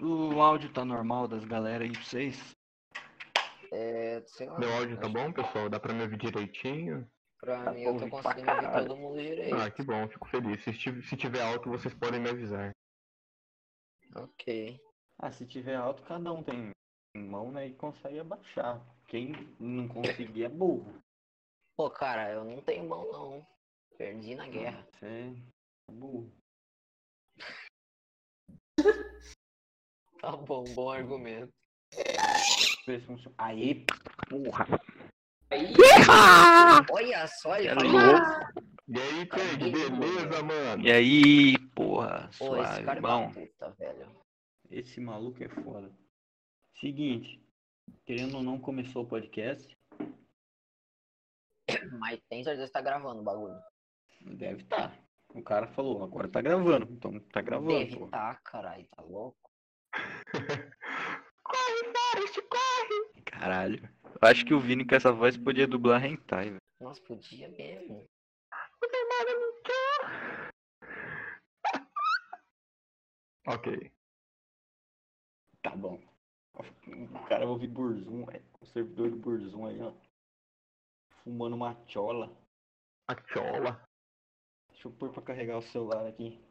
O 0.00 0.40
áudio 0.40 0.72
tá 0.72 0.84
normal 0.84 1.28
das 1.28 1.44
galera 1.44 1.84
aí 1.84 1.92
pra 1.92 2.02
vocês? 2.02 2.56
É, 3.72 4.22
sei 4.26 4.48
lá. 4.48 4.58
Meu 4.58 4.72
áudio 4.74 4.98
tá 4.98 5.08
bom, 5.08 5.32
pessoal? 5.32 5.68
Dá 5.68 5.80
pra 5.80 5.92
me 5.92 6.02
ouvir 6.02 6.18
direitinho? 6.18 7.08
Pra 7.40 7.64
Tá 7.64 7.72
mim, 7.72 7.82
eu 7.82 7.96
tô 7.96 8.08
conseguindo 8.08 8.50
ouvir 8.50 8.72
todo 8.72 8.96
mundo 8.96 9.20
direito. 9.20 9.54
Ah, 9.54 9.70
que 9.70 9.82
bom, 9.82 10.08
fico 10.08 10.28
feliz. 10.28 10.62
Se, 10.62 10.72
se 10.72 11.16
tiver 11.16 11.42
alto, 11.42 11.68
vocês 11.70 11.94
podem 11.94 12.20
me 12.20 12.30
avisar. 12.30 12.70
Ok. 14.14 14.80
Ah, 15.18 15.30
se 15.30 15.46
tiver 15.46 15.76
alto, 15.76 16.02
cada 16.02 16.32
um 16.32 16.42
tem 16.42 16.70
mão, 17.16 17.50
né? 17.52 17.68
E 17.68 17.74
consegue 17.74 18.18
abaixar. 18.18 18.80
Quem 19.08 19.32
não 19.60 19.88
conseguir 19.88 20.44
é 20.44 20.48
burro. 20.48 21.02
Pô, 21.76 21.90
cara, 21.90 22.30
eu 22.30 22.44
não 22.44 22.60
tenho 22.62 22.88
mão, 22.88 23.10
não. 23.12 23.46
Perdi 23.98 24.34
na 24.34 24.48
guerra. 24.48 24.86
Você 24.92 25.34
é 25.88 25.92
burro. 25.92 26.32
Tá 30.26 30.36
bom, 30.36 30.64
bom 30.74 30.90
argumento. 30.90 31.52
Aí, 33.38 33.84
porra. 34.28 34.66
Aí, 35.50 35.72
Olha 36.90 37.26
só, 37.28 37.56
ele 37.56 37.68
É 37.68 37.74
falou. 37.74 37.92
louco. 37.92 38.66
E 38.88 38.98
aí, 39.00 39.26
Craig, 39.26 39.58
beleza, 39.70 40.42
mano? 40.42 40.82
E 40.84 40.90
aí, 40.90 41.58
porra, 41.76 42.28
Pô, 42.38 42.56
esse 42.56 42.64
suave. 42.72 42.84
cara 42.84 42.98
é 42.98 43.02
Bom, 43.02 43.30
puta, 43.32 43.70
velho. 43.78 44.10
esse 44.70 45.00
maluco 45.00 45.44
é 45.44 45.48
foda. 45.48 45.92
Seguinte, 46.80 47.40
querendo 48.04 48.36
ou 48.38 48.42
não, 48.42 48.58
começou 48.58 49.04
o 49.04 49.08
podcast. 49.08 49.76
Mas 52.00 52.20
tem 52.28 52.42
certeza 52.42 52.66
que 52.66 52.72
tá 52.72 52.80
gravando 52.80 53.20
o 53.20 53.24
bagulho. 53.24 53.60
Deve 54.22 54.62
estar. 54.62 54.92
O 55.34 55.42
cara 55.42 55.68
falou, 55.68 56.02
agora 56.02 56.28
tá 56.28 56.40
gravando. 56.40 56.86
Então 56.90 57.18
tá 57.32 57.40
gravando, 57.40 57.68
Deve 57.78 57.96
pô. 57.96 58.08
tá, 58.08 58.34
caralho, 58.44 58.84
tá 58.96 59.02
louco? 59.02 59.45
Corre, 61.42 61.92
Forrest, 61.94 62.40
corre! 62.48 63.22
Caralho. 63.24 63.88
Eu 64.04 64.28
acho 64.28 64.44
que 64.44 64.54
o 64.54 64.60
Vini 64.60 64.86
com 64.86 64.94
essa 64.94 65.12
voz 65.12 65.36
podia 65.36 65.66
dublar 65.66 66.04
hentai, 66.04 66.50
velho. 66.50 66.60
Nossa, 66.80 67.00
podia 67.02 67.48
mesmo. 67.48 68.04
Ok. 73.48 73.92
Tá 75.62 75.70
bom. 75.76 76.02
O 76.54 77.28
cara 77.28 77.44
vai 77.44 77.46
ouvir 77.46 77.68
Burzum, 77.68 78.24
velho. 78.24 78.44
O 78.60 78.66
servidor 78.66 79.08
do 79.08 79.16
Burzum 79.16 79.66
aí, 79.66 79.80
ó. 79.80 79.92
Fumando 81.22 81.54
uma 81.54 81.76
chola. 81.86 82.36
A 83.06 83.14
chola. 83.28 83.80
Deixa 84.70 84.88
eu 84.88 84.92
pôr 84.92 85.12
pra 85.12 85.22
carregar 85.22 85.58
o 85.58 85.62
celular 85.62 86.08
aqui. 86.08 86.44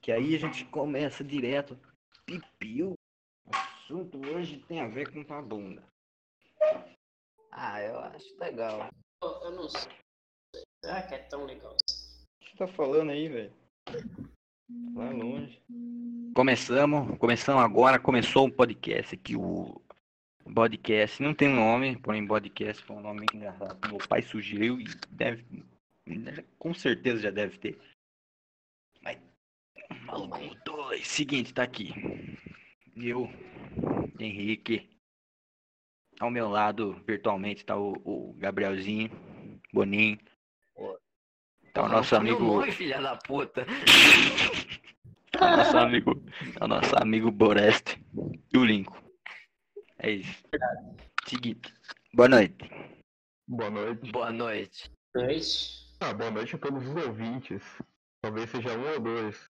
Que 0.00 0.10
aí 0.10 0.34
a 0.34 0.38
gente 0.38 0.64
começa 0.64 1.22
direto. 1.22 1.78
Pipiu. 2.26 2.94
O 3.46 3.56
assunto 3.56 4.18
hoje 4.28 4.58
tem 4.68 4.80
a 4.80 4.88
ver 4.88 5.12
com 5.12 5.24
tua 5.24 5.42
bunda. 5.42 5.82
Ah, 7.50 7.80
eu 7.82 7.98
acho 7.98 8.38
legal. 8.38 8.88
eu, 9.22 9.28
eu 9.28 9.50
não 9.52 9.68
sei. 9.68 9.92
Será 10.84 11.02
que 11.02 11.14
é 11.14 11.18
tão 11.18 11.44
legal? 11.44 11.72
O 11.72 12.44
que 12.44 12.50
você 12.50 12.56
tá 12.56 12.68
falando 12.68 13.10
aí, 13.10 13.28
velho? 13.28 13.52
Lá 14.94 15.10
longe. 15.10 15.62
Começamos, 16.34 17.18
começamos 17.18 17.62
agora, 17.62 17.98
começou 17.98 18.46
o 18.46 18.52
podcast 18.52 19.14
aqui, 19.14 19.36
o 19.36 19.80
podcast 20.54 21.22
não 21.22 21.34
tem 21.34 21.48
um 21.48 21.56
nome, 21.56 21.96
porém 21.96 22.26
podcast 22.26 22.82
foi 22.82 22.96
um 22.96 23.02
nome 23.02 23.26
engraçado. 23.32 23.78
Meu 23.86 23.98
pai 24.08 24.22
sugeriu 24.22 24.80
e 24.80 24.84
deve, 25.10 25.44
com 26.58 26.72
certeza 26.72 27.22
já 27.22 27.30
deve 27.30 27.58
ter. 27.58 27.78
Maluco, 30.04 30.38
dois, 30.64 31.06
seguinte, 31.06 31.52
tá 31.52 31.62
aqui. 31.62 31.92
Eu, 32.96 33.28
Henrique, 34.18 34.88
ao 36.20 36.30
meu 36.30 36.48
lado, 36.48 37.02
virtualmente, 37.06 37.64
tá 37.64 37.76
o, 37.76 37.92
o 38.04 38.34
Gabrielzinho, 38.34 39.10
Boninho. 39.72 40.18
Tá 41.72 41.84
o 41.84 41.88
nosso 41.88 42.20
meu 42.20 42.34
amigo. 42.36 42.58
nome, 42.58 42.72
filha 42.72 43.00
da 43.00 43.16
puta. 43.16 43.62
É 43.62 45.38
o 45.42 45.56
nosso 45.56 45.78
amigo, 45.78 46.22
é 46.60 46.64
o 46.64 46.68
nosso 46.68 46.96
amigo 46.96 47.30
Boreste 47.30 48.04
e 48.52 48.58
o 48.58 48.64
Lincoln. 48.64 49.02
É 49.98 50.10
isso. 50.10 50.42
Seguinte. 51.26 51.72
Boa 52.12 52.28
noite. 52.28 52.70
Boa 53.48 53.70
noite. 53.70 54.12
Boa 54.12 54.30
noite. 54.32 54.90
Noite. 55.14 55.96
Ah, 56.00 56.12
boa 56.12 56.30
noite 56.30 56.56
a 56.56 56.58
todos 56.58 56.86
os 56.86 57.06
ouvintes. 57.06 57.62
Talvez 58.20 58.50
seja 58.50 58.76
um 58.76 58.92
ou 58.92 59.00
dois. 59.00 59.51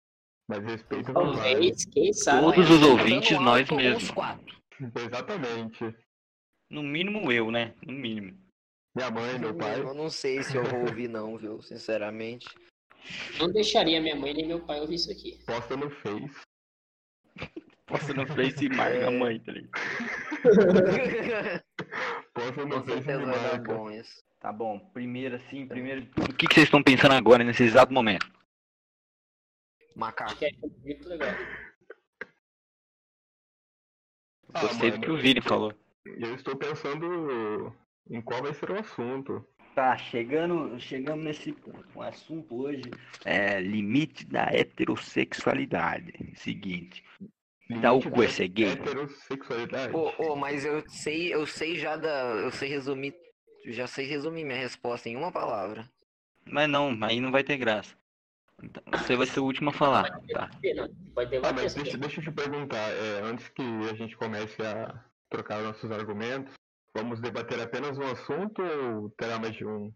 Mas 0.48 0.64
respeito. 0.64 1.12
Talvez, 1.12 1.86
quem 1.86 2.14
sabe. 2.14 2.42
Todos 2.56 2.70
os 2.70 2.80
Tamo 2.80 2.92
ouvintes, 2.92 3.32
alto 3.34 3.44
nós 3.44 3.72
uns 3.72 3.78
mesmos. 3.78 4.12
quatro. 4.12 4.56
Exatamente. 4.96 5.96
No 6.70 6.84
mínimo 6.84 7.32
eu, 7.32 7.50
né? 7.52 7.74
No 7.86 7.94
mínimo. 7.94 8.38
Minha 8.96 9.12
mãe, 9.12 9.40
meu 9.40 9.56
pai. 9.56 9.80
Eu 9.80 9.94
não 9.94 10.10
sei 10.10 10.42
se 10.44 10.56
eu 10.56 10.64
vou 10.64 10.82
ouvir 10.82 11.08
não, 11.10 11.38
viu? 11.38 11.62
Sinceramente. 11.62 12.48
Não 13.40 13.52
deixaria 13.52 14.02
minha 14.02 14.16
mãe 14.16 14.34
nem 14.34 14.48
meu 14.48 14.60
pai 14.66 14.80
ouvir 14.80 14.96
isso 14.96 15.12
aqui. 15.12 15.40
Posta 15.46 15.76
no 15.76 15.90
Face. 15.90 16.42
Posta 17.86 18.14
no 18.14 18.26
Face 18.28 18.66
e 18.66 18.70
marca 18.70 19.08
a 19.08 19.12
mãe, 19.12 19.40
tá 19.40 19.52
ligado? 19.52 19.72
Posta 22.34 22.66
no 22.66 22.82
Com 22.82 22.88
Face 22.88 23.12
e 23.12 23.18
marca. 23.26 23.74
bom 23.74 23.92
isso. 23.92 24.24
Tá 24.40 24.52
bom. 24.52 24.80
Primeiro 24.94 25.36
assim, 25.36 25.68
primeiro. 25.68 26.08
O 26.18 26.34
que, 26.34 26.48
que 26.48 26.54
vocês 26.56 26.66
estão 26.68 26.82
pensando 26.84 27.14
agora, 27.14 27.44
nesse 27.44 27.64
exato 27.64 27.92
momento? 27.94 28.28
Macaco. 29.96 30.44
É 30.44 30.52
muito 30.84 31.08
legal. 31.08 31.34
Ah, 34.54 34.62
Gostei 34.62 34.92
do 34.92 35.00
mano, 35.00 35.04
que 35.04 35.12
o 35.12 35.18
Vini 35.18 35.42
falou. 35.42 35.74
Eu 36.06 36.36
estou 36.36 36.56
pensando 36.56 37.74
em 38.10 38.22
qual 38.22 38.42
vai 38.42 38.54
ser 38.54 38.72
o 38.72 38.80
assunto. 38.80 39.46
Tá, 39.74 39.98
chegando, 39.98 40.80
chegamos 40.80 41.26
nesse 41.26 41.52
ponto. 41.52 41.86
O 41.94 42.02
assunto 42.02 42.56
hoje 42.56 42.84
é 43.26 43.60
limite 43.60 44.26
da 44.26 44.46
heterossexualidade. 44.46 46.14
Seguinte. 46.36 47.04
Dá 47.82 47.92
o 47.92 47.98
Limite 47.98 48.16
cu, 48.16 48.24
esse 48.24 48.44
é 48.44 48.48
gay? 48.48 48.72
Heterossexualidade. 48.72 49.94
Ô, 49.94 50.14
ô, 50.20 50.36
mas 50.36 50.64
eu 50.64 50.88
sei, 50.88 51.34
eu 51.34 51.46
sei 51.46 51.78
já 51.78 51.98
da. 51.98 52.36
Eu 52.36 52.52
sei 52.52 52.70
resumir. 52.70 53.14
Já 53.66 53.88
sei 53.88 54.06
resumir 54.06 54.46
minha 54.46 54.58
resposta 54.60 55.10
em 55.10 55.16
uma 55.16 55.32
palavra. 55.32 55.90
Mas 56.46 56.70
não, 56.70 56.98
aí 57.02 57.20
não 57.20 57.32
vai 57.32 57.44
ter 57.44 57.58
graça. 57.58 57.96
Você 58.92 59.16
vai 59.16 59.28
ser 59.28 59.40
o 59.40 59.46
último 59.46 59.70
a 59.70 59.74
falar. 59.74 60.20
Tá. 60.32 60.50
Ah, 61.44 61.54
mas 61.54 61.74
deixa, 61.74 61.98
deixa 61.98 62.20
eu 62.20 62.24
te 62.24 62.32
perguntar, 62.32 62.90
é, 62.92 63.22
antes 63.24 63.48
que 63.50 63.62
a 63.62 63.94
gente 63.94 64.16
comece 64.18 64.62
a 64.62 65.04
trocar 65.30 65.62
nossos 65.62 65.92
argumentos, 65.92 66.54
vamos 66.96 67.20
debater 67.20 67.60
apenas 67.62 67.98
um 67.98 68.04
assunto 68.04 68.62
ou 68.62 69.10
terá 69.12 69.38
mais 69.38 69.56
de 69.56 69.66
um? 69.66 69.94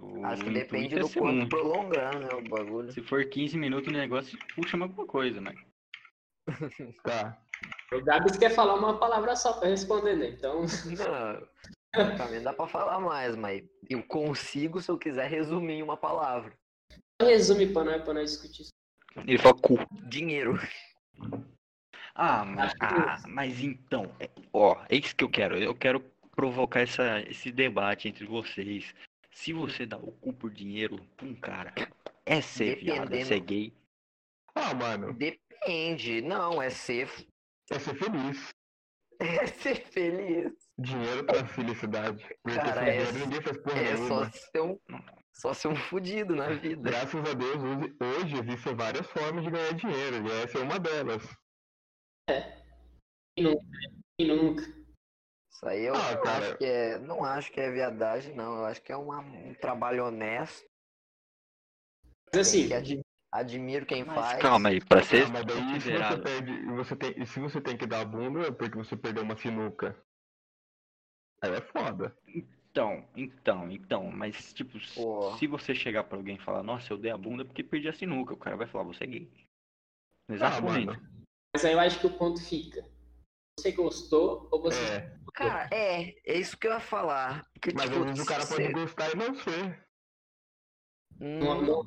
O 0.00 0.24
Acho 0.24 0.44
que 0.44 0.50
depende 0.50 0.94
é 0.94 0.98
do 0.98 1.08
quanto 1.10 1.44
um. 1.44 1.48
prolongar, 1.48 2.18
né? 2.20 2.32
O 2.32 2.42
bagulho. 2.42 2.92
Se 2.92 3.02
for 3.02 3.24
15 3.24 3.58
minutos 3.58 3.88
o 3.88 3.92
negócio, 3.92 4.38
puxa 4.54 4.76
mais 4.76 4.90
alguma 4.90 5.06
coisa, 5.06 5.40
mas. 5.40 5.56
Tá. 7.02 7.38
O 7.92 8.02
Gabs 8.02 8.36
quer 8.36 8.50
falar 8.50 8.74
uma 8.74 8.98
palavra 8.98 9.34
só 9.34 9.54
pra 9.54 9.68
responder, 9.68 10.14
né? 10.14 10.28
Então, 10.28 10.60
Não, 10.62 12.16
também 12.16 12.42
dá 12.42 12.52
pra 12.52 12.68
falar 12.68 13.00
mais, 13.00 13.34
mas 13.34 13.62
eu 13.88 14.02
consigo 14.02 14.80
se 14.80 14.90
eu 14.90 14.98
quiser 14.98 15.28
resumir 15.28 15.74
em 15.74 15.82
uma 15.82 15.96
palavra. 15.96 16.56
Resume 17.28 17.66
pra 17.72 17.84
nós, 17.84 18.02
pra 18.02 18.14
nós 18.14 18.30
discutir 18.32 18.62
isso. 18.62 18.70
Ele 19.26 19.38
fala 19.38 19.54
cu. 19.54 19.76
Dinheiro. 20.08 20.58
Ah, 22.14 22.44
mas, 22.44 22.72
ah, 22.80 23.22
mas 23.28 23.60
então, 23.60 24.14
é- 24.20 24.30
ó, 24.52 24.84
é 24.88 24.96
isso 24.96 25.14
que 25.14 25.24
eu 25.24 25.30
quero. 25.30 25.56
Eu 25.56 25.74
quero 25.74 26.00
provocar 26.34 26.80
essa, 26.80 27.20
esse 27.28 27.50
debate 27.50 28.08
entre 28.08 28.24
vocês. 28.26 28.94
Se 29.32 29.52
você 29.52 29.86
dá 29.86 29.96
o 29.96 30.12
cu 30.12 30.32
por 30.32 30.50
dinheiro 30.50 30.98
pra 31.16 31.26
um 31.26 31.34
cara, 31.34 31.72
é 32.26 32.40
ser 32.40 32.76
viado, 32.76 33.12
é 33.14 33.24
ser 33.24 33.40
gay. 33.40 33.72
Ah, 34.54 34.74
mano, 34.74 35.12
Depende. 35.12 36.20
Não, 36.22 36.60
é 36.62 36.70
ser. 36.70 37.08
é 37.70 37.78
ser 37.78 37.94
feliz. 37.94 38.48
É 39.20 39.46
ser 39.46 39.84
feliz. 39.86 40.52
Dinheiro 40.78 41.24
traz 41.26 41.50
felicidade. 41.50 42.24
Porque 42.42 42.58
Cara, 42.58 42.88
é- 42.88 43.12
ninguém 43.12 43.40
faz 43.42 43.56
porra 43.58 43.78
É 43.80 43.94
nenhuma. 43.94 44.08
só 44.08 44.30
ser 44.30 44.60
um. 44.62 44.78
Só 45.38 45.54
ser 45.54 45.68
um 45.68 45.76
fudido 45.76 46.34
na 46.34 46.48
vida. 46.48 46.90
Graças 46.90 47.14
a 47.20 47.32
Deus, 47.32 47.56
hoje, 48.00 48.34
existem 48.40 48.74
várias 48.74 49.06
formas 49.06 49.44
de 49.44 49.50
ganhar 49.50 49.72
dinheiro, 49.72 50.26
e 50.26 50.42
essa 50.42 50.58
é 50.58 50.62
uma 50.62 50.80
delas. 50.80 51.22
Quem 53.36 53.44
nunca? 53.44 53.62
Quem 54.18 54.28
nunca? 54.28 54.62
Isso 54.62 55.66
aí 55.66 55.84
eu 55.84 55.94
Ah, 55.94 56.16
cara. 56.18 56.38
acho 56.48 56.58
que 56.58 56.64
é. 56.64 56.98
Não 56.98 57.24
acho 57.24 57.52
que 57.52 57.60
é 57.60 57.70
viadagem, 57.70 58.34
não. 58.34 58.58
Eu 58.58 58.64
acho 58.66 58.82
que 58.82 58.90
é 58.90 58.96
uma- 58.96 59.20
um 59.20 59.54
trabalho 59.54 60.06
honesto. 60.06 60.66
Mas 62.32 62.48
assim, 62.48 62.66
Que 62.68 62.74
ad- 62.74 63.00
admiro 63.32 63.86
quem 63.86 64.04
Mas 64.04 64.14
faz. 64.16 64.42
calma 64.42 64.68
aí, 64.70 64.84
pra 64.84 65.02
ser 65.02 65.22
Ah, 65.24 65.28
mas 65.28 65.44
daí 65.44 65.80
se 65.80 65.90
você 65.90 66.18
perde, 66.18 66.66
você 66.66 66.96
tem, 66.96 67.26
se 67.26 67.40
você 67.40 67.60
tem 67.60 67.76
que 67.76 67.86
dar 67.86 68.00
a 68.00 68.04
bunda 68.04 68.40
é 68.48 68.50
porque 68.50 68.76
você 68.76 68.96
perdeu 68.96 69.22
uma 69.22 69.36
sinuca. 69.36 69.96
Aí 71.42 71.52
é 71.52 71.60
foda. 71.60 72.16
Então, 72.78 73.04
então, 73.16 73.72
então, 73.72 74.10
mas 74.12 74.52
tipo, 74.52 74.78
Pô. 74.94 75.36
se 75.36 75.48
você 75.48 75.74
chegar 75.74 76.04
pra 76.04 76.16
alguém 76.16 76.36
e 76.36 76.40
falar, 76.40 76.62
nossa, 76.62 76.92
eu 76.92 76.96
dei 76.96 77.10
a 77.10 77.16
bunda 77.18 77.44
porque 77.44 77.64
perdi 77.64 77.88
a 77.88 77.92
sinuca, 77.92 78.32
o 78.32 78.36
cara 78.36 78.56
vai 78.56 78.68
falar, 78.68 78.84
você 78.84 79.02
é 79.02 79.06
gay. 79.08 79.32
No 80.28 80.36
exato 80.36 80.58
Ah, 80.58 80.60
momento. 80.60 80.86
mano. 80.86 81.02
Mas 81.52 81.64
aí 81.64 81.72
eu 81.72 81.80
acho 81.80 81.98
que 81.98 82.06
o 82.06 82.16
ponto 82.16 82.40
fica. 82.40 82.88
Você 83.58 83.72
gostou 83.72 84.48
ou 84.52 84.62
você. 84.62 84.80
É, 84.80 85.18
Cara, 85.34 85.68
é, 85.72 86.14
é 86.24 86.38
isso 86.38 86.56
que 86.56 86.68
eu 86.68 86.72
ia 86.72 86.78
falar. 86.78 87.44
Porque, 87.52 87.72
mas 87.74 87.90
tipo, 87.90 87.98
às 87.98 88.04
vezes 88.06 88.22
o 88.22 88.26
cara 88.26 88.46
pode 88.46 88.72
gostar 88.72 89.10
e 89.10 89.16
não 89.16 89.34
ser. 89.34 89.88
Não, 91.18 91.62
Não 91.62 91.84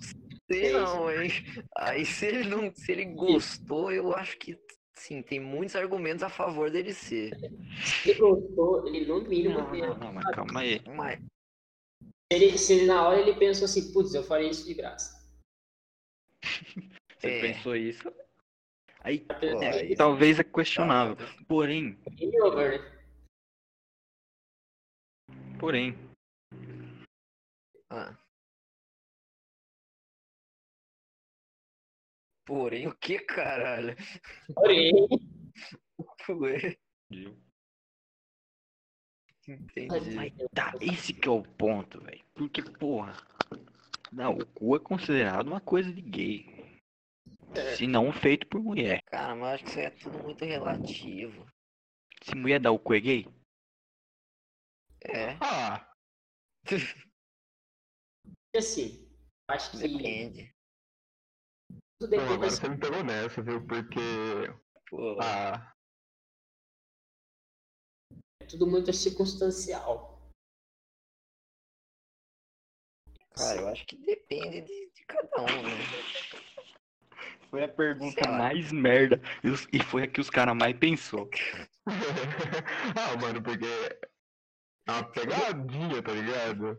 sei 0.52 0.74
não, 0.74 1.10
hein? 1.10 1.30
Aí 1.78 2.06
se 2.06 2.26
ele 2.26 2.50
não, 2.50 2.76
se 2.76 2.92
ele 2.92 3.06
gostou, 3.06 3.94
eu 3.94 4.14
acho 4.14 4.38
que 4.38 4.60
sim, 5.02 5.22
tem 5.24 5.40
muitos 5.40 5.76
argumentos 5.76 6.22
a 6.22 6.30
favor 6.30 6.70
dele 6.70 6.94
ser. 6.94 7.32
Se 7.84 8.12
ele 8.12 8.20
gostou, 8.20 8.88
ele 8.88 9.06
no 9.06 9.22
mínimo. 9.28 9.60
Não, 9.60 9.74
não, 9.76 9.96
não, 9.98 10.14
mas 10.14 10.36
calma 10.36 10.60
aí. 10.60 10.80
Mas 10.96 11.20
Ele, 12.32 12.58
se 12.58 12.74
ele, 12.74 12.86
na 12.86 13.08
hora 13.08 13.20
ele 13.20 13.34
pensou 13.38 13.66
assim, 13.66 13.92
putz, 13.92 14.14
eu 14.14 14.24
faria 14.24 14.50
isso 14.50 14.66
de 14.66 14.74
graça. 14.76 15.20
Você 17.18 17.28
É. 17.28 17.42
pensou 17.42 17.76
isso? 17.76 18.12
Aí, 19.04 19.26
é, 19.42 19.68
aí- 19.70 19.96
talvez 19.96 20.40
é 20.40 20.44
questionável. 20.44 21.18
Porém, 21.48 21.98
né? 22.08 22.98
porém, 25.60 25.98
ah. 27.90 28.16
Porém, 32.46 32.88
o 32.88 32.96
que, 32.96 33.20
caralho? 33.20 33.96
Porém, 34.54 34.92
Ué, 36.30 36.78
viu? 37.10 37.38
entendi. 39.48 40.16
Mas 40.16 40.34
tá, 40.54 40.74
esse 40.82 41.14
que 41.14 41.28
é 41.28 41.32
o 41.32 41.44
ponto, 41.44 42.02
velho. 42.02 42.24
Porque, 42.34 42.62
porra, 42.62 43.14
não, 44.12 44.38
o 44.38 44.46
cu 44.46 44.76
é 44.76 44.80
considerado 44.80 45.48
uma 45.48 45.62
coisa 45.62 45.92
de 45.92 46.02
gay. 46.02 46.82
Se 47.76 47.86
não 47.86 48.12
feito 48.14 48.48
por 48.48 48.62
mulher. 48.62 49.02
Cara, 49.04 49.36
mas 49.36 49.56
acho 49.56 49.64
que 49.64 49.70
isso 49.70 49.80
aí 49.80 49.86
é 49.86 49.90
tudo 49.90 50.24
muito 50.24 50.46
relativo. 50.46 51.46
Se 52.24 52.36
mulher 52.36 52.60
dá 52.60 52.72
o 52.72 52.80
cu 52.80 52.94
é 52.94 53.00
gay, 53.00 53.26
É, 55.04 55.36
Ah, 55.42 55.92
assim, 58.56 59.10
acho 59.48 59.72
que 59.72 59.78
depende. 59.78 60.54
Depende 62.08 62.34
agora 62.34 62.50
da 62.50 62.56
você 62.56 62.70
me 62.70 62.78
pegou 62.78 63.04
nessa, 63.04 63.42
viu? 63.42 63.66
Porque. 63.66 64.00
Pô, 64.90 65.18
Ah, 65.22 65.74
é 68.42 68.46
tudo 68.46 68.68
muito 68.68 68.92
circunstancial. 68.94 70.20
cara, 73.36 73.62
eu 73.62 73.68
acho 73.70 73.86
que 73.86 73.96
depende 73.98 74.62
de, 74.62 74.92
de 74.94 75.06
cada 75.06 75.42
um, 75.42 75.64
né? 75.64 75.70
foi 77.50 77.64
a 77.64 77.68
pergunta 77.68 78.22
Sei 78.24 78.32
lá. 78.32 78.38
mais 78.38 78.72
merda. 78.72 79.22
E 79.44 79.50
os- 79.50 79.68
E 79.72 79.80
foi 79.84 80.04
a 80.04 80.08
que 80.08 80.22
os 80.22 80.30
caras 80.30 80.56
mais 80.56 80.78
pensou. 80.78 81.30
ah, 82.96 83.18
mano, 83.22 83.42
porque. 83.42 83.66
É 84.88 84.92
uma 84.92 85.04
pegadinha, 85.04 86.02
tá 86.02 86.12
ligado? 86.12 86.78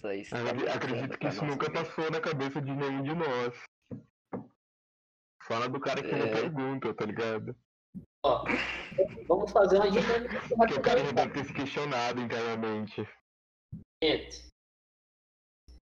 Isso 0.00 0.06
aí 0.06 0.24
você 0.24 0.34
Eu 0.34 0.64
tá 0.64 0.74
acredito- 0.74 1.18
que 1.18 1.28
isso 1.28 1.36
nossa 1.44 1.46
nunca 1.46 1.66
vida. 1.66 1.84
passou 1.84 2.10
na 2.10 2.20
cabeça 2.20 2.60
de 2.62 2.72
nenhum 2.72 3.02
de 3.02 3.14
nós. 3.14 3.62
Fala 5.42 5.68
do 5.68 5.78
cara 5.80 6.02
que 6.02 6.08
É. 6.10 6.16
não 6.18 6.28
pergunta, 6.32 6.94
tá 6.94 7.04
ligado? 7.04 7.54
Ó, 8.24 8.44
vamos 9.26 9.50
fazer 9.52 9.76
uma 9.76 9.90
dinâmica 9.90 10.40
Porque 10.56 10.74
o 10.74 10.82
cara 10.82 11.04
já 11.04 11.12
deve 11.12 11.32
ter 11.34 11.44
se 11.44 11.52
questionado 11.52 12.20
internamente. 12.20 13.06
Gente, 14.02 14.46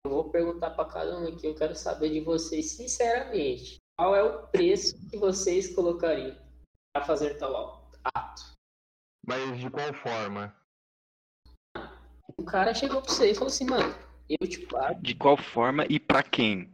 eu 0.06 0.12
vou 0.12 0.30
perguntar 0.32 0.72
pra 0.72 0.86
cada 0.86 1.18
um 1.20 1.28
aqui, 1.28 1.46
eu 1.48 1.56
quero 1.56 1.76
saber 1.76 2.10
de 2.10 2.22
vocês, 2.22 2.72
sinceramente, 2.78 3.78
qual 4.00 4.16
é 4.16 4.24
o 4.24 4.48
preço 4.48 4.96
que 5.10 5.18
vocês 5.18 5.74
colocariam 5.76 6.38
pra 6.94 7.04
fazer 7.06 7.38
tal 7.38 7.92
ato? 8.16 8.54
Mas 9.26 9.60
de 9.60 9.70
qual 9.70 9.94
forma? 9.94 10.56
O 12.40 12.46
cara 12.46 12.74
chegou 12.74 13.02
pra 13.02 13.12
você 13.12 13.32
e 13.32 13.34
falou 13.34 13.48
assim, 13.48 13.66
mano, 13.66 13.94
eu 14.30 14.48
te 14.48 14.66
pago. 14.68 15.02
De 15.02 15.16
qual 15.16 15.36
forma 15.36 15.86
e 15.90 16.00
pra 16.00 16.22
quem? 16.24 16.72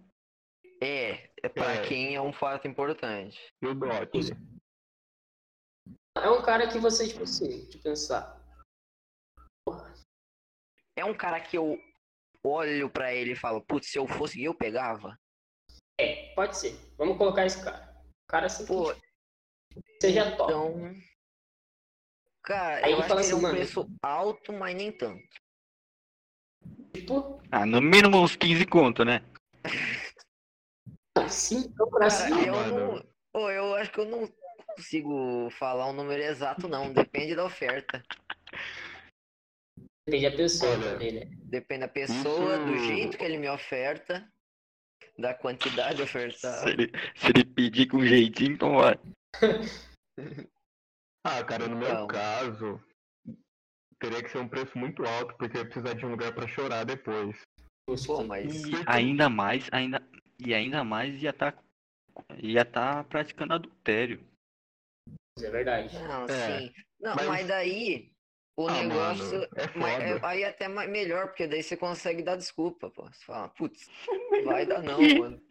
É, 0.82 1.30
é 1.42 1.50
pra 1.50 1.76
É. 1.76 1.88
quem 1.88 2.16
é 2.16 2.22
um 2.22 2.34
fato 2.34 2.68
importante. 2.68 3.40
E 3.62 3.68
o 3.68 3.74
dote? 3.74 4.32
É 6.18 6.30
um 6.30 6.42
cara 6.42 6.68
que 6.70 6.78
você, 6.80 7.08
tipo 7.08 7.24
assim, 7.24 7.66
de 7.70 7.78
pensar. 7.80 8.40
É 10.98 11.04
um 11.06 11.16
cara 11.16 11.40
que 11.42 11.58
eu 11.58 11.80
olho 12.46 12.90
pra 12.90 13.14
ele 13.14 13.32
e 13.32 13.36
falo, 13.36 13.62
putz, 13.66 13.90
se 13.90 13.98
eu 13.98 14.08
fosse 14.08 14.44
eu 14.44 14.54
pegava. 14.54 15.18
É, 16.00 16.34
pode 16.36 16.58
ser. 16.58 16.76
Vamos 16.98 17.18
colocar 17.18 17.46
esse 17.46 17.64
cara. 17.64 17.90
O 18.28 18.28
cara 18.30 18.48
assim, 18.48 18.66
Pô, 18.66 18.94
que 18.94 19.82
seja 20.02 20.36
top. 20.36 20.52
então. 20.52 20.96
Cara, 22.44 22.86
Aí 22.86 22.92
eu 22.92 22.98
ele 22.98 23.00
acho 23.00 23.08
fala 23.08 23.22
que 23.22 23.28
ele 23.28 23.34
é 23.34 23.36
assim, 23.36 23.40
um 23.40 23.42
mano. 23.42 23.56
preço 23.56 23.88
alto, 24.04 24.54
mas 24.54 24.76
nem 24.76 24.92
tanto. 24.92 25.24
Tipo, 26.94 27.42
Ah, 27.52 27.66
no 27.66 27.82
mínimo 27.82 28.22
uns 28.22 28.36
15 28.36 28.66
conto, 28.66 29.04
né? 29.04 29.22
assim, 31.18 31.58
então 31.66 31.90
pra 31.90 32.10
cima. 32.10 32.40
eu 32.42 32.54
não. 32.72 33.14
Eu 33.52 33.76
acho 33.76 33.92
que 33.92 34.00
eu 34.00 34.06
não 34.06 34.30
consigo 34.76 35.50
falar 35.52 35.88
um 35.90 35.94
número 35.94 36.22
exato, 36.22 36.68
não. 36.68 36.92
Depende 36.94 37.36
da 37.36 37.46
oferta. 37.46 38.04
Depende 40.08 40.30
da 40.30 40.36
pessoa 40.38 40.80
também, 40.80 41.12
né? 41.14 41.26
Depende 41.46 41.82
da 41.82 41.88
pessoa, 41.88 42.60
do 42.60 42.76
Isso- 42.76 42.86
jeito 42.86 43.18
que 43.18 43.24
ele 43.24 43.38
me 43.38 43.50
oferta, 43.50 44.28
da 45.18 45.34
quantidade 45.34 45.98
Se 45.98 46.04
ofertada. 46.04 46.70
ele, 46.70 46.92
se 47.16 47.28
ele 47.30 47.46
pedir 47.46 47.88
com 47.88 48.06
jeitinho, 48.06 48.54
então 48.54 48.76
vai. 48.76 48.96
Ah, 51.26 51.42
cara, 51.42 51.70
no 51.70 51.78
meu 51.78 51.88
Então. 51.88 52.08
caso, 52.08 52.84
teria 54.04 54.22
que 54.22 54.30
ser 54.30 54.40
um 54.40 54.48
preço 54.50 54.78
muito 54.78 55.06
alto, 55.06 55.34
porque 55.38 55.58
eu 55.58 55.62
ia 55.62 55.70
precisar 55.70 55.94
de 55.94 56.06
um 56.06 56.12
lugar 56.12 56.36
pra 56.36 56.46
chorar 56.48 56.84
depois. 56.84 57.42
Pô, 58.06 58.24
mas. 58.24 58.66
E 58.66 58.72
ainda 58.86 59.30
mais, 59.30 59.70
ainda, 59.72 60.02
e 60.38 60.54
ainda 60.54 60.84
mais 60.84 61.22
ia 61.24 61.30
estar 61.30 61.58
ia 62.38 62.66
tá 62.66 63.04
praticando 63.06 63.54
adultério. 63.54 64.22
É 65.40 65.50
verdade. 65.50 65.96
Não, 65.96 66.26
É, 66.26 66.60
sim. 66.60 66.74
Não, 67.00 67.16
mas- 67.16 67.28
mas 67.28 67.48
daí 67.48 68.12
o 68.58 68.68
ah, 68.68 68.84
negócio. 68.84 69.26
mano, 69.26 69.48
é 69.56 69.78
Mas 69.78 70.04
é- 70.04 70.20
aí 70.26 70.44
é 70.44 70.50
até 70.50 70.68
melhor, 70.68 71.28
porque 71.28 71.48
daí 71.48 71.64
você 71.64 71.78
consegue 71.78 72.22
dar 72.22 72.36
desculpa, 72.36 72.90
pô. 72.90 73.04
Você 73.04 73.24
fala, 73.26 73.50
putz, 73.50 73.90
vai 74.64 74.66
dar 74.66 74.84
não, 74.84 75.00
mano. 75.18 75.42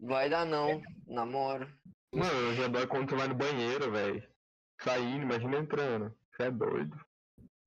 Vai 0.00 0.30
dar 0.30 0.46
não, 0.46 0.80
namoro. 1.06 1.68
Mano, 2.14 2.40
eu 2.40 2.54
já 2.54 2.68
dói 2.68 2.86
quando 2.86 3.08
tu 3.08 3.16
vai 3.16 3.26
no 3.26 3.34
banheiro, 3.34 3.90
velho. 3.90 4.22
Saindo, 4.80 5.22
imagina 5.22 5.58
entrando. 5.58 6.14
Você 6.34 6.42
é 6.44 6.50
doido. 6.50 6.98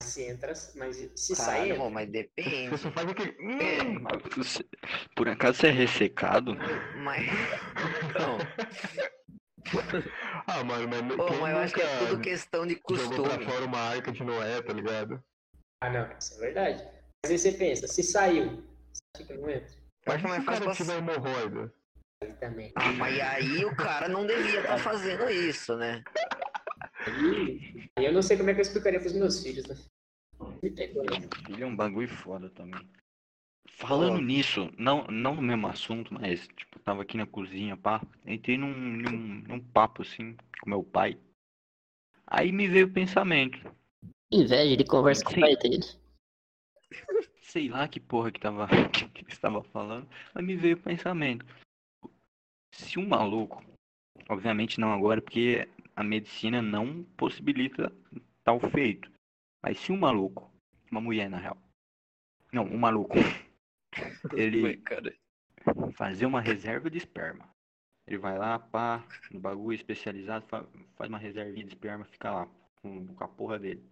Se 0.03 0.23
entra, 0.23 0.53
mas 0.75 0.97
se 1.15 1.35
sair, 1.35 1.71
irmão, 1.71 1.89
mas 1.89 2.05
Você 2.07 2.11
depende. 2.11 2.77
só 2.77 2.91
faz 2.91 3.09
aquele. 3.09 3.31
É. 3.63 3.81
Hum, 3.83 4.03
você- 4.35 4.65
por 5.15 5.27
acaso 5.29 5.57
você 5.59 5.67
é 5.67 5.71
ressecado? 5.71 6.55
Mas. 6.97 7.25
Não, 8.19 8.37
Ah, 10.47 10.63
mano, 10.63 10.87
mas 10.87 11.15
pô, 11.15 11.33
mas 11.41 11.51
eu 11.51 11.57
acho 11.57 11.73
que 11.73 11.81
é 11.81 11.97
tudo 11.97 12.21
questão 12.21 12.67
de 12.67 12.75
jogou 12.75 13.23
pra 13.23 13.37
costume. 13.37 13.45
fora 13.45 13.65
uma 13.65 13.79
arca 13.79 14.11
de 14.11 14.23
Noé, 14.23 14.61
tá 14.61 14.73
ligado? 14.73 15.23
Ah, 15.81 15.89
não, 15.89 16.17
isso 16.17 16.35
é 16.35 16.37
verdade. 16.39 16.83
Mas 17.23 17.31
aí 17.31 17.37
você 17.39 17.51
pensa, 17.51 17.87
se 17.87 18.03
saiu, 18.03 18.63
você 18.93 19.01
acha 19.15 19.25
que 19.25 19.33
não 19.33 19.49
entra? 19.49 19.67
Eu 20.05 20.13
acho 20.13 20.27
se 20.27 20.39
o 20.39 20.45
cara 20.45 20.61
fácil 20.61 20.85
tiver 20.85 20.97
hemorroida? 20.99 21.73
Aí 22.23 22.33
também. 22.33 22.71
Ah, 22.75 22.91
mas 22.91 23.19
aí 23.19 23.65
o 23.65 23.75
cara 23.75 24.07
não 24.07 24.25
devia 24.27 24.59
estar 24.59 24.77
fazendo 24.77 25.27
isso, 25.29 25.75
né? 25.77 26.03
Aí, 27.05 27.87
eu 27.97 28.11
não 28.11 28.21
sei 28.21 28.37
como 28.37 28.49
é 28.49 28.53
que 28.53 28.59
eu 28.59 28.63
explicaria 28.63 28.99
pros 28.99 29.13
meus 29.13 29.41
filhos, 29.41 29.65
né? 29.67 29.75
Filho 31.45 31.63
é 31.63 31.65
um 31.65 31.75
bagulho 31.75 32.09
foda 32.09 32.49
também. 32.49 32.81
Falando 33.69 34.21
nisso, 34.21 34.71
não, 34.77 35.05
não 35.07 35.35
no 35.35 35.41
mesmo 35.41 35.67
assunto, 35.67 36.13
mas 36.13 36.47
tipo, 36.47 36.79
tava 36.79 37.01
aqui 37.01 37.17
na 37.17 37.25
cozinha, 37.25 37.75
pá. 37.75 38.01
Entrei 38.25 38.57
num, 38.57 38.73
num, 38.73 39.43
num 39.47 39.59
papo 39.59 40.01
assim 40.01 40.35
com 40.61 40.69
meu 40.69 40.83
pai. 40.83 41.19
Aí 42.25 42.51
me 42.51 42.67
veio 42.67 42.87
o 42.87 42.91
pensamento. 42.91 43.59
Inveja 44.31 44.77
de 44.77 44.85
conversa 44.85 45.23
com 45.23 45.31
o 45.31 45.39
pai 45.39 45.55
dele. 45.57 45.83
Sei 47.41 47.69
lá 47.69 47.87
que 47.87 47.99
porra 47.99 48.31
que 48.31 48.39
tava 48.39 48.67
que 49.13 49.25
estava 49.31 49.63
falando, 49.63 50.07
mas 50.33 50.43
me 50.43 50.55
veio 50.55 50.75
o 50.75 50.81
pensamento. 50.81 51.45
Se 52.71 52.97
um 52.97 53.07
maluco, 53.07 53.63
obviamente 54.29 54.79
não 54.79 54.91
agora, 54.91 55.21
porque 55.21 55.67
a 55.95 56.03
medicina 56.03 56.61
não 56.61 57.03
possibilita 57.17 57.91
tal 58.43 58.59
feito. 58.59 59.11
Mas 59.61 59.79
se 59.79 59.91
um 59.91 59.97
maluco, 59.97 60.51
uma 60.91 61.01
mulher 61.01 61.29
na 61.29 61.37
real, 61.37 61.57
não, 62.51 62.65
um 62.65 62.77
maluco, 62.77 63.15
ele 64.33 64.81
fazer 65.93 66.25
uma 66.25 66.41
reserva 66.41 66.89
de 66.89 66.97
esperma. 66.97 67.49
Ele 68.07 68.17
vai 68.17 68.37
lá, 68.37 68.59
pá, 68.59 69.03
no 69.31 69.39
bagulho 69.39 69.75
especializado, 69.75 70.45
fa- 70.47 70.65
faz 70.95 71.09
uma 71.09 71.17
reservinha 71.17 71.65
de 71.65 71.71
esperma, 71.71 72.05
fica 72.05 72.31
lá 72.31 72.47
com, 72.75 73.07
com 73.07 73.23
a 73.23 73.27
porra 73.27 73.57
dele. 73.57 73.83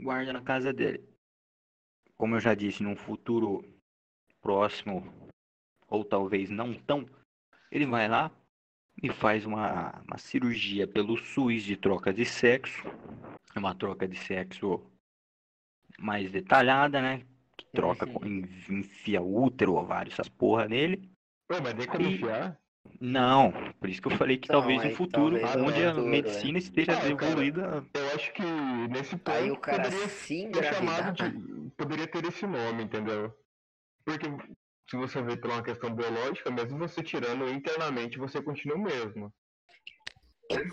Guarda 0.00 0.32
na 0.32 0.40
casa 0.40 0.72
dele. 0.72 1.06
Como 2.16 2.34
eu 2.34 2.40
já 2.40 2.54
disse, 2.54 2.82
num 2.82 2.96
futuro 2.96 3.62
próximo, 4.40 5.12
ou 5.86 6.04
talvez 6.04 6.48
não 6.48 6.72
tão, 6.72 7.06
ele 7.70 7.84
vai 7.84 8.08
lá, 8.08 8.30
e 9.02 9.10
faz 9.10 9.44
uma, 9.44 10.00
uma 10.06 10.18
cirurgia 10.18 10.86
pelo 10.86 11.16
SUS 11.16 11.62
de 11.64 11.76
troca 11.76 12.12
de 12.12 12.24
sexo. 12.24 12.82
É 13.54 13.58
uma 13.58 13.74
troca 13.74 14.06
de 14.06 14.16
sexo 14.16 14.80
mais 15.98 16.30
detalhada, 16.30 17.00
né? 17.02 17.22
Que 17.56 17.66
troca, 17.72 18.06
com- 18.06 18.24
enfia 18.24 19.20
útero, 19.20 19.74
ovário, 19.74 20.12
essas 20.12 20.28
porra 20.28 20.68
nele. 20.68 21.10
Pô, 21.48 21.60
mas 21.60 21.74
tem 21.74 21.86
como 21.86 22.08
E- 22.08 22.14
enfiar? 22.14 22.58
Não, 23.00 23.52
por 23.80 23.88
isso 23.88 24.00
que 24.02 24.08
eu 24.08 24.16
falei 24.16 24.36
que 24.36 24.46
Então, 24.46 24.60
talvez 24.60 24.82
no 24.84 24.90
futuro, 24.96 25.38
talvez 25.38 25.56
onde 25.56 25.84
a 25.84 25.90
futuro, 25.90 26.08
medicina 26.08 26.58
esteja 26.58 26.92
Ah, 26.92 26.96
cara, 26.96 27.10
evoluída. 27.10 27.84
Eu 27.94 28.14
acho 28.14 28.32
que 28.32 28.42
nesse 28.90 29.16
ponto 29.16 29.30
Aí 29.36 29.50
o 29.50 29.56
cara 29.56 29.82
poderia 29.84 30.08
se 30.08 30.48
ter 30.48 30.64
chamado 30.74 31.12
de. 31.12 31.70
Poderia 31.76 32.06
ter 32.06 32.24
esse 32.24 32.46
nome, 32.46 32.84
entendeu? 32.84 33.32
Porque 34.04 34.26
se 34.92 34.96
você 34.98 35.22
vê 35.22 35.34
por 35.38 35.50
uma 35.50 35.62
questão 35.62 35.94
biológica, 35.94 36.50
mesmo 36.50 36.76
você 36.76 37.02
tirando 37.02 37.48
internamente, 37.48 38.18
você 38.18 38.42
continua 38.42 38.76
o 38.76 38.82
mesmo. 38.82 39.32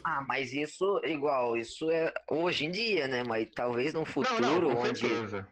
Ah, 0.03 0.25
mas 0.27 0.51
isso, 0.51 0.99
igual, 1.05 1.55
isso 1.55 1.89
é 1.89 2.13
hoje 2.29 2.65
em 2.65 2.71
dia, 2.71 3.07
né? 3.07 3.23
Mas 3.23 3.47
talvez 3.55 3.93
no 3.93 4.01
Não, 4.01 4.05
futuro, 4.05 4.41
não, 4.41 4.75
com 4.75 4.81
onde. 4.81 5.07
certeza. 5.07 5.47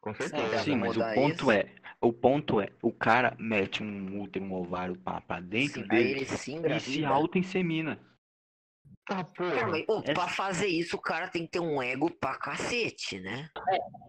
Com 0.00 0.14
certeza. 0.14 0.64
Sim, 0.64 0.74
mas 0.78 0.96
o 0.96 1.04
ponto 1.14 1.30
isso? 1.32 1.50
é, 1.52 1.74
o 2.00 2.12
ponto 2.12 2.60
é, 2.60 2.70
o 2.82 2.92
cara 2.92 3.36
mete 3.38 3.84
um 3.84 4.20
útero, 4.20 4.46
um 4.46 4.52
ovário 4.52 4.96
pra, 4.96 5.20
pra 5.20 5.38
dentro 5.38 5.82
Sim, 5.82 5.86
aí 5.88 6.02
dele 6.02 6.16
ele 6.16 6.26
se 6.26 6.56
e 6.56 6.80
se 6.80 7.04
auto-insemina. 7.04 8.00
Ah, 9.10 9.24
porra. 9.24 9.78
Essa- 10.04 10.14
pra 10.14 10.28
fazer 10.28 10.68
isso, 10.68 10.96
o 10.96 11.00
cara 11.00 11.28
tem 11.28 11.44
que 11.44 11.52
ter 11.52 11.60
um 11.60 11.82
ego 11.82 12.10
pra 12.10 12.36
cacete, 12.38 13.20
né? 13.20 13.50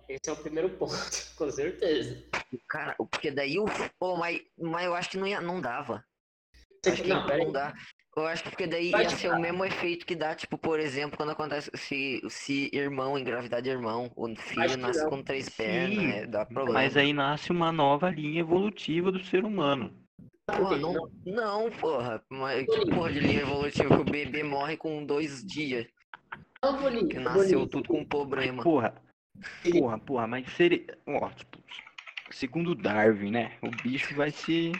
Esse 0.08 0.30
é 0.30 0.32
o 0.32 0.36
primeiro 0.38 0.70
ponto, 0.72 0.94
com 1.36 1.50
certeza. 1.52 2.24
O 2.52 2.58
cara, 2.68 2.96
porque 2.98 3.32
daí 3.32 3.58
o. 3.60 3.66
Pô, 4.00 4.16
mas, 4.18 4.40
mas 4.58 4.86
eu 4.86 4.94
acho 4.96 5.10
que 5.10 5.18
não, 5.18 5.28
ia, 5.28 5.42
não 5.42 5.60
dava. 5.60 6.04
Acho 6.86 7.02
que- 7.02 7.10
não, 7.10 7.26
não 7.26 7.52
dá. 7.52 7.74
Eu 8.16 8.28
acho 8.28 8.44
que 8.44 8.50
porque 8.52 8.68
daí 8.68 8.92
Vai 8.92 9.04
ia 9.04 9.10
ser 9.10 9.30
dar. 9.30 9.38
o 9.38 9.42
mesmo 9.42 9.66
efeito 9.66 10.06
que 10.06 10.16
dá, 10.16 10.36
tipo, 10.36 10.56
por 10.56 10.80
exemplo, 10.80 11.18
quando 11.18 11.32
acontece 11.32 11.72
se, 11.74 12.22
se 12.30 12.70
irmão 12.72 13.18
engravidar 13.18 13.60
de 13.60 13.72
irmão, 13.72 14.12
o 14.16 14.36
filho 14.36 14.78
nasce 14.78 15.02
não. 15.02 15.10
com 15.10 15.24
três 15.24 15.46
Sim, 15.46 15.52
pernas, 15.58 16.16
é, 16.16 16.28
dá 16.28 16.46
problema. 16.46 16.74
Mas 16.74 16.96
aí 16.96 17.12
nasce 17.12 17.52
uma 17.52 17.72
nova 17.72 18.12
linha 18.12 18.42
evolutiva 18.42 19.12
do 19.12 19.24
ser 19.24 19.44
humano. 19.44 20.03
Porra, 20.46 20.78
não, 20.78 21.10
não, 21.26 21.72
porra. 21.72 22.24
Mas 22.30 22.66
que 22.66 22.90
porra 22.90 23.12
de 23.14 23.20
linha 23.20 23.42
evolutiva 23.42 23.88
que 23.96 24.02
o 24.02 24.04
bebê 24.04 24.44
morre 24.44 24.76
com 24.76 25.06
dois 25.06 25.44
dias, 25.46 25.88
Não, 26.62 26.82
Boninho, 26.82 27.08
que 27.08 27.18
nasceu 27.20 27.60
Boninho, 27.60 27.68
tudo 27.68 27.88
com 27.88 28.04
problema. 28.06 28.62
Porra, 28.62 29.02
porra, 29.72 29.98
porra, 30.00 30.28
mas 30.28 30.50
seria. 30.54 30.86
Ó, 31.08 31.30
tipo, 31.30 31.60
segundo 32.32 32.76
Darwin, 32.76 33.32
né? 33.32 33.58
O 33.62 33.70
bicho 33.70 34.14
vai 34.16 34.32
se. 34.32 34.74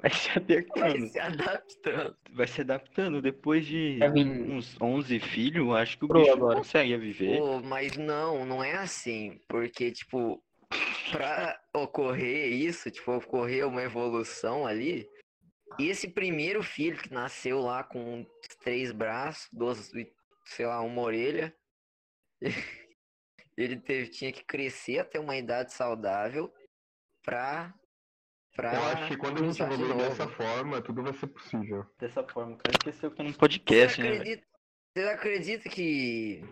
Vai 0.00 0.10
se 0.12 0.28
Vai 0.28 0.36
adequando. 0.36 1.06
se 1.08 1.18
adaptando. 1.20 2.16
Vai 2.32 2.46
se 2.46 2.60
adaptando. 2.60 3.22
Depois 3.22 3.66
de 3.66 3.98
Vai 3.98 4.10
uns 4.10 4.76
11 4.80 5.18
filhos, 5.20 5.74
acho 5.76 5.98
que 5.98 6.04
o 6.04 6.08
Pro 6.08 6.20
bicho 6.20 6.32
agora. 6.32 6.56
consegue 6.56 6.96
viver. 6.96 7.38
Pô, 7.38 7.60
mas 7.60 7.96
não, 7.96 8.44
não 8.46 8.62
é 8.62 8.74
assim. 8.76 9.40
Porque, 9.48 9.90
tipo, 9.90 10.40
pra 11.10 11.60
ocorrer 11.74 12.52
isso, 12.52 12.90
tipo, 12.90 13.12
ocorrer 13.12 13.66
uma 13.66 13.82
evolução 13.82 14.66
ali, 14.66 15.08
esse 15.78 16.08
primeiro 16.08 16.62
filho 16.62 16.98
que 16.98 17.12
nasceu 17.12 17.60
lá 17.60 17.84
com 17.84 18.26
três 18.62 18.92
braços, 18.92 19.48
duas, 19.52 19.90
sei 20.44 20.66
lá, 20.66 20.80
uma 20.80 21.02
orelha, 21.02 21.54
ele 23.56 23.76
teve, 23.76 24.08
tinha 24.08 24.32
que 24.32 24.44
crescer 24.44 24.98
até 24.98 25.18
uma 25.18 25.36
idade 25.36 25.72
saudável 25.72 26.52
pra. 27.24 27.74
pra 28.54 28.74
Eu 28.74 28.84
acho 28.84 29.08
que 29.08 29.16
quando 29.16 29.42
a 29.42 29.46
gente 29.50 29.76
de 29.76 29.94
dessa 29.94 30.28
forma, 30.28 30.82
tudo 30.82 31.02
vai 31.02 31.12
ser 31.14 31.26
possível. 31.28 31.86
Dessa 31.98 32.22
forma, 32.24 32.54
o 32.54 32.58
cara 32.58 32.76
esqueceu 32.78 33.10
que 33.10 33.22
é 33.22 33.24
um 33.24 33.32
podcast, 33.32 33.96
Você 33.96 34.02
né? 34.02 34.16
acredita, 34.16 34.46
você 34.96 35.04
acredita 35.04 35.68
que 35.68 36.42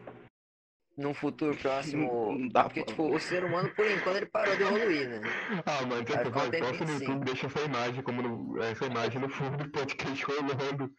num 0.96 1.12
futuro 1.14 1.56
próximo. 1.56 2.32
Não 2.38 2.48
dá 2.48 2.64
Porque, 2.64 2.80
pra- 2.82 2.90
tipo, 2.90 3.14
o 3.14 3.20
ser 3.20 3.44
humano, 3.44 3.72
por 3.74 3.84
enquanto, 3.90 4.16
ele 4.16 4.26
parou 4.26 4.56
de 4.56 4.62
evoluir, 4.62 5.08
né? 5.08 5.20
Ah, 5.66 5.82
um 5.84 5.88
vai, 5.88 6.04
tempinho 6.04 6.32
posta 6.32 6.84
no. 6.84 6.92
YouTube, 6.92 7.24
deixa 7.24 7.46
essa 7.46 7.60
imagem 7.60 8.02
como 8.02 8.22
no, 8.22 8.62
essa 8.62 8.86
imagem 8.86 9.20
no 9.20 9.28
fundo 9.28 9.56
do 9.58 9.70
podcast 9.70 10.24
rolando. 10.24 10.94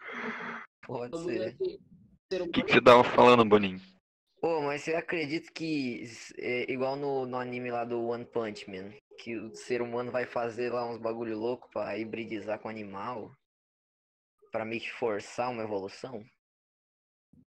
Pode 0.85 1.23
ser. 1.23 1.57
O 2.41 2.49
que, 2.51 2.63
que 2.63 2.73
você 2.73 2.81
tava 2.81 3.03
falando, 3.03 3.43
Boninho? 3.45 3.79
Pô, 4.39 4.61
mas 4.61 4.83
você 4.83 4.93
acredita 4.93 5.51
que, 5.51 6.03
é, 6.37 6.71
igual 6.71 6.95
no, 6.95 7.25
no 7.25 7.37
anime 7.37 7.71
lá 7.71 7.83
do 7.83 7.99
One 8.05 8.23
Punch 8.25 8.69
Man, 8.69 8.91
que 9.17 9.35
o 9.35 9.55
ser 9.55 9.81
humano 9.81 10.11
vai 10.11 10.25
fazer 10.27 10.71
lá 10.71 10.85
uns 10.87 10.99
bagulho 10.99 11.35
louco 11.37 11.67
pra 11.71 11.97
hibridizar 11.97 12.59
com 12.59 12.69
animal? 12.69 13.31
Pra 14.51 14.63
meio 14.63 14.79
que 14.81 14.91
forçar 14.91 15.49
uma 15.49 15.63
evolução? 15.63 16.23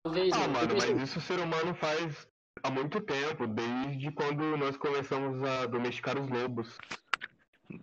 Talvez, 0.03 0.31
Ah, 0.33 0.47
né? 0.47 0.53
mano, 0.53 0.75
mas 0.77 1.01
isso 1.01 1.19
o 1.19 1.21
ser 1.21 1.39
humano 1.39 1.75
faz 1.75 2.27
há 2.63 2.69
muito 2.69 2.99
tempo, 3.01 3.47
desde 3.47 4.11
quando 4.11 4.57
nós 4.57 4.77
começamos 4.77 5.41
a 5.43 5.65
domesticar 5.65 6.17
os 6.19 6.27
lobos. 6.29 6.77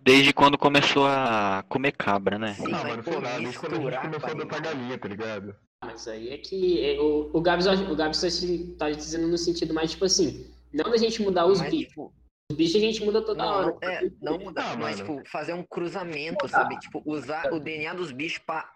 Desde 0.03 0.33
quando 0.33 0.57
começou 0.57 1.07
a 1.07 1.63
comer 1.69 1.93
cabra, 1.93 2.37
né? 2.37 2.53
Sim, 2.55 2.73
ah, 2.73 2.83
mas, 2.83 3.05
sei 3.05 3.19
lá, 3.19 3.37
desde 3.37 3.57
quando 3.59 3.75
a 3.75 3.79
gente 3.91 3.99
começou 4.01 4.29
a 4.29 4.31
adotar 4.31 4.61
galinha, 4.61 4.97
tá 4.97 5.07
ligado? 5.07 5.55
Mas 5.85 6.07
aí 6.07 6.29
é 6.29 6.37
que 6.37 6.83
é, 6.83 6.99
o, 6.99 7.29
o 7.33 7.41
Gabs, 7.41 7.65
o 7.67 7.95
Gabs 7.95 8.19
tá, 8.19 8.29
se- 8.29 8.75
tá 8.77 8.89
dizendo 8.89 9.27
no 9.27 9.37
sentido 9.37 9.73
mais, 9.73 9.91
tipo 9.91 10.03
assim, 10.05 10.51
não 10.73 10.89
da 10.91 10.97
gente 10.97 11.21
mudar 11.21 11.45
os 11.45 11.59
Mas, 11.61 11.71
bichos. 11.71 11.87
tipo, 11.89 12.13
Os 12.51 12.57
bichos 12.57 12.75
a 12.75 12.79
gente 12.79 13.03
muda 13.05 13.21
toda 13.21 13.43
não, 13.43 13.53
hora. 13.53 13.67
não, 13.81 13.89
é, 13.89 14.11
não 14.21 14.39
mudar, 14.39 14.71
Ah, 14.71 14.75
mas, 14.75 14.99
mano. 14.99 15.17
tipo, 15.19 15.29
fazer 15.29 15.53
um 15.53 15.63
cruzamento, 15.63 16.47
sabe? 16.49 16.77
Tipo, 16.79 17.01
usar 17.05 17.53
o 17.53 17.59
DNA 17.59 17.93
dos 17.93 18.11
bichos 18.11 18.39
pra, 18.39 18.69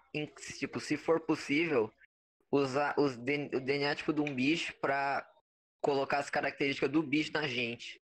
tipo, 0.58 0.80
se 0.80 0.96
for 0.96 1.20
possível, 1.20 1.90
usar 2.50 2.94
os 2.96 3.14
o 3.16 3.60
DNA, 3.60 3.94
tipo, 3.94 4.12
de 4.12 4.20
um 4.20 4.34
bicho 4.34 4.72
pra 4.80 5.26
colocar 5.82 6.18
as 6.18 6.30
características 6.30 6.90
do 6.90 7.02
bicho 7.02 7.32
na 7.34 7.46
gente. 7.46 8.00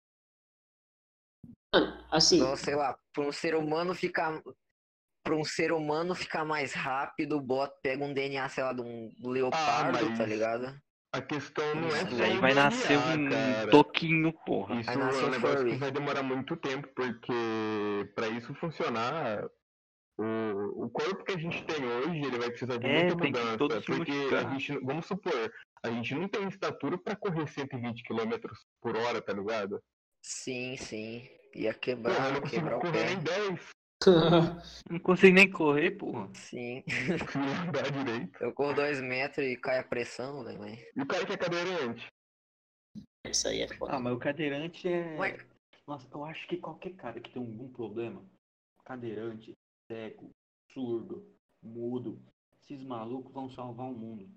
Assim, 2.09 2.37
Então, 2.37 2.55
sei 2.55 2.75
lá, 2.75 2.97
para 3.13 3.23
um 3.23 3.31
ser 3.31 3.53
humano 3.55 3.93
ficar. 3.93 4.41
Para 5.23 5.35
um 5.35 5.43
ser 5.43 5.71
humano 5.71 6.13
ficar 6.13 6.45
mais 6.45 6.73
rápido, 6.73 7.41
bota, 7.41 7.75
pega 7.81 8.03
um 8.05 8.13
DNA, 8.13 8.47
sei 8.47 8.63
lá, 8.63 8.73
de 8.73 8.81
um 8.81 9.11
leopardo, 9.23 9.91
mas- 10.07 10.17
tá 10.17 10.23
ligado? 10.25 10.79
A 11.11 11.21
questão 11.21 11.75
não 11.75 11.87
é 11.87 12.03
Isso 12.03 12.15
só 12.17 12.23
Aí 12.23 12.37
o 12.37 12.41
vai 12.41 12.53
DNA, 12.53 12.63
nascer 12.63 12.97
um 12.99 13.29
cara. 13.29 13.71
toquinho, 13.71 14.33
porra. 14.45 14.75
Isso 14.75 14.85
Vai 14.85 14.95
é 14.95 14.99
nascer 14.99 15.23
um 15.23 15.27
um 15.27 15.31
negócio 15.31 15.57
furry. 15.57 15.71
que 15.71 15.77
vai 15.77 15.91
demorar 15.91 16.23
muito 16.23 16.55
tempo, 16.57 16.87
porque 16.95 18.11
pra 18.13 18.27
isso 18.27 18.53
funcionar, 18.55 19.43
o, 20.17 20.85
o 20.85 20.89
corpo 20.89 21.23
que 21.23 21.31
a 21.33 21.37
gente 21.39 21.65
tem 21.65 21.83
hoje, 21.85 22.19
ele 22.19 22.37
vai 22.37 22.49
precisar 22.49 22.77
de 22.77 22.85
É, 22.85 23.05
muita 23.05 23.15
mudança. 23.15 23.81
porque 23.85 24.11
a 24.35 24.49
gente, 24.51 24.77
vamos 24.85 25.05
supor, 25.07 25.51
a 25.85 25.91
gente 25.91 26.15
não 26.15 26.27
tem 26.27 26.47
estatura 26.47 26.97
pra 26.97 27.15
correr 27.15 27.47
120 27.47 28.03
km 28.03 28.49
por 28.81 28.95
hora, 28.95 29.21
tá 29.21 29.33
ligado? 29.33 29.81
Sim, 30.21 30.75
sim. 30.77 31.29
Ia 31.55 31.71
Pô, 31.73 31.77
eu 31.77 31.79
quebrar, 31.79 32.33
não 32.33 32.41
consigo 32.41 32.61
quebrar 32.61 32.77
o 32.77 32.81
correr 32.81 32.91
pé. 32.93 33.05
nem 33.15 33.19
10, 33.23 33.69
Não 34.89 34.99
consigo 34.99 35.33
nem 35.35 35.49
correr, 35.51 35.91
porra. 35.91 36.29
Sim. 36.33 36.83
não 37.09 37.19
consigo 37.25 37.69
andar 37.69 37.91
direito. 37.91 38.43
Eu 38.43 38.53
corro 38.53 38.73
dois 38.73 39.01
metros 39.01 39.45
e 39.45 39.55
cai 39.55 39.79
a 39.79 39.83
pressão, 39.83 40.43
velho. 40.43 40.59
mas- 40.59 40.79
E 40.95 41.01
o 41.01 41.05
cara 41.07 41.25
que 41.25 41.33
é 41.33 41.37
cadeirante? 41.37 42.07
isso 43.27 43.47
aí 43.47 43.61
é 43.61 43.67
foda. 43.75 43.93
Ah, 43.93 43.99
mas 43.99 44.13
o 44.13 44.19
cadeirante 44.19 44.87
é. 44.87 45.17
Ué. 45.17 45.37
Nossa, 45.87 46.07
eu 46.13 46.25
acho 46.25 46.47
que 46.47 46.57
qualquer 46.57 46.93
cara 46.95 47.19
que 47.19 47.31
tem 47.31 47.41
algum 47.41 47.69
problema, 47.71 48.23
cadeirante, 48.83 49.53
cego, 49.87 50.31
surdo, 50.71 51.31
mudo, 51.61 52.19
esses 52.61 52.83
malucos 52.83 53.31
vão 53.33 53.49
salvar 53.51 53.87
o 53.87 53.93
mundo. 53.93 54.27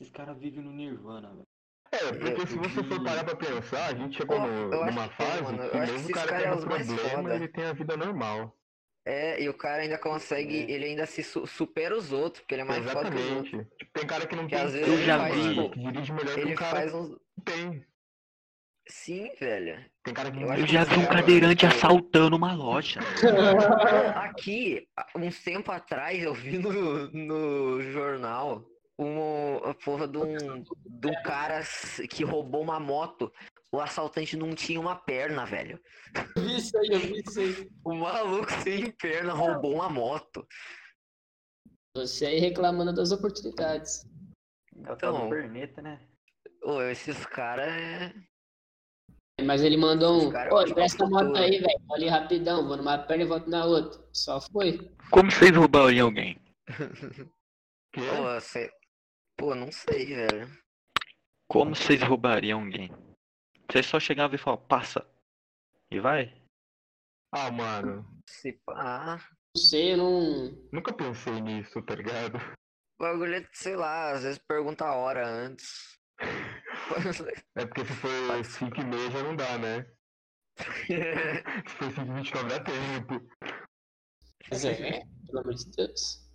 Esses 0.00 0.12
caras 0.12 0.38
vivem 0.38 0.62
no 0.62 0.72
Nirvana, 0.72 1.28
velho. 1.30 1.46
É, 1.90 2.12
porque 2.12 2.42
Eu 2.42 2.46
se 2.46 2.54
você 2.56 2.82
for 2.84 2.98
vi- 2.98 3.04
parar 3.04 3.24
pra 3.24 3.34
pensar, 3.34 3.86
a 3.86 3.94
gente 3.94 4.16
chegou 4.16 4.38
no- 4.38 4.46
eu 4.74 4.84
numa 4.86 5.08
que 5.08 5.22
é, 5.22 5.26
fase. 5.26 5.40
Eu 5.42 5.46
que 5.46 5.52
acho 5.60 5.70
que 5.70 5.78
mesmo 5.78 5.92
o 5.92 5.96
esses 6.00 6.10
cara 6.14 6.28
caras 6.28 6.44
é 6.44 6.48
tendo 6.50 6.58
os 6.58 6.64
mais 6.66 6.86
problema, 6.86 7.34
ele 7.34 7.48
tem 7.48 7.64
a 7.64 7.72
vida 7.72 7.96
normal. 7.96 8.54
É, 9.06 9.42
e 9.42 9.48
o 9.48 9.54
cara 9.54 9.82
ainda 9.82 9.96
consegue, 9.98 10.64
É. 10.64 10.70
ele 10.70 10.84
ainda 10.84 11.06
se 11.06 11.22
su- 11.22 11.46
supera 11.46 11.96
os 11.96 12.12
outros, 12.12 12.40
porque 12.42 12.54
ele 12.54 12.62
é 12.62 12.64
mais 12.66 12.84
foda 12.92 13.10
que 13.10 13.16
os 13.16 13.30
outros. 13.30 13.46
Exatamente. 13.54 13.76
Tipo, 13.78 13.92
tem 13.92 14.06
cara 14.06 14.26
que 14.26 14.36
não 14.36 14.44
Que 14.46 14.50
tem 14.54 14.64
às 14.64 14.72
vezes 14.74 14.86
ele 14.88 15.06
mano, 15.06 15.18
faz, 15.34 15.42
tipo, 15.48 15.70
que 15.70 15.80
dirige 15.80 16.12
melhor 16.12 16.34
que 16.34 16.40
Ele 16.40 16.52
um 16.52 16.56
cara 16.56 16.76
faz 16.76 16.94
uns. 16.94 17.08
que 17.14 17.40
tem. 17.44 17.86
Sim, 18.90 19.30
velho. 19.40 19.84
Tem 20.04 20.14
cara 20.14 20.30
que 20.30 20.42
Eu 20.42 20.48
Eu 20.54 20.66
que 20.66 20.72
já 20.72 20.84
vi 20.84 20.96
um 20.98 21.06
cadeirante 21.06 21.66
assaltando 21.66 22.36
uma 22.36 22.54
loja. 22.54 23.00
Aqui, 24.16 24.86
uns 25.16 25.42
tempo 25.42 25.70
atrás, 25.72 26.22
eu 26.22 26.34
vi 26.34 26.58
no, 26.58 27.08
no 27.10 27.82
jornal 27.92 28.64
uma 28.98 29.70
a 29.70 29.74
porra 29.74 30.08
de 30.08 30.18
um, 30.18 30.62
de 30.62 31.06
um 31.06 31.22
cara 31.22 31.62
que 32.10 32.24
roubou 32.24 32.62
uma 32.62 32.80
moto. 32.80 33.32
O 33.70 33.80
assaltante 33.80 34.36
não 34.36 34.54
tinha 34.54 34.80
uma 34.80 34.96
perna, 34.96 35.44
velho. 35.44 35.78
Eu 36.36 36.42
vi 36.42 36.56
isso 36.56 36.76
aí, 36.78 36.88
eu 36.90 37.00
vi 37.00 37.20
isso 37.20 37.38
aí. 37.38 37.70
O 37.84 37.94
maluco 37.94 38.50
sem 38.62 38.90
perna 38.92 39.34
roubou 39.34 39.74
uma 39.74 39.90
moto. 39.90 40.46
Você 41.94 42.26
aí 42.26 42.38
reclamando 42.38 42.94
das 42.94 43.12
oportunidades. 43.12 44.06
Então, 44.74 45.28
perneta, 45.28 45.82
né? 45.82 46.00
ô, 46.62 46.82
esses 46.82 47.26
caras 47.26 47.68
é. 47.68 48.14
Mas 49.44 49.62
ele 49.62 49.76
mandou 49.76 50.26
um. 50.26 50.30
Cara 50.30 50.50
é 50.50 50.68
empresta 50.68 51.04
a 51.04 51.08
moto 51.08 51.36
aí, 51.36 51.58
velho. 51.58 51.80
Vou 51.86 51.96
ali 51.96 52.08
rapidão, 52.08 52.66
vou 52.66 52.76
numa 52.76 52.98
perna 52.98 53.24
e 53.24 53.26
volto 53.26 53.48
na 53.48 53.64
outra. 53.64 54.00
Só 54.12 54.40
foi. 54.40 54.90
Como 55.10 55.30
vocês 55.30 55.56
roubariam 55.56 56.06
alguém? 56.06 56.40
Pô, 57.94 58.00
você... 58.34 58.70
Pô, 59.38 59.54
não 59.54 59.70
sei, 59.70 60.04
velho. 60.06 60.50
Como 61.48 61.74
vocês 61.74 62.02
roubariam 62.02 62.64
alguém? 62.64 62.90
Vocês 63.70 63.86
só 63.86 64.00
chegavam 64.00 64.34
e 64.34 64.38
falavam, 64.38 64.66
passa. 64.66 65.06
E 65.90 66.00
vai? 66.00 66.36
Ah, 67.32 67.50
mano, 67.50 68.04
Se 68.28 68.52
pá. 68.66 69.16
Não 69.56 69.62
sei, 69.62 69.92
eu 69.92 69.96
não. 69.96 70.68
nunca 70.72 70.92
pensei 70.92 71.40
nisso, 71.40 71.80
tá 71.82 71.94
ligado? 71.94 72.36
O 72.98 73.04
bagulho 73.04 73.34
é, 73.36 73.48
sei 73.52 73.76
lá, 73.76 74.10
às 74.10 74.24
vezes 74.24 74.38
pergunta 74.38 74.84
a 74.84 74.94
hora 74.94 75.26
antes. 75.26 75.96
É 77.54 77.66
porque 77.66 77.84
se 77.84 77.92
for 77.94 78.44
5 78.44 78.80
e 78.80 78.84
meia 78.84 79.10
já 79.10 79.22
não 79.22 79.36
dá, 79.36 79.58
né? 79.58 79.86
Se 81.68 81.74
for 81.76 81.90
5 81.92 82.00
e 82.00 82.14
29 82.14 82.48
dá 82.48 82.64
tempo. 82.64 83.28
Mas 84.50 84.64
é, 84.64 85.04
pelo 85.26 85.40
amor 85.40 85.54
de 85.54 85.70
Deus. 85.76 86.27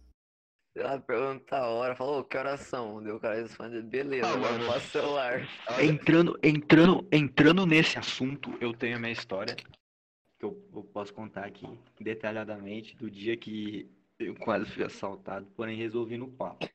Ela 0.75 0.99
pergunta 0.99 1.55
a 1.55 1.67
hora, 1.67 1.95
falou, 1.95 2.19
"Ô, 2.21 2.23
que 2.23 2.35
horas 2.35 2.61
são? 2.61 3.01
Daí 3.03 3.11
o 3.11 3.19
cara 3.19 3.35
responde, 3.35 3.79
beleza, 3.83 4.25
Ah, 4.27 4.33
agora 4.33 4.53
mano. 4.53 4.65
passa 4.65 4.79
o 4.87 4.89
celular. 5.01 5.47
Entrando, 5.79 6.39
entrando, 6.41 7.07
entrando 7.11 7.65
nesse 7.67 7.99
assunto, 7.99 8.57
eu 8.59 8.73
tenho 8.73 8.95
a 8.97 8.99
minha 8.99 9.11
história. 9.11 9.55
Que 9.55 10.45
eu, 10.45 10.67
eu 10.73 10.83
posso 10.83 11.13
contar 11.13 11.45
aqui 11.45 11.67
detalhadamente 11.99 12.95
do 12.95 13.09
dia 13.09 13.37
que 13.37 13.87
eu 14.17 14.33
quase 14.35 14.65
fui 14.71 14.83
assaltado, 14.83 15.45
porém 15.55 15.77
resolvi 15.77 16.17
no 16.17 16.31
papo. 16.31 16.67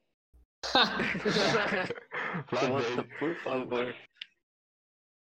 Conta, 2.48 3.04
por 3.18 3.34
favor. 3.42 3.94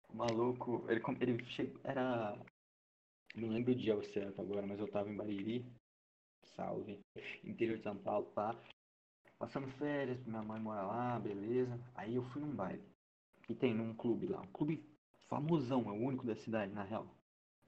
O 0.09 0.15
maluco, 0.17 0.85
ele, 0.89 1.01
ele 1.21 1.45
chegou, 1.51 1.79
era. 1.83 2.35
Não 3.35 3.49
lembro 3.49 3.73
o 3.73 3.75
dia 3.75 4.01
certo 4.11 4.41
agora, 4.41 4.65
mas 4.65 4.79
eu 4.79 4.87
tava 4.87 5.09
em 5.09 5.15
Bariri, 5.15 5.65
salve, 6.55 6.99
interior 7.43 7.77
de 7.77 7.83
São 7.83 7.97
Paulo, 7.97 8.25
pá. 8.27 8.55
Passando 9.37 9.67
férias, 9.77 10.23
minha 10.25 10.41
mãe 10.41 10.59
mora 10.59 10.83
lá, 10.83 11.19
beleza. 11.19 11.79
Aí 11.93 12.15
eu 12.15 12.23
fui 12.23 12.41
num 12.41 12.55
baile, 12.55 12.83
que 13.43 13.53
tem 13.53 13.73
num 13.73 13.93
clube 13.93 14.27
lá, 14.27 14.41
um 14.41 14.47
clube 14.47 14.83
famosão, 15.27 15.89
é 15.89 15.91
o 15.91 16.05
único 16.05 16.25
da 16.25 16.35
cidade, 16.35 16.71
na 16.71 16.83
real. 16.83 17.07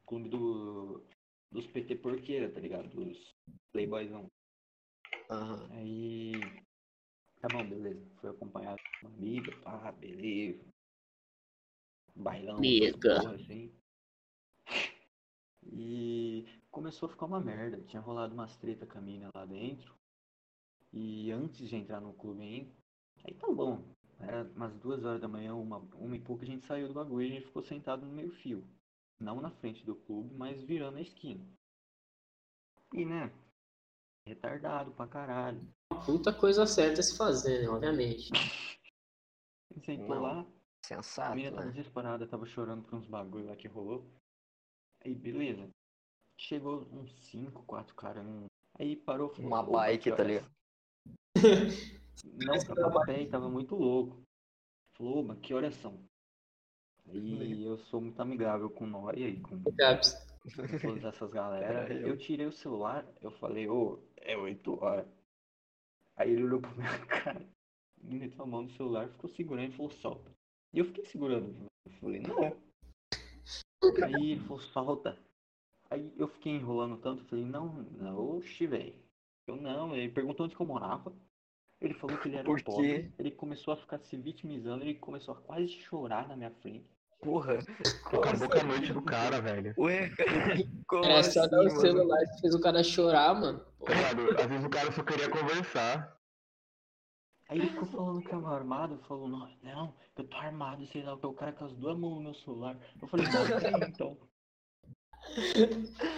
Clube 0.06 0.30
do, 0.30 1.04
dos 1.52 1.68
PT 1.68 1.96
porqueira, 1.96 2.50
tá 2.50 2.60
ligado? 2.60 2.88
Dos 2.90 3.36
playboyzão. 3.72 4.32
Aham. 5.30 5.68
Aí. 5.72 6.32
Tá 7.42 7.48
bom, 7.52 7.68
beleza. 7.68 8.02
Fui 8.20 8.30
acompanhado 8.30 8.82
com 9.02 9.08
uma 9.08 9.18
amiga, 9.18 9.52
pá, 9.58 9.92
beleza. 9.92 10.66
Bailão, 12.16 12.58
Amiga. 12.58 13.30
assim. 13.36 13.72
E 15.72 16.48
começou 16.72 17.08
a 17.08 17.12
ficar 17.12 17.26
uma 17.26 17.40
merda. 17.40 17.82
Tinha 17.84 18.02
rolado 18.02 18.34
umas 18.34 18.56
treta 18.58 18.86
com 18.86 18.98
a 18.98 19.02
mina 19.02 19.30
lá 19.36 19.46
dentro. 19.46 19.96
E 20.92 21.32
antes 21.32 21.68
de 21.68 21.76
entrar 21.76 22.00
no 22.00 22.14
clube 22.14 22.42
ainda, 22.42 22.72
aí 23.24 23.34
tá 23.34 23.48
bom. 23.52 23.84
Era 24.20 24.44
umas 24.56 24.76
duas 24.78 25.04
horas 25.06 25.22
da 25.22 25.28
manhã, 25.28 25.54
uma, 25.54 25.78
uma 25.94 26.16
e 26.16 26.20
pouco, 26.20 26.44
a 26.44 26.48
gente 26.48 26.66
saiu 26.66 26.88
do 26.88 26.94
bagulho 26.94 27.28
e 27.28 27.32
a 27.32 27.36
gente 27.36 27.48
ficou 27.48 27.62
sentado 27.62 28.06
no 28.06 28.12
meio 28.12 28.32
fio. 28.32 28.68
Não 29.20 29.42
na 29.42 29.52
frente 29.52 29.86
do 29.86 29.96
clube, 29.96 30.34
mas 30.36 30.64
virando 30.64 30.98
a 30.98 31.02
esquina. 31.02 31.46
E 32.94 33.06
né, 33.06 33.32
retardado 34.26 34.92
pra 34.92 35.08
caralho. 35.08 35.62
Puta 36.06 36.34
coisa 36.34 36.66
certa 36.66 37.00
a 37.00 37.04
se 37.04 37.18
fazer, 37.18 37.62
né? 37.62 37.70
Obviamente. 37.70 38.32
Sentou 39.86 40.16
Não. 40.16 40.22
lá, 40.22 40.42
a 40.42 40.46
Sensato, 40.88 41.36
menina 41.36 41.56
tava 41.56 41.66
né? 41.68 41.72
desesperada, 41.72 42.28
tava 42.28 42.46
chorando 42.46 42.84
por 42.84 42.96
uns 42.96 43.08
bagulho 43.08 43.48
lá 43.48 43.56
que 43.56 43.68
rolou. 43.68 44.10
Aí, 45.04 45.14
beleza. 45.14 45.70
Chegou 46.38 46.88
uns 46.92 47.12
5, 47.26 47.64
4 47.64 47.96
caras 47.96 48.24
num. 48.24 48.46
Aí 48.80 48.96
parou. 48.96 49.30
falou, 49.30 49.48
Uma 49.48 49.62
"Opa, 49.62 49.72
bike, 49.72 50.12
tá 50.12 50.24
ligado? 50.24 50.52
Não, 52.24 52.60
tava 52.76 53.14
e 53.14 53.28
tava 53.28 53.50
muito 53.50 53.76
louco. 53.76 54.22
Falou, 54.94 55.24
mas 55.24 55.40
que 55.40 55.54
horas 55.54 55.76
são? 55.76 56.00
Aí 57.08 57.64
eu 57.64 57.78
sou 57.78 58.02
muito 58.02 58.20
amigável 58.20 58.70
com 58.70 58.86
Noia 58.86 59.30
e 59.30 59.40
com 59.40 59.62
Gabs. 59.74 60.14
todas 60.82 61.04
essas 61.06 61.30
galera. 61.32 61.92
Eu 61.94 62.18
tirei 62.18 62.46
o 62.46 62.52
celular, 62.52 63.08
eu 63.22 63.32
falei, 63.32 63.68
ô, 63.68 64.00
é 64.18 64.36
8 64.36 64.84
horas. 64.84 65.08
Aí 66.16 66.32
ele 66.32 66.44
olhou 66.44 66.62
pra 66.62 66.72
minha 66.74 67.06
cara, 67.08 67.48
me 68.02 68.20
meteu 68.20 68.44
a 68.44 68.48
mão 68.48 68.64
no 68.64 68.70
celular, 68.72 69.08
ficou 69.10 69.30
segurando 69.30 69.70
e 69.72 69.76
falou, 69.76 69.92
solta. 69.92 70.32
E 70.74 70.80
eu 70.80 70.86
fiquei 70.86 71.06
segurando. 71.06 71.56
Eu 71.86 71.92
falei, 71.94 72.22
não. 72.22 72.44
Aí 74.04 74.32
ele 74.32 74.42
falou, 74.42 74.60
solta. 74.60 75.18
Aí 75.90 76.14
eu 76.18 76.28
fiquei 76.28 76.54
enrolando 76.54 76.98
tanto, 76.98 77.22
eu 77.24 77.28
falei, 77.28 77.46
não, 77.46 77.68
não, 77.92 78.38
oxi, 78.38 78.68
velho. 78.68 78.94
Eu 79.48 79.56
não, 79.56 79.96
ele 79.96 80.12
perguntou 80.12 80.46
onde 80.46 80.56
que 80.56 80.62
eu 80.62 80.66
morava. 80.66 81.14
Ele 81.80 81.94
falou 81.94 82.18
que 82.18 82.28
ele 82.28 82.38
era 82.38 82.46
Por 82.46 82.62
pobre. 82.64 83.04
quê? 83.04 83.12
Ele 83.18 83.32
começou 83.32 83.74
a 83.74 83.78
ficar 83.78 84.00
se 84.00 84.18
vitimizando, 84.18 84.84
ele 84.84 84.96
começou 84.96 85.34
a 85.34 85.38
quase 85.38 85.68
chorar 85.70 86.28
na 86.28 86.36
minha 86.36 86.52
frente. 86.52 86.90
Porra. 87.22 87.60
Acabou 88.06 88.50
com 88.50 88.60
a 88.60 88.64
noite 88.64 88.94
do 88.94 89.02
cara, 89.02 89.42
velho. 89.42 89.74
Ué, 89.78 90.10
como 90.88 91.06
Era 91.06 91.24
só 91.24 91.42
assim, 91.42 91.50
dar 91.50 91.62
o 91.62 91.70
celular 91.70 92.20
que 92.20 92.42
fez 92.42 92.56
o 92.56 92.62
cara 92.62 92.84
chorar, 92.84 93.34
mano. 93.34 93.66
Ligado? 93.88 94.40
Às 94.40 94.48
vezes 94.48 94.66
o 94.66 94.70
cara 94.70 94.92
só 94.92 95.04
queria 95.04 95.30
conversar. 95.30 96.18
Aí 97.50 97.60
ele 97.60 97.70
ficou 97.70 97.88
falando 97.88 98.22
que 98.22 98.30
tava 98.30 98.54
armado, 98.54 99.00
falou, 99.08 99.28
não, 99.28 99.50
não, 99.64 99.96
eu 100.18 100.28
tô 100.28 100.36
armado, 100.36 100.86
sei 100.88 101.02
lá, 101.02 101.14
o 101.14 101.34
cara 101.34 101.54
com 101.54 101.66
as 101.66 101.74
duas 101.74 101.98
mãos 101.98 102.16
no 102.16 102.22
meu 102.24 102.34
celular. 102.34 102.78
Eu 103.02 103.08
falei, 103.08 103.26
aí 103.26 103.90
então. 103.90 104.18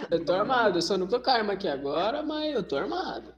Eu 0.09 0.25
tô 0.25 0.33
armado, 0.33 0.77
eu 0.77 0.81
só 0.81 0.97
não 0.97 1.07
tô 1.07 1.19
com 1.19 1.29
arma 1.29 1.53
aqui 1.53 1.67
agora, 1.67 2.23
mas 2.23 2.53
eu 2.53 2.63
tô 2.63 2.77
armado. 2.77 3.33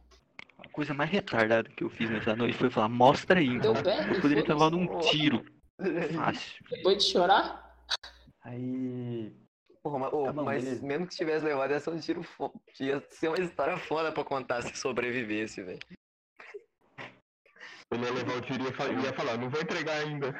A 0.57 0.69
coisa 0.69 0.93
mais 0.93 1.09
retardada 1.09 1.69
que 1.69 1.83
eu 1.83 1.89
fiz 1.89 2.09
nessa 2.09 2.35
noite 2.35 2.57
foi 2.57 2.69
falar, 2.69 2.89
mostra 2.89 3.39
aí 3.39 3.47
então. 3.47 3.73
Eu 3.73 4.21
poderia 4.21 4.43
ter 4.43 4.53
levado 4.53 4.77
um 4.77 4.99
tiro. 4.99 5.43
Fácil. 6.15 6.63
Depois 6.69 7.03
de 7.03 7.11
chorar, 7.11 7.71
Aí. 8.43 9.33
Porra, 9.83 9.99
mas, 9.99 10.13
ô, 10.13 10.23
Tá 10.25 10.33
bom, 10.33 10.43
mas 10.43 10.81
mesmo 10.81 11.07
que 11.07 11.15
tivesse 11.15 11.45
levado, 11.45 11.71
ia 11.71 11.79
ser 11.79 11.89
um 11.89 11.99
tiro 11.99 12.23
fo... 12.23 12.51
Ia 12.79 13.03
ser 13.09 13.29
uma 13.29 13.39
história 13.39 13.77
foda 13.77 14.11
pra 14.11 14.23
contar 14.23 14.61
se 14.61 14.75
sobrevivesse, 14.75 15.63
velho. 15.63 15.79
Ele 17.91 18.05
ia 18.05 18.11
levar 18.11 18.37
o 18.37 18.41
tiro 18.41 18.63
e 18.63 19.03
ia 19.03 19.13
falar, 19.13 19.37
não 19.37 19.49
vou 19.49 19.61
entregar 19.61 19.97
ainda. 19.97 20.33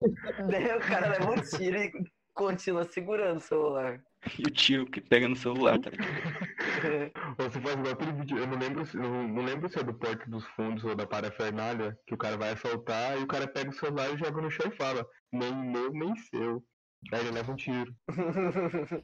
Daí 0.50 0.76
o 0.76 0.80
cara 0.80 1.10
leva 1.10 1.30
um 1.30 1.40
tiro 1.40 1.76
e 1.76 1.92
continua 2.34 2.84
segurando 2.84 3.36
o 3.36 3.40
celular. 3.40 4.02
E 4.38 4.42
o 4.46 4.50
tiro 4.50 4.86
que 4.86 5.00
pega 5.00 5.28
no 5.28 5.34
celular, 5.36 5.78
tá 5.80 5.90
ligado? 5.90 6.08
Se 7.52 7.60
faz 7.60 7.74
igual 7.74 7.92
aquele 7.92 8.12
vídeo, 8.12 8.38
eu 8.38 8.46
não 8.46 8.56
lembro, 8.58 8.86
se- 8.86 8.96
não, 8.96 9.26
não 9.28 9.44
lembro 9.44 9.68
se 9.68 9.78
é 9.78 9.82
do 9.82 9.92
Porto 9.94 10.28
dos 10.30 10.44
Fundos 10.48 10.84
ou 10.84 10.94
da 10.94 11.06
Parafernália, 11.06 11.98
que 12.06 12.14
o 12.14 12.16
cara 12.18 12.36
vai 12.36 12.50
assaltar 12.52 13.18
e 13.18 13.22
o 13.22 13.26
cara 13.26 13.46
pega 13.48 13.70
o 13.70 13.72
celular 13.72 14.12
e 14.14 14.18
joga 14.18 14.40
no 14.40 14.50
chão 14.50 14.66
e 14.68 14.76
fala, 14.76 15.06
nem 15.32 15.52
meu, 15.54 15.92
nem 15.92 16.14
seu. 16.16 16.64
Aí 17.12 17.20
ele 17.20 17.32
leva 17.32 17.52
um 17.52 17.56
tiro. 17.56 17.94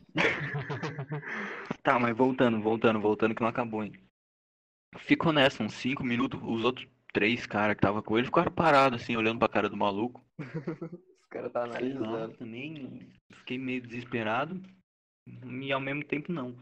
Tá, 1.83 1.99
mas 1.99 2.17
voltando, 2.17 2.61
voltando, 2.61 3.01
voltando 3.01 3.35
que 3.35 3.41
não 3.41 3.49
acabou 3.49 3.81
ainda. 3.81 3.99
Ficou 4.99 5.33
nessa, 5.33 5.63
uns 5.63 5.75
5 5.75 6.05
minutos, 6.05 6.41
os 6.43 6.65
outros 6.65 6.87
três 7.13 7.47
caras 7.47 7.75
que 7.77 7.81
tava 7.83 8.03
com 8.03 8.17
ele 8.19 8.27
ficaram 8.27 8.53
parados 8.53 9.03
assim, 9.03 9.17
olhando 9.17 9.39
pra 9.39 9.49
cara 9.49 9.69
do 9.69 9.77
maluco. 9.77 10.23
Os 11.29 11.31
caras 11.31 11.53
tá 11.53 11.61
Sei 11.73 11.93
lá, 11.93 12.07
analisando. 12.09 12.39
também 12.39 13.13
fiquei 13.33 13.59
meio 13.59 13.83
desesperado 13.83 14.63
e 15.61 15.73
ao 15.73 15.81
mesmo 15.81 16.05
tempo 16.05 16.33
não. 16.33 16.57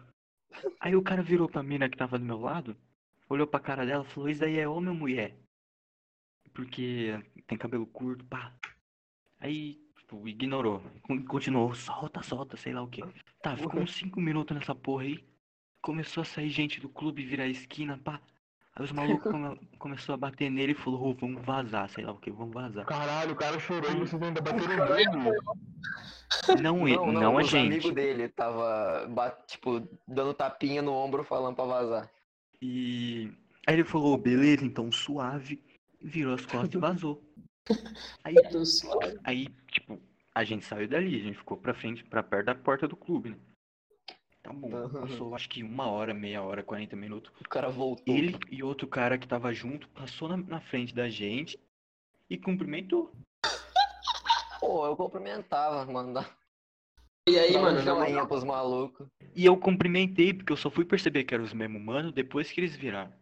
Aí 0.80 0.94
o 0.96 1.02
cara 1.02 1.22
virou 1.22 1.48
pra 1.48 1.62
mina 1.62 1.88
que 1.88 1.96
tava 1.96 2.18
do 2.18 2.24
meu 2.24 2.38
lado, 2.40 2.76
olhou 3.28 3.46
pra 3.46 3.60
cara 3.60 3.84
dela 3.84 4.04
e 4.04 4.12
falou, 4.12 4.28
isso 4.28 4.40
daí 4.40 4.58
é 4.58 4.68
homem 4.68 4.90
ou 4.90 4.94
mulher? 4.96 5.36
Porque 6.54 7.12
tem 7.46 7.58
cabelo 7.58 7.86
curto, 7.86 8.24
pá. 8.24 8.52
Aí, 9.38 9.78
tipo, 9.98 10.26
ignorou. 10.26 10.82
Con- 11.02 11.22
Continuou, 11.24 11.74
solta, 11.74 12.22
solta, 12.22 12.56
sei 12.56 12.72
lá 12.72 12.82
o 12.82 12.88
que. 12.88 13.02
Tá, 13.42 13.56
ficou 13.56 13.80
uns 13.80 13.94
5 13.94 14.20
minutos 14.20 14.56
nessa 14.56 14.74
porra 14.74 15.02
aí. 15.04 15.24
Começou 15.82 16.22
a 16.22 16.24
sair 16.24 16.48
gente 16.48 16.80
do 16.80 16.88
clube, 16.88 17.24
virar 17.24 17.46
esquina, 17.46 17.98
pá. 17.98 18.20
Aí 18.76 18.84
os 18.84 18.92
malucos 18.92 19.32
come, 19.32 19.58
começou 19.78 20.14
a 20.14 20.18
bater 20.18 20.50
nele 20.50 20.72
e 20.72 20.74
falou, 20.74 21.08
ô, 21.08 21.14
vamos 21.14 21.42
vazar, 21.42 21.88
sei 21.88 22.04
lá 22.04 22.12
o 22.12 22.18
que, 22.18 22.30
vamos 22.30 22.52
vazar. 22.52 22.84
Caralho, 22.84 23.32
o 23.32 23.36
cara 23.36 23.58
chorou 23.58 23.90
e 23.90 23.94
vocês 23.94 24.20
ainda 24.22 24.40
bateram 24.42 24.84
nele. 24.94 25.06
Não, 26.60 26.86
e- 26.86 26.94
Não, 26.94 27.06
não, 27.06 27.12
não, 27.12 27.38
a 27.38 27.42
os 27.42 27.48
gente. 27.48 27.66
amigos 27.66 27.94
dele 27.94 28.28
tava, 28.28 29.08
tipo, 29.46 29.88
dando 30.06 30.34
tapinha 30.34 30.82
no 30.82 30.92
ombro 30.92 31.24
falando 31.24 31.56
pra 31.56 31.64
vazar. 31.64 32.10
E 32.60 33.32
aí 33.66 33.74
ele 33.76 33.84
falou, 33.84 34.18
beleza, 34.18 34.64
então 34.64 34.92
suave, 34.92 35.62
virou 36.00 36.34
as 36.34 36.44
costas 36.44 36.74
e 36.74 36.78
vazou. 36.78 37.22
Aí, 38.22 38.34
aí, 39.24 39.48
tipo, 39.70 40.00
a 40.34 40.42
gente 40.44 40.64
saiu 40.64 40.88
dali, 40.88 41.14
a 41.20 41.22
gente 41.22 41.38
ficou 41.38 41.56
pra 41.56 41.74
frente, 41.74 42.04
pra 42.04 42.22
perto 42.22 42.46
da 42.46 42.54
porta 42.54 42.86
do 42.88 42.96
clube, 42.96 43.30
né? 43.30 43.36
Tá 44.46 44.52
bom, 44.52 44.88
passou 44.88 45.34
acho 45.34 45.48
que 45.48 45.60
uma 45.60 45.90
hora, 45.90 46.14
meia 46.14 46.40
hora, 46.40 46.62
40 46.62 46.94
minutos. 46.94 47.32
O 47.40 47.48
cara 47.48 47.68
voltou. 47.68 48.14
Ele 48.14 48.38
e 48.48 48.62
outro 48.62 48.86
cara 48.86 49.18
que 49.18 49.26
tava 49.26 49.52
junto 49.52 49.88
passou 49.88 50.28
na, 50.28 50.36
na 50.36 50.60
frente 50.60 50.94
da 50.94 51.08
gente 51.08 51.58
e 52.30 52.38
cumprimentou. 52.38 53.10
Pô, 54.60 54.86
eu 54.86 54.96
cumprimentava, 54.96 55.84
mandava 55.90 56.30
E 57.28 57.36
aí, 57.36 57.54
mano, 57.54 57.80
um 57.80 57.82
joinha 57.82 58.08
moral, 58.08 58.28
pros 58.28 58.44
malucos. 58.44 59.08
E 59.34 59.44
eu 59.44 59.56
cumprimentei, 59.56 60.32
porque 60.32 60.52
eu 60.52 60.56
só 60.56 60.70
fui 60.70 60.84
perceber 60.84 61.24
que 61.24 61.34
eram 61.34 61.44
os 61.44 61.52
mesmos 61.52 61.82
mano 61.82 62.12
depois 62.12 62.50
que 62.50 62.60
eles 62.60 62.76
viraram. 62.76 63.12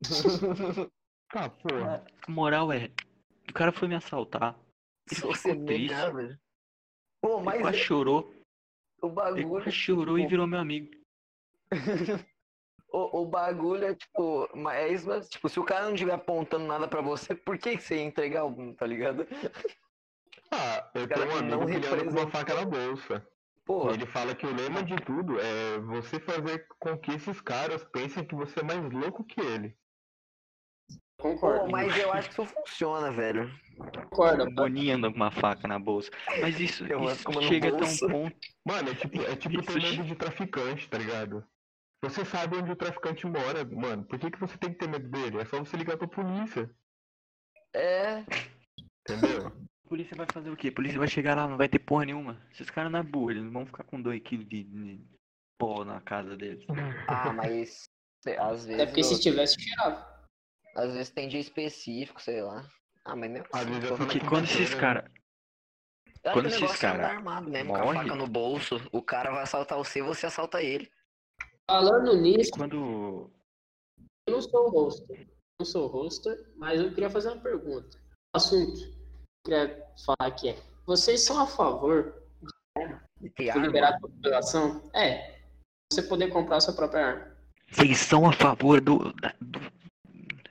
Ah, 1.34 1.50
porra. 1.50 2.06
A 2.26 2.30
moral 2.30 2.72
é, 2.72 2.88
o 3.50 3.52
cara 3.52 3.72
foi 3.72 3.88
me 3.88 3.96
assaltar. 3.96 4.56
Ele 5.10 5.34
ficou 5.34 5.66
triste. 5.66 5.94
Pô, 7.20 7.38
Ele 7.38 7.44
mas 7.44 7.60
quase 7.60 7.78
chorou. 7.78 8.32
O 9.02 9.06
Ele 9.06 9.14
bagulho. 9.14 9.48
quase 9.48 9.72
chorou 9.72 10.18
e 10.18 10.22
tipo, 10.22 10.30
virou 10.30 10.46
meu 10.46 10.58
amigo. 10.60 10.90
O, 12.88 13.22
o 13.22 13.26
bagulho 13.26 13.84
é 13.84 13.94
tipo, 13.94 14.48
mas, 14.54 15.04
mas, 15.04 15.28
tipo, 15.28 15.48
se 15.48 15.60
o 15.60 15.64
cara 15.64 15.84
não 15.84 15.92
estiver 15.94 16.14
apontando 16.14 16.64
nada 16.66 16.88
pra 16.88 17.02
você, 17.02 17.34
por 17.34 17.58
que, 17.58 17.76
que 17.76 17.82
você 17.82 17.96
ia 17.96 18.04
entregar 18.04 18.40
algum, 18.40 18.72
tá 18.72 18.86
ligado? 18.86 19.26
Ah, 20.50 20.90
eu 20.94 21.08
tenho 21.08 21.26
um 21.26 21.38
amigo 21.38 21.66
que 21.66 21.72
ele 21.72 22.04
com 22.04 22.10
uma 22.10 22.30
faca 22.30 22.54
na 22.54 22.64
bolsa. 22.64 23.26
Porra, 23.64 23.94
Ele 23.94 24.06
fala 24.06 24.32
que 24.32 24.46
o 24.46 24.54
lema 24.54 24.80
de 24.84 24.94
tudo 24.96 25.40
é 25.40 25.78
você 25.80 26.20
fazer 26.20 26.68
com 26.78 26.96
que 26.96 27.10
esses 27.10 27.40
caras 27.40 27.82
pensem 27.84 28.24
que 28.24 28.34
você 28.34 28.60
é 28.60 28.62
mais 28.62 28.80
louco 28.92 29.24
que 29.24 29.40
ele. 29.40 29.76
Concordo. 31.34 31.64
pô, 31.64 31.70
mas 31.70 31.96
eu 31.98 32.12
acho 32.12 32.28
que 32.28 32.40
isso 32.40 32.46
funciona, 32.54 33.10
velho. 33.10 33.50
Concordo. 34.10 34.44
O 34.44 34.50
Boninho 34.50 34.96
anda 34.96 35.10
com 35.10 35.16
uma 35.16 35.30
faca 35.30 35.66
na 35.68 35.78
bolsa. 35.78 36.10
Mas 36.40 36.58
isso, 36.58 36.84
isso 36.84 37.42
chega 37.42 37.68
até 37.68 37.84
um 37.84 37.96
ponto. 38.10 38.36
Mano, 38.64 38.90
é 38.90 38.94
tipo, 38.94 39.22
é 39.22 39.36
tipo 39.36 39.62
ter 39.62 39.80
medo 39.82 40.04
de 40.04 40.14
traficante, 40.14 40.88
tá 40.88 40.98
ligado? 40.98 41.44
Você 42.02 42.24
sabe 42.24 42.56
onde 42.56 42.70
o 42.70 42.76
traficante 42.76 43.26
mora, 43.26 43.64
mano. 43.64 44.04
Por 44.04 44.18
que, 44.18 44.30
que 44.30 44.38
você 44.40 44.56
tem 44.58 44.70
que 44.72 44.78
ter 44.78 44.88
medo 44.88 45.08
dele? 45.08 45.38
É 45.40 45.44
só 45.44 45.58
você 45.58 45.76
ligar 45.76 45.96
pra 45.96 46.06
polícia, 46.06 46.70
É, 47.74 48.24
entendeu? 49.00 49.46
A 49.48 49.52
polícia 49.88 50.16
vai 50.16 50.26
fazer 50.32 50.50
o 50.50 50.56
quê? 50.56 50.68
A 50.68 50.72
polícia 50.72 50.98
vai 50.98 51.08
chegar 51.08 51.36
lá, 51.36 51.48
não 51.48 51.56
vai 51.56 51.68
ter 51.68 51.78
porra 51.78 52.04
nenhuma. 52.04 52.40
Esses 52.52 52.70
caras 52.70 52.92
na 52.92 53.02
boa, 53.02 53.30
eles 53.32 53.42
não 53.42 53.52
vão 53.52 53.66
ficar 53.66 53.84
com 53.84 54.02
2kg 54.02 54.44
de, 54.44 54.64
de 54.64 55.00
pó 55.58 55.84
na 55.84 56.00
casa 56.00 56.36
deles. 56.36 56.64
ah, 57.08 57.32
mas 57.32 57.88
às 58.38 58.66
vezes. 58.66 58.82
É 58.82 58.86
porque 58.86 59.02
se 59.04 59.14
eu- 59.14 59.20
tivesse, 59.20 59.56
cheirava. 59.60 60.15
Às 60.76 60.92
vezes 60.92 61.10
tem 61.10 61.28
dia 61.28 61.40
específico, 61.40 62.20
sei 62.20 62.42
lá. 62.42 62.68
Ah, 63.04 63.16
mas 63.16 63.30
nem 63.30 63.42
Às 63.52 63.64
vezes 63.64 63.84
é 63.84 63.88
só 63.88 63.96
Porque 63.96 64.20
quando 64.20 64.44
esses 64.44 64.56
quinta-feira, 64.74 64.80
caras. 64.80 65.10
Quando 66.32 66.46
esses 66.46 66.60
é 66.60 66.64
andar 66.64 66.78
cara 66.78 67.08
armado 67.08 67.50
mesmo, 67.50 67.70
com 67.72 67.76
a 67.76 67.84
morre- 67.84 67.98
faca 67.98 68.14
no 68.16 68.26
bolso, 68.26 68.88
o 68.92 69.00
cara 69.02 69.30
vai 69.30 69.42
assaltar 69.42 69.78
você 69.78 70.00
e 70.00 70.02
você 70.02 70.26
assalta 70.26 70.60
ele. 70.62 70.90
Falando 71.70 72.16
nisso, 72.16 72.50
Quando. 72.52 73.30
eu 74.28 74.32
não 74.34 74.42
sou 74.42 74.68
hoster. 74.70 75.28
Não 75.58 75.64
sou 75.66 75.86
hoster, 75.86 76.52
mas 76.56 76.80
eu 76.80 76.92
queria 76.92 77.08
fazer 77.08 77.28
uma 77.30 77.40
pergunta. 77.40 77.96
O 78.34 78.36
assunto 78.36 78.74
que 78.76 78.84
eu 78.84 78.92
queria 79.46 79.86
falar 80.04 80.28
aqui 80.30 80.48
é: 80.50 80.58
vocês 80.84 81.24
são 81.24 81.40
a 81.40 81.46
favor 81.46 82.22
de 83.38 83.48
arma. 83.50 83.66
liberar 83.66 83.94
a 83.94 84.00
população? 84.00 84.90
É. 84.94 85.36
Você 85.92 86.02
poder 86.02 86.28
comprar 86.30 86.56
a 86.56 86.60
sua 86.60 86.74
própria 86.74 87.06
arma. 87.06 87.36
Vocês 87.70 87.98
são 87.98 88.28
a 88.28 88.32
favor 88.32 88.80
do. 88.80 88.98
do... 89.40 89.60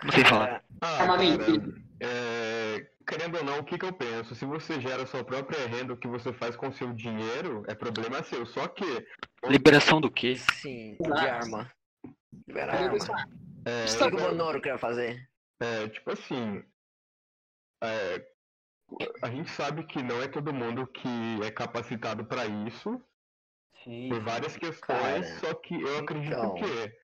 Não 0.03 0.12
sei 0.12 0.25
falar. 0.25 0.63
Ah, 0.81 1.01
Armamento. 1.01 1.73
é, 2.01 2.88
querendo 3.08 3.38
ou 3.38 3.43
não, 3.43 3.60
o 3.60 3.63
que, 3.63 3.77
que 3.77 3.86
eu 3.86 3.93
penso? 3.93 4.36
Se 4.36 4.45
você 4.45 4.79
gera 4.81 5.05
sua 5.05 5.23
própria 5.23 5.65
renda, 5.67 5.93
o 5.93 5.97
que 5.97 6.08
você 6.08 6.34
faz 6.34 6.55
com 6.55 6.71
seu 6.71 6.93
dinheiro 6.93 7.63
é 7.67 7.75
problema 7.75 8.21
seu. 8.23 8.45
Só 8.45 8.67
que 8.67 8.86
Liberação 9.47 10.01
do 10.01 10.10
quê? 10.12 10.36
Sim, 10.36 10.97
de 10.99 11.12
arma. 11.27 11.71
Liberar 12.47 12.75
arma. 12.75 12.97
é, 13.65 13.86
O 13.86 13.88
que, 13.88 13.97
que 14.10 14.15
o 14.15 14.29
Bonoro 14.29 14.62
quer 14.62 14.77
fazer? 14.79 15.27
é, 15.62 15.88
tipo 15.88 16.12
assim, 16.12 16.62
é, 17.84 18.25
a 19.21 19.29
gente 19.29 19.49
sabe 19.51 19.86
que 19.86 20.01
não 20.03 20.21
é 20.21 20.27
todo 20.27 20.53
mundo 20.53 20.86
que 20.88 21.08
é 21.43 21.49
capacitado 21.51 22.25
para 22.25 22.45
isso 22.45 23.01
Sim. 23.84 24.10
por 24.10 24.19
várias 24.21 24.58
questões, 24.58 25.25
Cara, 25.25 25.39
só 25.39 25.53
que 25.55 25.79
eu 25.81 25.99
acredito 25.99 26.34
então. 26.34 26.53
que 26.55 27.04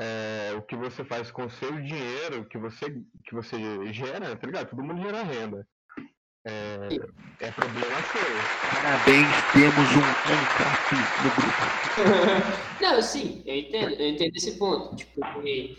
é, 0.00 0.54
o 0.56 0.62
que 0.62 0.76
você 0.76 1.04
faz 1.04 1.30
com 1.30 1.46
o 1.46 1.50
seu 1.50 1.72
dinheiro, 1.72 2.46
que 2.48 2.56
você, 2.56 2.90
que 3.24 3.34
você 3.34 3.56
gera, 3.92 4.36
tá 4.36 4.46
ligado? 4.46 4.70
Todo 4.70 4.82
mundo 4.82 5.02
gera 5.02 5.22
renda. 5.22 5.66
É, 6.46 6.88
é 7.40 7.50
problema 7.50 7.96
seu. 8.12 8.22
Parabéns, 8.74 9.28
temos 9.52 9.96
um 9.96 10.04
ANCAP 10.32 10.94
no 11.24 11.30
grupo. 11.34 11.58
Não, 12.80 13.02
sim, 13.02 13.42
eu 13.44 13.56
entendo, 13.56 13.94
eu 13.94 14.08
entendo 14.08 14.36
esse 14.36 14.56
ponto. 14.56 14.94
Tipo, 14.94 15.20
porque, 15.20 15.76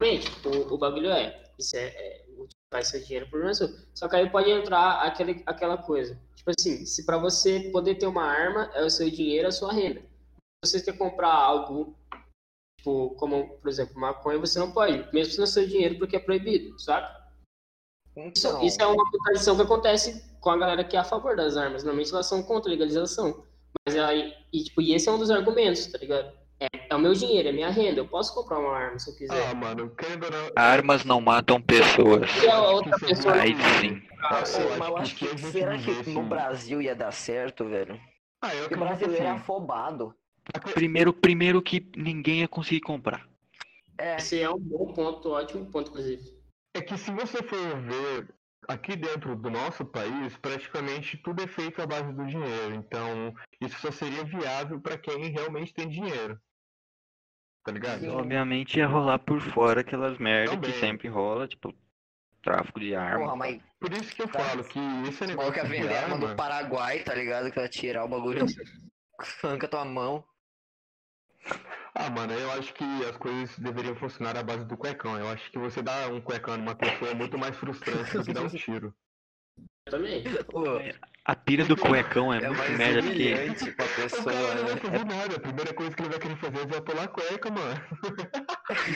realmente, 0.00 0.30
o, 0.46 0.74
o 0.74 0.78
bagulho 0.78 1.10
é, 1.10 1.44
isso 1.58 1.76
é, 1.76 1.88
é 1.88 2.24
multiplicar 2.36 2.84
seu 2.84 3.04
dinheiro 3.04 3.28
por 3.28 3.54
seu. 3.54 3.68
Só 3.94 4.08
que 4.08 4.16
aí 4.16 4.30
pode 4.30 4.50
entrar 4.50 5.02
aquele, 5.02 5.42
aquela 5.46 5.76
coisa. 5.76 6.18
Tipo 6.34 6.50
assim, 6.58 6.86
se 6.86 7.04
pra 7.04 7.18
você 7.18 7.68
poder 7.70 7.96
ter 7.96 8.06
uma 8.06 8.24
arma, 8.24 8.70
é 8.74 8.82
o 8.82 8.90
seu 8.90 9.10
dinheiro, 9.10 9.48
a 9.48 9.52
sua 9.52 9.72
renda. 9.72 10.00
Se 10.64 10.72
você 10.72 10.80
quer 10.80 10.96
comprar 10.96 11.32
algo, 11.32 11.94
tipo, 12.78 13.10
como, 13.16 13.48
por 13.58 13.68
exemplo, 13.68 14.00
maconha, 14.00 14.38
você 14.38 14.58
não 14.58 14.70
pode, 14.70 15.06
mesmo 15.12 15.34
sendo 15.34 15.46
seu 15.46 15.66
dinheiro, 15.66 15.98
porque 15.98 16.16
é 16.16 16.20
proibido, 16.20 16.78
saca? 16.80 17.18
Isso, 18.16 18.48
Então, 18.48 18.64
isso 18.64 18.82
é 18.82 18.86
uma 18.86 19.10
contradição 19.10 19.56
que 19.56 19.62
acontece 19.62 20.24
com 20.40 20.50
a 20.50 20.56
galera 20.56 20.82
que 20.82 20.96
é 20.96 21.00
a 21.00 21.04
favor 21.04 21.36
das 21.36 21.56
armas. 21.56 21.84
Normalmente 21.84 22.12
elas 22.12 22.26
são 22.26 22.42
contra 22.42 22.68
a 22.68 22.72
legalização. 22.72 23.44
Mas 23.86 23.96
aí, 23.96 24.34
e, 24.52 24.64
tipo, 24.64 24.80
e 24.80 24.92
esse 24.92 25.08
é 25.08 25.12
um 25.12 25.18
dos 25.18 25.30
argumentos, 25.30 25.86
tá 25.86 25.98
ligado? 25.98 26.32
É, 26.58 26.66
é 26.90 26.96
o 26.96 26.98
meu 26.98 27.12
dinheiro, 27.12 27.48
é 27.48 27.52
minha 27.52 27.70
renda. 27.70 28.00
Eu 28.00 28.08
posso 28.08 28.34
comprar 28.34 28.58
uma 28.58 28.76
arma 28.76 28.98
se 28.98 29.08
eu 29.10 29.16
quiser. 29.16 29.48
Ah, 29.48 29.54
mano, 29.54 29.90
querendo 29.90 30.28
não. 30.28 30.50
Armas 30.56 31.04
não 31.04 31.20
matam 31.20 31.62
pessoas. 31.62 32.28
e 32.42 32.48
a 32.48 32.60
outra 32.60 32.98
pessoa. 32.98 33.34
Aí 33.34 33.54
sim. 33.80 34.02
Ah, 34.24 34.40
mas 34.40 34.58
eu 34.88 34.96
acho 34.96 35.14
que 35.14 35.38
se 35.38 35.52
será 35.52 35.78
que 35.78 36.10
no 36.10 36.24
Brasil 36.24 36.82
ia 36.82 36.96
dar 36.96 37.12
certo, 37.12 37.64
velho? 37.66 38.00
Ah, 38.42 38.52
eu 38.52 38.62
Porque 38.62 38.74
o 38.74 38.78
brasileiro 38.78 39.24
é 39.24 39.30
afobado. 39.30 40.12
Primeiro, 40.74 41.12
primeiro 41.12 41.62
que 41.62 41.90
ninguém 41.96 42.40
ia 42.40 42.48
conseguir 42.48 42.80
comprar. 42.80 43.26
É, 43.98 44.16
Esse 44.16 44.40
é 44.40 44.48
um 44.50 44.58
bom 44.58 44.92
ponto, 44.92 45.30
ótimo 45.30 45.66
ponto, 45.66 45.90
inclusive. 45.90 46.22
É 46.74 46.80
que 46.80 46.96
se 46.96 47.10
você 47.10 47.42
for 47.42 47.80
ver 47.80 48.28
aqui 48.68 48.94
dentro 48.96 49.34
do 49.36 49.50
nosso 49.50 49.84
país, 49.84 50.36
praticamente 50.36 51.16
tudo 51.18 51.42
é 51.42 51.46
feito 51.46 51.82
à 51.82 51.86
base 51.86 52.12
do 52.12 52.24
dinheiro. 52.26 52.74
Então, 52.74 53.34
isso 53.60 53.78
só 53.80 53.90
seria 53.90 54.24
viável 54.24 54.80
para 54.80 54.96
quem 54.98 55.30
realmente 55.30 55.74
tem 55.74 55.88
dinheiro. 55.88 56.38
Tá 57.64 57.72
ligado? 57.72 58.00
Sim. 58.00 58.08
Obviamente 58.08 58.78
ia 58.78 58.86
rolar 58.86 59.18
por 59.18 59.40
fora 59.40 59.80
aquelas 59.80 60.16
merda 60.18 60.52
Também. 60.52 60.72
que 60.72 60.78
sempre 60.78 61.08
rola, 61.08 61.46
tipo, 61.48 61.74
tráfico 62.42 62.80
de 62.80 62.94
arma. 62.94 63.24
porra, 63.24 63.36
mas 63.36 63.62
Por 63.80 63.92
isso 63.92 64.14
que 64.14 64.22
eu 64.22 64.28
Tá. 64.28 64.38
falo 64.40 64.64
que 64.64 64.78
esse 65.08 65.26
negócio 65.26 65.52
de 65.52 65.68
vender 65.68 65.94
arma 65.94 66.18
do 66.18 66.34
Paraguai, 66.36 67.00
tá 67.00 67.14
ligado? 67.14 67.50
Que 67.50 67.56
vai 67.60 67.68
tirar 67.68 68.04
o 68.04 68.08
bagulho. 68.08 68.44
Arranca 69.42 69.68
tua 69.68 69.84
mão. 69.84 70.24
Ah, 71.94 72.10
mano, 72.10 72.32
eu 72.32 72.50
acho 72.52 72.72
que 72.74 72.84
as 73.08 73.16
coisas 73.16 73.58
deveriam 73.58 73.94
funcionar 73.96 74.36
à 74.36 74.42
base 74.42 74.64
do 74.64 74.76
cuecão. 74.76 75.18
Eu 75.18 75.28
acho 75.28 75.50
que 75.50 75.58
você 75.58 75.82
dar 75.82 76.12
um 76.12 76.20
cuecão 76.20 76.56
numa 76.56 76.74
pessoa 76.74 77.10
é 77.10 77.14
muito 77.14 77.36
mais 77.38 77.56
frustrante 77.56 78.16
do 78.16 78.24
que 78.24 78.32
dar 78.32 78.42
um 78.42 78.48
tiro. 78.48 78.94
Eu 79.86 79.92
também. 79.92 80.22
Pô, 80.46 80.64
A 81.24 81.34
pira 81.34 81.64
do 81.64 81.76
cuecão 81.76 82.32
é, 82.32 82.38
é 82.38 82.48
muito 82.48 82.78
merda 82.78 83.02
porque 83.02 83.24
humilhante 83.24 83.72
pra 83.72 83.84
O 83.84 83.88
pessoa, 83.96 84.24
cara 84.24 84.54
não 84.54 84.66
vai 84.66 84.74
né? 84.74 84.80
fazer 84.80 85.04
nada. 85.04 85.36
A 85.36 85.40
primeira 85.40 85.74
coisa 85.74 85.96
que 85.96 86.02
ele 86.02 86.08
vai 86.10 86.18
querer 86.18 86.36
fazer 86.36 86.58
é 86.58 86.66
desapolar 86.66 87.04
a 87.04 87.08
cueca, 87.08 87.50
mano. 87.50 87.80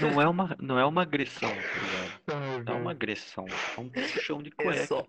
não 0.00 0.20
é 0.20 0.28
uma, 0.28 0.56
não 0.60 0.78
é 0.78 0.84
uma 0.84 1.02
agressão, 1.02 1.50
tá 1.50 1.80
ligado? 1.80 2.12
Não 2.64 2.74
é 2.74 2.78
uma 2.78 2.90
agressão, 2.92 3.46
é 3.76 3.80
um 3.80 3.88
puxão 3.88 4.42
de 4.42 4.50
É 4.50 4.54
cueca. 4.62 4.86
só. 4.86 5.06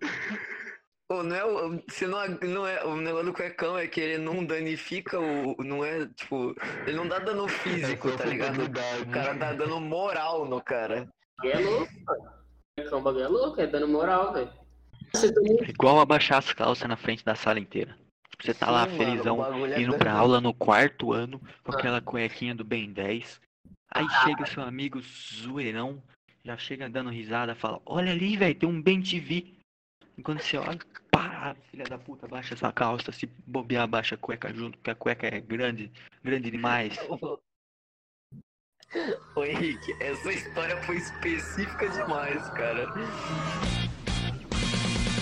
Pô, 1.14 1.22
não 1.22 1.36
é, 1.36 1.44
o- 1.44 1.82
se 1.88 2.06
não, 2.08 2.18
não 2.42 2.66
é, 2.66 2.84
o 2.84 2.96
negócio 2.96 3.26
do 3.26 3.32
cuecão 3.32 3.78
é 3.78 3.86
que 3.86 4.00
ele 4.00 4.18
não 4.18 4.44
danifica 4.44 5.20
o. 5.20 5.54
Não 5.62 5.84
é, 5.84 6.06
tipo. 6.08 6.56
Ele 6.86 6.96
não 6.96 7.06
dá 7.06 7.20
dano 7.20 7.46
físico, 7.46 8.08
É 8.08 8.10
só 8.12 8.18
tá 8.18 8.24
ligado? 8.24 8.60
O 8.64 9.10
cara 9.12 9.36
tá 9.38 9.52
dando 9.52 9.80
moral 9.80 10.44
no 10.44 10.60
cara. 10.60 11.08
E 11.44 11.48
é 11.48 11.58
louco, 11.60 11.92
mano. 12.04 12.32
É 12.76 12.90
bagulho 12.90 13.24
é 13.24 13.28
louco, 13.28 13.60
é 13.60 13.66
dando 13.68 13.86
moral, 13.86 14.32
velho. 14.32 14.50
Também. 15.12 15.58
É 15.64 15.70
igual 15.70 16.00
abaixar 16.00 16.38
as 16.38 16.52
calças 16.52 16.88
na 16.88 16.96
frente 16.96 17.24
da 17.24 17.36
sala 17.36 17.60
inteira. 17.60 17.96
Você 18.42 18.52
tá 18.52 18.68
lá 18.68 18.84
Sim, 18.88 18.98
mano, 18.98 18.98
felizão, 18.98 19.38
o 19.38 19.66
é 19.66 19.80
indo 19.80 19.92
dano- 19.92 19.98
pra 19.98 20.12
aula 20.14 20.40
no 20.40 20.52
quarto 20.52 21.12
ano, 21.12 21.40
com 21.62 21.70
aquela 21.70 22.00
cuequinha 22.00 22.56
do 22.56 22.64
Ben 22.64 22.92
10. 22.92 23.40
Aí 23.92 24.04
chega 24.24 24.44
seu 24.46 24.64
amigo 24.64 25.00
zoeirão, 25.00 26.02
já 26.44 26.56
chega 26.56 26.88
dando 26.88 27.10
risada, 27.10 27.54
fala, 27.54 27.80
olha 27.86 28.10
ali, 28.10 28.36
velho, 28.36 28.54
tem 28.56 28.68
um 28.68 28.82
Ben 28.82 29.00
TV. 29.00 29.54
E 30.16 30.22
quando 30.22 30.40
você 30.40 30.56
olha, 30.56 30.78
pá, 31.10 31.56
filha 31.70 31.84
da 31.84 31.98
puta, 31.98 32.28
baixa 32.28 32.56
sua 32.56 32.72
calça, 32.72 33.10
se 33.10 33.26
bobear, 33.46 33.88
baixa 33.88 34.14
a 34.14 34.18
cueca 34.18 34.54
junto, 34.54 34.78
porque 34.78 34.90
a 34.90 34.94
cueca 34.94 35.26
é 35.26 35.40
grande, 35.40 35.90
grande 36.22 36.50
demais. 36.50 36.96
Ô 39.34 39.44
Henrique, 39.44 39.92
essa 40.00 40.32
história 40.32 40.80
foi 40.84 40.98
específica 40.98 41.88
demais, 41.88 42.48
cara. 42.50 42.88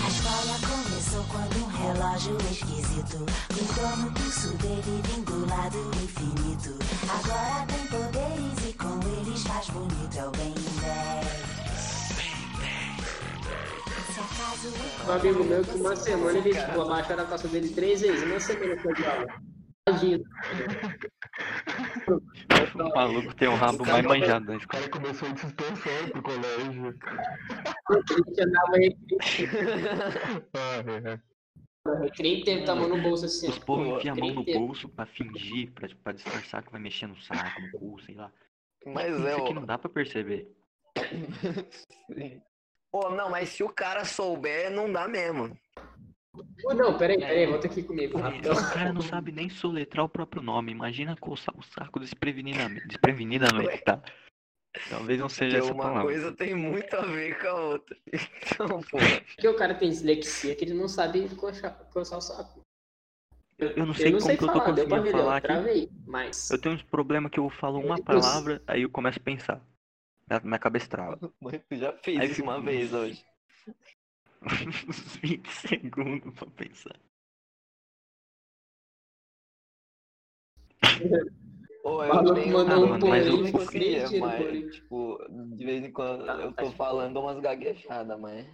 A 0.03 0.07
história 0.07 0.59
começou 0.61 1.23
quando 1.25 1.57
um 1.63 1.67
relógio 1.67 2.37
esquisito 2.51 3.25
gritou 3.49 3.97
no 3.97 4.13
pulso 4.13 4.55
dele 4.57 5.01
vindo 5.07 5.47
lá 5.47 5.69
do 5.69 5.89
infinito. 6.03 6.77
Agora 7.09 7.65
tem 7.65 7.87
poderes 7.87 8.69
e 8.69 8.73
com 8.73 8.99
eles 9.17 9.43
faz 9.43 9.67
bonito 9.71 10.19
é 10.19 10.27
o 10.27 10.31
Um 15.07 15.11
amigo 15.11 15.43
meu 15.43 15.61
que 15.63 15.75
uma 15.77 15.95
semana 15.95 16.37
ele 16.37 16.51
tipo, 16.53 16.81
abaixaram 16.81 17.23
a 17.23 17.27
calça 17.27 17.47
dele 17.47 17.69
três 17.73 18.01
vezes, 18.01 18.23
uma 18.23 18.39
semana 18.39 18.77
foi 18.81 18.93
de 18.93 19.05
aula. 19.05 19.27
Tadinho. 19.85 20.23
O 22.75 22.95
maluco 22.95 23.35
tem 23.35 23.49
um 23.49 23.55
rabo 23.55 23.85
mais 23.85 24.05
manjado 24.05 24.51
O 24.51 24.55
escola. 24.55 24.81
cara 24.87 24.89
começou 24.91 25.27
em 25.27 25.35
suspensão 25.37 26.09
pro 26.11 26.23
colégio. 26.23 26.95
Ele 28.27 28.41
andava 28.41 28.77
recreio 28.77 29.49
Ah, 30.53 30.83
é. 31.91 31.99
recreio 32.03 32.39
inteiro 32.39 32.65
com 32.65 32.71
a 32.71 32.75
mão 32.75 32.87
no 32.89 33.01
bolso 33.01 33.25
assim, 33.25 33.49
Os 33.49 33.59
povos 33.59 33.97
enfiam 33.97 34.15
a 34.15 34.19
mão 34.19 34.33
no 34.33 34.43
bolso 34.45 34.87
pra 34.87 35.05
fingir, 35.05 35.71
pra, 35.73 35.89
pra 36.01 36.13
disfarçar 36.13 36.63
que 36.63 36.71
vai 36.71 36.79
mexer 36.79 37.07
no 37.07 37.17
saco, 37.17 37.61
no 37.61 37.71
cu, 37.77 38.01
sei 38.05 38.15
lá. 38.15 38.31
Mas 38.85 39.13
Isso 39.13 39.27
é, 39.27 39.33
aqui 39.33 39.51
ó. 39.51 39.53
não 39.53 39.65
dá 39.65 39.77
pra 39.77 39.89
perceber. 39.89 40.49
Pô, 42.93 43.09
não, 43.09 43.27
mas 43.31 43.49
se 43.49 43.63
o 43.63 43.69
cara 43.69 44.05
souber, 44.05 44.69
não 44.69 44.91
dá 44.91 45.07
mesmo. 45.07 45.57
Oh, 46.63 46.73
não, 46.75 46.95
peraí, 46.95 47.17
peraí, 47.17 47.47
volta 47.47 47.65
aqui 47.65 47.81
comigo. 47.81 48.19
rapidão. 48.19 48.53
O 48.53 48.69
cara 48.71 48.93
não 48.93 49.01
sabe 49.01 49.31
nem 49.31 49.49
soletrar 49.49 50.05
o 50.05 50.09
próprio 50.09 50.43
nome. 50.43 50.71
Imagina 50.71 51.15
coçar 51.17 51.57
o 51.57 51.63
saco 51.63 51.99
desprevenidamente. 51.99 52.87
Desprevenidamente, 52.87 53.81
tá? 53.83 53.99
Talvez 54.89 55.19
não 55.19 55.27
seja 55.29 55.57
Porque 55.57 55.65
essa 55.65 55.73
uma 55.73 55.83
palavra. 55.83 56.03
coisa 56.03 56.31
tem 56.33 56.53
muito 56.53 56.93
a 56.95 57.01
ver 57.01 57.39
com 57.39 57.47
a 57.47 57.53
outra. 57.53 57.97
Então, 58.53 58.81
pô. 58.83 58.97
Porque 58.99 59.47
o 59.47 59.55
cara 59.55 59.73
tem 59.73 59.89
dislexia 59.89 60.55
que 60.55 60.63
ele 60.63 60.75
não 60.75 60.87
sabe 60.87 61.27
coçar, 61.35 61.73
coçar 61.91 62.19
o 62.19 62.21
saco. 62.21 62.61
Eu 63.57 63.85
não 63.87 63.93
sei 63.93 64.07
eu 64.07 64.11
não 64.11 64.19
como 64.19 64.27
sei 64.29 64.37
que 64.37 64.43
eu 64.43 64.47
tô 64.47 64.59
falar, 64.59 64.71
deu 64.71 64.87
pra 64.87 64.97
conseguindo 64.97 65.17
falar 65.17 65.31
eu 65.31 65.37
aqui. 65.37 65.47
travei, 65.47 65.89
mas... 66.05 66.51
Eu 66.51 66.57
tenho 66.59 66.75
uns 66.75 66.83
problemas 66.83 67.31
que 67.31 67.39
eu 67.39 67.49
falo 67.49 67.79
uma 67.79 67.97
Eu- 67.97 68.03
palavra, 68.03 68.61
aí 68.67 68.83
eu 68.83 68.89
começo 68.89 69.19
a 69.19 69.23
pensar. 69.23 69.61
Minha, 70.29 70.41
minha 70.43 70.59
cabeça 70.59 70.87
trava. 70.87 71.19
Mas 71.41 71.61
tu 71.67 71.75
já 71.75 71.93
fez 71.97 72.19
Aí 72.19 72.31
isso 72.31 72.43
uma 72.43 72.61
vez 72.61 72.93
hoje. 72.93 73.25
Uns 74.87 75.17
20 75.17 75.49
segundos 75.51 76.33
pra 76.33 76.47
pensar. 76.51 76.99
Pô, 81.81 81.97
O 81.97 82.03
eu 82.03 82.13
maluco 82.13 82.35
tenho 82.35 82.53
mandou 82.57 82.83
um 82.83 82.87
uma 82.87 82.99
porém, 82.99 83.21
dislexia, 83.23 84.19
porém, 84.19 84.63
mas, 84.63 84.75
tipo, 84.75 85.17
de 85.55 85.65
vez 85.65 85.83
em 85.83 85.91
quando 85.91 86.25
Tá, 86.25 86.33
eu 86.33 86.53
tá 86.53 86.63
tô 86.63 86.69
de 86.69 86.75
falando 86.75 87.19
umas 87.19 87.39
gaguejadas, 87.39 88.19
mas... 88.19 88.47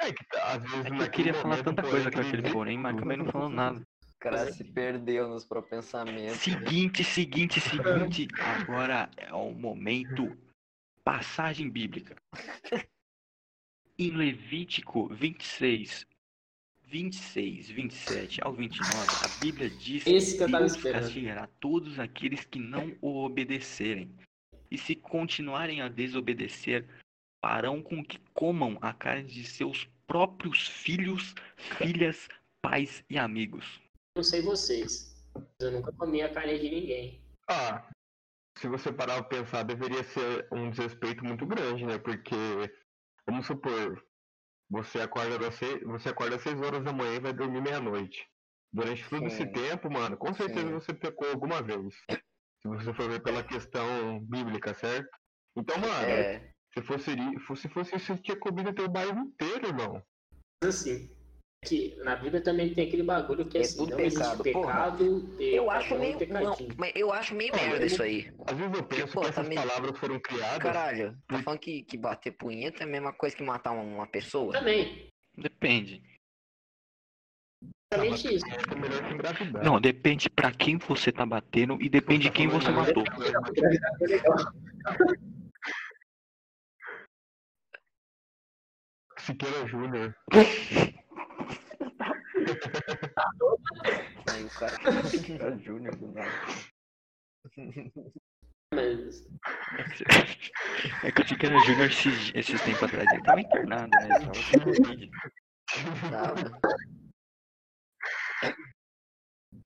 É 0.00 0.12
que 0.12 0.24
tá, 0.28 0.54
às 0.54 0.62
vezes 0.62 0.86
É 0.86 0.90
que 0.90 1.02
eu 1.02 1.10
queria 1.10 1.34
falar 1.34 1.62
tanta 1.62 1.82
coisa 1.82 2.10
com 2.10 2.20
aquele 2.20 2.50
porém, 2.50 2.78
mas 2.78 2.96
acabei 2.96 3.16
não 3.16 3.26
falando 3.26 3.54
nada. 3.54 3.82
O 4.16 4.18
cara 4.18 4.50
se 4.50 4.64
perdeu 4.64 5.28
nos 5.28 5.44
próprios 5.44 5.84
pensamentos. 5.84 6.38
Seguinte, 6.38 7.04
seguinte, 7.04 7.60
seguinte. 7.60 8.26
Agora 8.40 9.10
é 9.16 9.32
o 9.32 9.52
momento. 9.52 10.36
Passagem 11.04 11.70
bíblica. 11.70 12.16
Em 13.98 14.10
Levítico 14.10 15.08
26, 15.08 16.06
26, 16.84 17.70
27 17.70 18.40
ao 18.42 18.52
29, 18.52 18.90
a 19.24 19.40
Bíblia 19.40 19.70
diz 19.70 20.06
Esse 20.06 20.32
que 20.32 20.50
tava 20.50 20.58
Deus 20.58 20.76
castigará 20.76 21.46
todos 21.60 21.98
aqueles 21.98 22.44
que 22.44 22.58
não 22.58 22.96
o 23.00 23.24
obedecerem. 23.24 24.10
E 24.70 24.78
se 24.78 24.96
continuarem 24.96 25.82
a 25.82 25.88
desobedecer, 25.88 26.88
farão 27.40 27.82
com 27.82 28.04
que 28.04 28.18
comam 28.32 28.78
a 28.80 28.92
carne 28.92 29.28
de 29.28 29.44
seus 29.44 29.84
próprios 30.06 30.66
filhos, 30.66 31.34
filhas, 31.56 32.28
pais 32.60 33.04
e 33.08 33.18
amigos. 33.18 33.80
Não 34.16 34.22
sei 34.22 34.40
vocês, 34.40 35.14
mas 35.34 35.44
eu 35.60 35.72
nunca 35.72 35.92
comi 35.92 36.22
a 36.22 36.32
carne 36.32 36.58
de 36.58 36.70
ninguém. 36.70 37.22
Ah, 37.50 37.86
se 38.56 38.66
você 38.66 38.90
parar 38.90 39.22
pra 39.22 39.40
pensar, 39.40 39.62
deveria 39.62 40.02
ser 40.04 40.48
um 40.50 40.70
desrespeito 40.70 41.22
muito 41.22 41.44
grande, 41.44 41.84
né? 41.84 41.98
Porque, 41.98 42.34
vamos 43.26 43.46
supor, 43.46 44.02
você 44.70 45.02
acorda 45.02 45.38
das 45.38 45.56
seis, 45.56 45.82
você 45.82 46.08
acorda 46.08 46.36
às 46.36 46.42
6 46.42 46.58
horas 46.62 46.82
da 46.82 46.94
manhã 46.94 47.16
e 47.16 47.20
vai 47.20 47.34
dormir 47.34 47.60
meia-noite. 47.60 48.26
Durante 48.72 49.06
todo 49.10 49.26
esse 49.26 49.46
tempo, 49.52 49.90
mano, 49.90 50.16
com 50.16 50.32
certeza 50.32 50.66
Sim. 50.66 50.72
você 50.72 50.94
pecou 50.94 51.28
alguma 51.28 51.60
vez. 51.62 51.94
Se 52.08 52.68
você 52.68 52.94
for 52.94 53.10
ver 53.10 53.22
pela 53.22 53.44
questão 53.44 54.18
bíblica, 54.20 54.72
certo? 54.72 55.10
Então, 55.54 55.76
mano, 55.76 56.10
É, 56.10 56.54
se 56.72 56.82
fosse, 56.82 57.14
se 57.60 57.68
fosse 57.68 57.96
isso, 57.96 58.06
você 58.06 58.22
tinha 58.22 58.38
comido 58.38 58.74
teu 58.74 58.88
bairro 58.88 59.20
inteiro, 59.20 59.68
irmão. 59.68 60.02
Assim, 60.64 61.14
que 61.66 61.96
na 62.02 62.16
Bíblia 62.16 62.40
também 62.40 62.72
tem 62.72 62.86
aquele 62.86 63.02
bagulho 63.02 63.44
que 63.46 63.58
é 63.58 63.60
É 63.60 63.64
assim, 63.64 63.78
tudo 63.78 63.90
não 63.90 64.00
existe 64.00 64.42
pecado, 64.42 64.42
pecado, 64.42 65.36
eu 65.40 65.70
acho 65.70 65.94
um 65.94 65.98
meio... 65.98 66.18
Não, 66.30 66.56
eu 66.94 67.12
acho 67.12 67.34
meio 67.34 67.54
merda 67.54 67.78
eu- 67.82 67.86
isso 67.86 68.02
aí. 68.02 68.30
Às 68.46 68.56
vezes 68.56 68.74
eu 68.76 68.84
penso 68.84 69.12
pô, 69.12 69.20
que 69.20 69.26
tá 69.26 69.30
essas 69.30 69.48
meio- 69.48 69.60
palavras 69.60 69.98
foram 69.98 70.20
criadas. 70.20 70.58
Caralho, 70.62 71.18
tá 71.26 71.42
falando 71.42 71.60
que, 71.60 71.82
que 71.82 71.96
bater 71.96 72.30
punheta 72.32 72.82
é 72.82 72.86
a 72.86 72.90
mesma 72.90 73.12
coisa 73.12 73.36
que 73.36 73.42
matar 73.42 73.72
uma, 73.72 73.82
uma 73.82 74.06
pessoa? 74.06 74.52
Também, 74.52 75.08
Depende. 75.36 76.02
exatamente 77.92 78.34
isso. 78.34 78.46
É 78.46 79.12
engravidar. 79.12 79.64
Não, 79.64 79.80
depende 79.80 80.30
pra 80.30 80.50
quem 80.52 80.78
você 80.78 81.10
tá 81.12 81.26
batendo 81.26 81.76
e 81.80 81.88
depende 81.88 82.24
de 82.24 82.30
quem 82.30 82.46
você 82.48 82.70
matou. 82.70 83.04
Siqueira 89.18 89.66
Júnior. 89.66 90.14
Aí 94.30 94.44
o 94.44 94.50
cara... 94.50 94.76
É 94.76 95.58
Júnior 95.58 95.96
do 95.96 96.12
nada. 96.12 96.30
Mas 98.74 99.26
É 101.04 101.12
que 101.12 101.22
o 101.22 101.28
Siqueira 101.28 101.58
Júnior 101.60 101.86
esses, 101.90 102.32
esses 102.34 102.60
tempos 102.62 102.82
atrás 102.82 103.06
ele 103.12 103.22
tava 103.22 103.40
internado, 103.40 103.88
né? 103.90 104.04
Ele 104.04 104.18
tava 104.26 104.32
com 104.32 104.60
Covid. 104.64 105.10
Tava. 106.10 106.60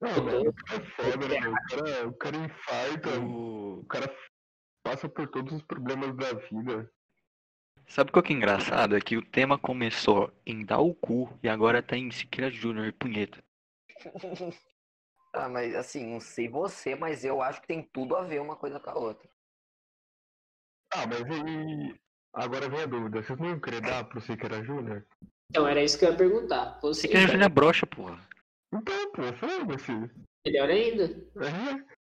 Não, 0.01 0.25
velho, 0.25 0.51
o 0.51 0.55
cara 0.55 0.77
é 0.77 0.87
foda, 0.91 1.29
né? 1.29 1.49
O 1.49 1.55
cara, 1.69 2.09
o 2.09 2.13
cara 2.15 2.37
infarta, 2.37 3.21
O- 3.21 3.81
o 3.81 3.87
cara 3.87 4.15
passa 4.85 5.09
por 5.09 5.29
todos 5.29 5.53
os 5.55 5.63
problemas 5.63 6.15
da 6.17 6.33
vida. 6.35 6.91
Sabe 7.91 8.11
o 8.15 8.23
que 8.23 8.33
é 8.33 8.35
é 8.35 8.37
engraçado? 8.37 8.97
É 8.97 9.01
que 9.01 9.17
o 9.17 9.23
tema 9.23 9.59
começou 9.59 10.33
em 10.47 10.65
dar 10.65 10.79
o 10.79 10.95
cu 10.95 11.37
e 11.43 11.49
agora 11.49 11.83
tá 11.83 11.97
em 11.97 12.09
Siqueira 12.13 12.49
Júnior 12.49 12.87
e 12.87 12.93
punheta. 12.93 13.43
Ah, 15.33 15.49
mas 15.49 15.77
assim, 15.77 16.13
não 16.13 16.19
sei 16.19 16.49
você, 16.49 16.97
mas 16.97 17.25
eu 17.25 17.41
acho 17.41 17.61
que 17.61 17.69
tem 17.69 17.85
tudo 17.93 18.17
a 18.17 18.23
ver 18.25 18.41
uma 18.41 18.57
coisa 18.57 18.81
com 18.81 18.91
a 18.91 18.99
outra. 18.99 19.31
Ah, 20.93 21.07
mas 21.07 21.23
aí. 21.23 21.95
Agora 22.33 22.69
vem 22.69 22.81
a 22.81 22.87
dúvida: 22.87 23.23
vocês 23.23 23.39
não 23.39 23.51
iam 23.51 23.61
querer 23.61 23.81
dar 23.81 24.03
pro 24.03 24.21
Siqueira 24.21 24.61
Júnior? 24.65 25.07
então 25.49 25.69
era 25.69 25.85
isso 25.85 25.97
que 25.97 26.05
eu 26.05 26.11
ia 26.11 26.17
perguntar. 26.17 26.81
Você 26.83 27.03
Siqueira 27.03 27.29
Júnior 27.29 27.47
é 27.47 27.49
broxa, 27.49 27.87
porra. 27.87 28.19
Então, 28.75 29.13
pô, 29.13 29.23
foda-se. 29.35 29.93
melhor 30.45 30.69
ainda. 30.69 31.05
É. 31.05 31.95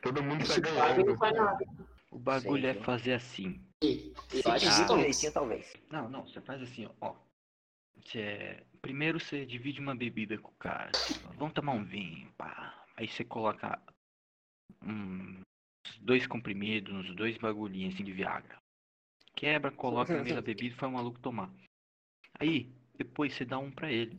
Todo 0.00 0.22
mundo 0.22 0.46
tá 0.46 0.60
ganhando. 0.60 1.06
não 1.06 1.18
faz 1.18 1.34
nada. 1.34 1.64
O 2.12 2.20
bagulho 2.20 2.62
Sei, 2.62 2.70
é 2.70 2.84
fazer 2.84 3.14
assim. 3.14 3.60
Eu 3.82 4.52
acho 4.52 4.66
não. 4.66 5.00
jeitinho, 5.00 5.32
talvez. 5.32 5.76
Não, 5.90 6.08
não, 6.08 6.26
você 6.26 6.40
faz 6.40 6.62
assim, 6.62 6.88
ó. 7.00 7.14
Você- 7.96 8.62
primeiro 8.80 9.18
você 9.18 9.44
divide 9.44 9.80
uma 9.80 9.94
bebida 9.94 10.38
com 10.38 10.50
o 10.50 10.54
cara. 10.56 10.90
assim, 10.90 11.14
Vamos 11.36 11.54
tomar 11.54 11.72
um 11.72 11.84
vinho, 11.84 12.30
pá. 12.32 12.84
Aí 12.96 13.08
você 13.08 13.24
coloca 13.24 13.80
um, 14.82 15.42
dois 16.00 16.26
comprimidos, 16.26 16.92
uns 16.94 17.14
dois 17.14 17.36
bagulhinhos 17.38 17.94
assim 17.94 18.04
de 18.04 18.12
Viagra. 18.12 18.58
Quebra, 19.34 19.70
coloca 19.70 20.12
no 20.16 20.22
meio 20.22 20.34
da 20.34 20.42
bebida 20.42 20.74
e 20.74 20.78
faz 20.78 20.92
o 20.92 20.94
maluco 20.96 21.18
tomar. 21.20 21.50
Aí, 22.38 22.70
depois 22.96 23.32
você 23.34 23.44
dá 23.44 23.58
um 23.58 23.70
pra 23.70 23.90
ele. 23.90 24.18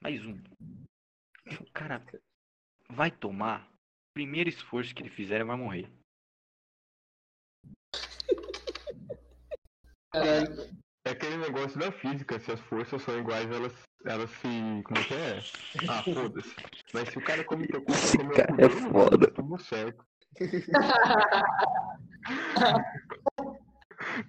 Mais 0.00 0.24
um. 0.24 0.40
O 1.60 1.70
cara 1.72 2.04
vai 2.88 3.10
tomar. 3.10 3.70
Primeiro 4.14 4.48
esforço 4.48 4.94
que 4.94 5.02
ele 5.02 5.10
fizer, 5.10 5.36
ele 5.36 5.44
vai 5.44 5.56
morrer. 5.56 5.90
Caralho. 10.18 10.68
É 11.04 11.10
aquele 11.10 11.36
negócio 11.38 11.78
da 11.78 11.90
física: 11.90 12.38
se 12.38 12.52
as 12.52 12.60
forças 12.60 13.02
são 13.02 13.18
iguais, 13.18 13.50
elas, 13.50 13.72
elas 14.04 14.30
se. 14.30 14.82
Como 14.84 14.98
é 14.98 15.04
que 15.04 15.14
é? 15.14 15.40
Ah, 15.88 16.02
foda-se. 16.02 16.54
Mas 16.92 17.08
se 17.08 17.18
o 17.18 17.24
cara 17.24 17.42
come 17.44 17.66
teu 17.66 17.82
cu, 17.82 17.92
come 18.16 18.24
o 18.24 18.36
cara 18.36 18.54
cu 18.54 18.60
é 18.60 18.68
foda. 18.68 19.26
tá 19.26 19.42
tudo 19.42 19.58
certo. 19.62 20.04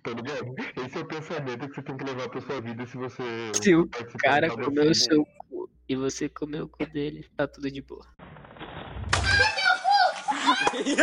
Tá 0.03 0.11
ligado? 0.11 0.55
Esse 0.83 0.97
é 0.97 1.01
o 1.01 1.05
pensamento 1.05 1.69
que 1.69 1.75
você 1.75 1.81
tem 1.83 1.95
que 1.95 2.03
levar 2.03 2.27
pra 2.29 2.41
sua 2.41 2.59
vida 2.59 2.85
se 2.87 2.97
você. 2.97 3.23
Se 3.61 3.75
o 3.75 3.87
cara 4.17 4.49
comeu 4.49 4.89
o 4.89 4.95
seu 4.95 5.23
cu 5.25 5.69
e 5.87 5.95
você 5.95 6.27
comeu 6.27 6.65
o 6.65 6.67
cu 6.67 6.85
dele, 6.87 7.27
tá 7.37 7.47
tudo 7.47 7.69
de 7.69 7.81
boa. 7.81 8.05
Machucou 10.39 10.83
dele. 10.83 10.99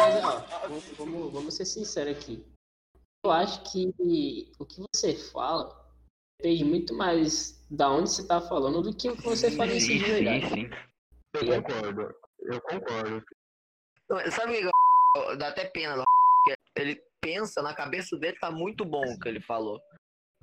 Mas, 0.00 0.24
ó, 0.24 0.38
vamos, 0.62 0.84
vamos, 0.96 1.32
vamos 1.32 1.54
ser 1.54 1.64
sinceros 1.64 2.16
aqui. 2.16 2.44
Eu 3.24 3.30
acho 3.30 3.62
que 3.70 3.92
o 4.58 4.64
que 4.64 4.82
você 4.94 5.14
fala 5.14 5.78
depende 6.40 6.64
muito 6.64 6.94
mais 6.94 7.62
da 7.70 7.90
onde 7.90 8.10
você 8.10 8.26
tá 8.26 8.40
falando 8.40 8.82
do 8.82 8.96
que 8.96 9.10
o 9.10 9.16
que 9.16 9.22
você 9.22 9.50
fala 9.50 9.72
em 9.72 9.80
si 9.80 9.98
de 9.98 10.04
verdade. 10.04 10.48
sim, 10.48 10.54
sim. 10.54 10.70
Eu 11.34 11.62
concordo. 11.62 12.14
Eu 12.40 12.60
concordo. 12.62 13.24
Sabe 14.30 14.66
o 14.66 14.70
que 14.70 15.36
dá 15.36 15.48
até 15.48 15.66
pena 15.66 16.02
ele 16.76 17.00
pensa, 17.20 17.62
na 17.62 17.74
cabeça 17.74 18.16
dele 18.16 18.38
tá 18.38 18.50
muito 18.50 18.84
bom 18.84 19.04
o 19.04 19.18
que 19.18 19.28
ele 19.28 19.40
falou. 19.40 19.80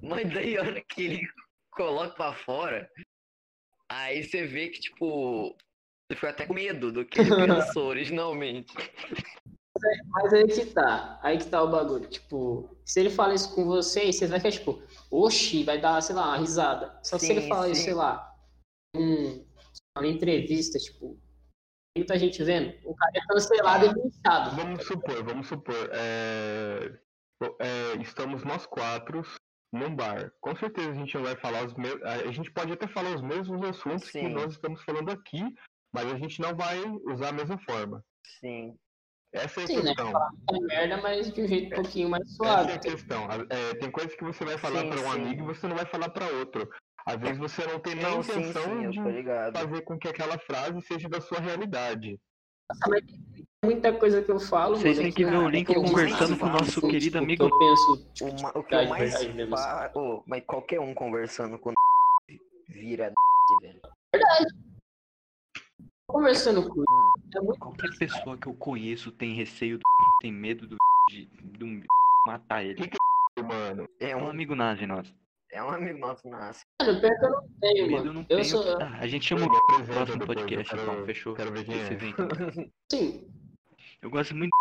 Mas 0.01 0.31
daí 0.31 0.57
a 0.57 0.61
hora 0.61 0.83
que 0.87 1.03
ele 1.03 1.27
coloca 1.71 2.13
pra 2.15 2.33
fora, 2.33 2.89
aí 3.89 4.23
você 4.23 4.45
vê 4.45 4.69
que, 4.69 4.80
tipo, 4.80 5.56
você 6.10 6.15
fica 6.15 6.30
até 6.30 6.45
com 6.45 6.54
medo 6.54 6.91
do 6.91 7.06
que 7.06 7.19
ele 7.19 7.30
pensou 7.30 7.88
originalmente. 7.88 8.73
Mas 10.10 10.34
aí 10.34 10.47
que 10.47 10.65
tá. 10.67 11.19
Aí 11.21 11.38
que 11.38 11.45
tá 11.45 11.62
o 11.62 11.69
bagulho. 11.69 12.08
Tipo, 12.08 12.78
se 12.86 13.00
ele 13.00 13.10
fala 13.10 13.36
isso 13.36 13.54
com 13.54 13.65
você, 13.65 14.12
você 14.12 14.26
vai 14.28 14.39
ficar 14.39 14.52
tipo, 14.52 14.82
oxi, 15.12 15.63
vai 15.63 15.80
dar, 15.80 16.02
sei 16.02 16.15
lá, 16.15 16.30
uma 16.30 16.38
risada. 16.38 17.00
Só 17.04 17.17
que 17.17 17.21
se 17.21 17.28
Sim, 17.28 17.34
ele 17.34 17.47
fala 17.47 17.69
isso, 17.69 17.82
sim. 17.82 17.86
sei 17.86 17.93
lá, 17.93 18.36
um, 18.95 19.45
uma 19.97 20.08
entrevista, 20.08 20.80
tipo, 20.80 21.19
muita 21.97 22.17
gente 22.17 22.43
vendo, 22.43 22.73
o 22.86 22.95
cara 22.95 23.12
é 23.15 23.21
cancelado 23.28 23.86
e 23.86 23.89
linchado. 23.89 24.56
Vamos 24.56 24.86
supor, 24.86 25.23
vamos 25.23 25.47
supor. 25.47 25.89
é, 25.93 27.00
é, 27.60 28.02
estamos 28.02 28.43
nós 28.43 28.65
quatro 28.65 29.23
num 29.71 29.95
bar. 29.95 30.32
Com 30.39 30.56
certeza 30.56 30.91
a 30.91 30.95
gente 30.95 31.15
não 31.15 31.23
vai 31.23 31.36
falar 31.36 31.65
os 31.65 31.73
mesmos. 31.75 32.01
A 32.03 32.32
gente 32.32 32.51
pode 32.51 32.71
até 32.71 32.88
falar 32.88 33.15
os 33.15 33.21
mesmos 33.21 33.62
assuntos 33.63 34.10
que 34.10 34.19
Sim. 34.19 34.30
nós 34.30 34.53
estamos 34.53 34.82
falando 34.84 35.12
aqui, 35.12 35.43
mas 35.93 36.12
a 36.12 36.17
gente 36.17 36.41
não 36.41 36.56
vai 36.56 36.80
usar 37.06 37.30
a 37.30 37.34
mesma 37.34 37.58
forma. 37.60 38.03
Sim. 38.39 38.75
Essa 39.34 39.62
é 39.62 39.63
a 39.63 39.67
Sim, 39.67 39.84
né? 39.84 39.93
questão. 39.93 40.12
É 40.49 40.60
merda, 40.60 41.01
mas 41.01 41.34
de 41.34 41.41
um 41.41 41.47
jeito 41.47 41.73
um 41.73 41.82
pouquinho 41.82 42.10
mais 42.10 42.23
Essa 42.23 42.36
suave. 42.36 42.71
é 42.71 42.75
a 42.75 42.80
questão. 42.80 43.27
É, 43.49 43.73
tem 43.75 43.91
coisas 43.91 44.15
que 44.15 44.23
você 44.23 44.45
vai 44.45 44.58
falar 44.58 44.86
para 44.86 44.99
um 44.99 45.12
sim. 45.12 45.21
amigo 45.21 45.43
e 45.43 45.56
você 45.56 45.67
não 45.67 45.75
vai 45.75 45.86
falar 45.86 46.10
para 46.10 46.25
outro. 46.32 46.69
Às 47.06 47.17
vezes 47.17 47.38
você 47.38 47.65
não 47.65 47.80
tem 47.80 47.95
nem 47.95 48.03
Não, 48.03 48.23
sim, 48.23 48.32
intenção 48.32 48.63
sim, 48.63 48.89
de 48.89 48.99
fazer 49.53 49.82
com 49.84 49.97
que 49.97 50.08
aquela 50.08 50.38
frase 50.39 50.82
seja 50.82 51.08
da 51.08 51.21
sua 51.21 51.39
realidade. 51.39 52.19
Nossa, 52.69 52.89
mas 52.89 53.01
tem 53.06 53.45
muita 53.63 53.93
coisa 53.97 54.21
que 54.21 54.30
eu 54.32 54.39
falo. 54.39 54.75
Vocês 54.75 54.97
têm 54.97 55.12
que 55.12 55.23
ver 55.25 55.38
o 55.38 55.47
link 55.49 55.73
conversando 55.73 56.38
com 56.38 56.45
o 56.45 56.49
nosso 56.49 56.82
querido 56.82 57.03
tipo, 57.06 57.17
amigo- 57.17 57.47
Que 57.47 57.53
eu 57.53 57.60
penso, 57.60 58.12
tipo, 58.13 58.30
O, 58.30 58.63
que 58.63 58.75
verdade, 58.75 58.84
eu 58.86 58.89
mais 58.89 59.03
verdade 59.03 59.25
assim. 59.25 59.38
mas 60.27 60.43
qualquer 60.45 60.80
um 60.80 60.93
conversando 60.93 61.58
com 61.58 61.73
vira 62.69 63.13
velho. 63.62 63.80
conversando 66.10 66.67
com 66.69 66.84
é 67.36 67.39
muito 67.41 67.60
Qualquer 67.60 67.97
pessoa 67.97 68.38
que 68.38 68.47
eu 68.47 68.53
conheço 68.53 69.12
tem 69.12 69.34
receio, 69.34 69.77
do 69.77 69.84
tem 70.21 70.32
medo 70.32 70.67
do 70.67 70.75
de, 71.10 71.25
de 71.25 71.63
um 71.63 71.82
matar 72.25 72.63
ele. 72.63 72.77
Mano, 73.38 73.88
É 73.99 74.10
É 74.10 74.15
um 74.17 74.25
um, 74.25 74.30
amigo 74.30 74.56
nazi 74.56 74.86
nosso. 74.86 75.13
É 75.51 75.63
um 75.63 75.69
amigo 75.69 75.97
nosso 75.99 76.27
nasce. 76.29 76.63
Mano, 76.81 76.99
pior 76.99 77.17
que 77.19 77.25
eu 77.25 77.29
não 77.31 77.49
tenho, 77.62 77.91
mano. 77.91 78.05
eu 78.07 78.13
não 78.13 78.21
Eu 78.21 78.27
tenho. 78.27 78.45
sou. 78.45 78.77
Ah, 78.81 78.97
a 78.99 79.07
gente 79.07 79.25
chama 79.25 79.45
o 79.47 79.55
apresenta 79.55 79.93
próximo 79.93 80.25
podcast, 80.25 80.69
quero- 80.75 80.81
então, 80.91 81.05
fechou. 81.05 81.36
Quero 81.36 81.51
ver 81.51 81.65
quem 81.65 81.75
Esse 81.75 81.89
é. 81.91 81.93
evento. 81.93 82.17
Sim. 82.91 83.27
Eu 84.01 84.10
gosto 84.10 84.36
muito 84.36 84.51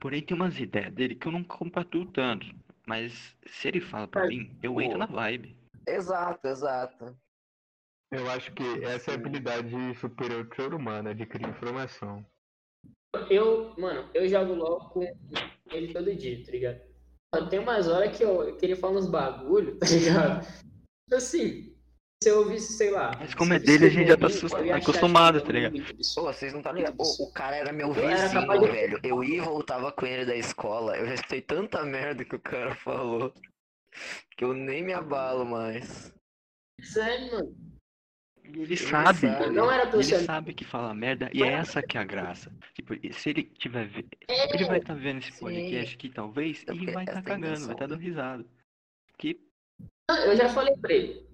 Porém, 0.00 0.22
tem 0.22 0.34
umas 0.34 0.58
ideias 0.58 0.92
dele 0.94 1.14
que 1.14 1.28
eu 1.28 1.32
não 1.32 1.44
compactuo 1.44 2.06
tanto. 2.06 2.46
Mas 2.86 3.36
se 3.46 3.68
ele 3.68 3.82
fala 3.82 4.08
pra 4.08 4.22
Mas, 4.22 4.30
mim, 4.30 4.58
eu 4.62 4.72
pô, 4.72 4.80
entro 4.80 4.96
na 4.98 5.04
vibe. 5.06 5.54
Exato, 5.86 6.46
exato. 6.48 7.14
Eu 8.10 8.28
acho 8.30 8.50
que 8.52 8.62
essa 8.82 9.10
é 9.10 9.14
a 9.14 9.16
habilidade 9.18 9.70
superior 9.98 10.44
do 10.44 10.54
ser 10.56 10.72
humano, 10.72 11.10
adquirir 11.10 11.46
informação. 11.48 12.24
Eu, 13.28 13.74
mano, 13.78 14.08
eu 14.14 14.26
jogo 14.26 14.54
LOL 14.54 14.88
com 14.88 15.02
ele 15.70 15.92
todo 15.92 16.14
dia, 16.16 16.44
tá 16.44 16.50
ligado? 16.52 16.80
Mano, 17.34 17.48
Tem 17.48 17.58
umas 17.58 17.86
horas 17.88 18.16
que, 18.16 18.24
eu, 18.24 18.56
que 18.56 18.66
ele 18.66 18.76
fala 18.76 18.98
uns 18.98 19.06
bagulho, 19.08 19.78
tá 19.78 19.86
ligado? 19.86 20.42
Tipo 20.44 21.14
Assim, 21.14 21.76
se 22.22 22.28
eu 22.28 22.38
ouvisse, 22.40 22.72
sei 22.74 22.90
lá. 22.90 23.12
Mas 23.18 23.34
como 23.34 23.52
é 23.52 23.56
eu 23.56 23.60
dele, 23.60 23.86
a 23.86 23.88
gente 23.88 24.08
já 24.08 24.16
tá 24.16 24.26
eu 24.60 24.74
acostumado, 24.74 25.40
tá 25.40 25.52
ligado? 25.52 25.72
Pô, 25.72 25.90
absurdo. 25.90 26.26
vocês 26.32 26.52
não 26.52 26.62
tá 26.62 26.72
ligado? 26.72 26.96
Pô, 26.96 27.04
o 27.04 27.32
cara 27.32 27.56
era 27.56 27.72
meu 27.72 27.88
Eu 27.94 28.08
era 28.08 28.22
vizinho, 28.22 28.40
capaz 28.40 28.60
de- 28.60 28.66
velho. 28.68 29.00
Eu 29.02 29.24
ia 29.24 29.38
e 29.38 29.40
voltava 29.40 29.92
com 29.92 30.06
ele 30.06 30.24
da 30.24 30.36
escola. 30.36 30.96
Eu 30.96 31.06
já 31.06 31.14
escutei 31.14 31.40
tanta 31.40 31.84
merda 31.84 32.24
que 32.24 32.34
o 32.36 32.40
cara 32.40 32.74
falou. 32.74 33.32
Que 34.36 34.44
eu 34.44 34.52
nem 34.54 34.82
me 34.84 34.92
abalo 34.92 35.44
mais. 35.44 36.12
Sério, 36.80 37.32
mano. 37.32 37.69
E 38.54 38.62
ele 38.62 38.62
Ele 38.62 38.76
sabe. 38.76 39.18
sabe. 39.20 39.50
Não 39.50 39.70
era 39.70 39.84
eu 39.88 40.00
Ele 40.00 40.02
sabe 40.20 40.54
que 40.54 40.64
fala 40.64 40.92
merda 40.94 41.30
e 41.32 41.42
é 41.42 41.52
essa 41.52 41.82
que 41.82 41.96
é 41.96 42.00
a 42.00 42.04
graça. 42.04 42.52
Tipo, 42.74 42.94
se 43.12 43.30
ele 43.30 43.44
tiver. 43.44 43.86
ve- 43.86 44.06
Ele 44.28 44.64
vai 44.64 44.78
estar 44.78 44.94
vendo 44.94 45.18
esse 45.18 45.32
sim. 45.32 45.40
podcast 45.40 45.94
aqui, 45.94 46.08
talvez, 46.08 46.64
É 46.66 46.72
e 46.72 46.78
porque 46.78 46.92
vai 46.92 47.04
estar 47.04 47.16
é 47.16 47.18
a 47.18 47.22
cagando, 47.22 47.64
vai 47.66 47.74
estar 47.74 47.86
dando 47.86 48.00
risada. 48.00 48.44
Que 49.18 49.40
Eu 50.26 50.36
já 50.36 50.48
falei 50.48 50.76
pra 50.76 50.92
ele. 50.92 51.26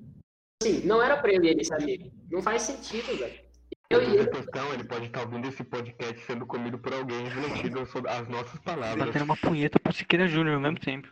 Assim, 0.63 0.87
não 0.87 1.03
era 1.03 1.17
pra 1.17 1.33
ele, 1.33 1.49
ele 1.49 1.65
saber. 1.65 2.11
Não 2.31 2.43
faz 2.43 2.63
sentido, 2.63 3.17
velho. 3.17 3.47
Eu 3.89 4.03
e 4.03 4.17
ele. 4.17 4.27
questão, 4.31 4.73
ele 4.75 4.83
pode 4.85 5.07
estar 5.07 5.21
ouvindo 5.21 5.47
esse 5.49 5.63
podcast 5.63 6.19
sendo 6.25 6.45
comido 6.45 6.77
por 6.79 6.93
alguém 6.93 7.25
refletindo 7.29 7.87
sobre 7.87 8.11
as 8.11 8.27
nossas 8.29 8.59
palavras. 8.61 9.07
batendo 9.07 9.25
uma 9.25 9.37
punheta 9.37 9.79
pro 9.79 9.93
Siqueira 9.93 10.27
Júnior 10.27 10.57
ao 10.57 10.61
mesmo 10.61 10.81
tempo. 10.81 11.09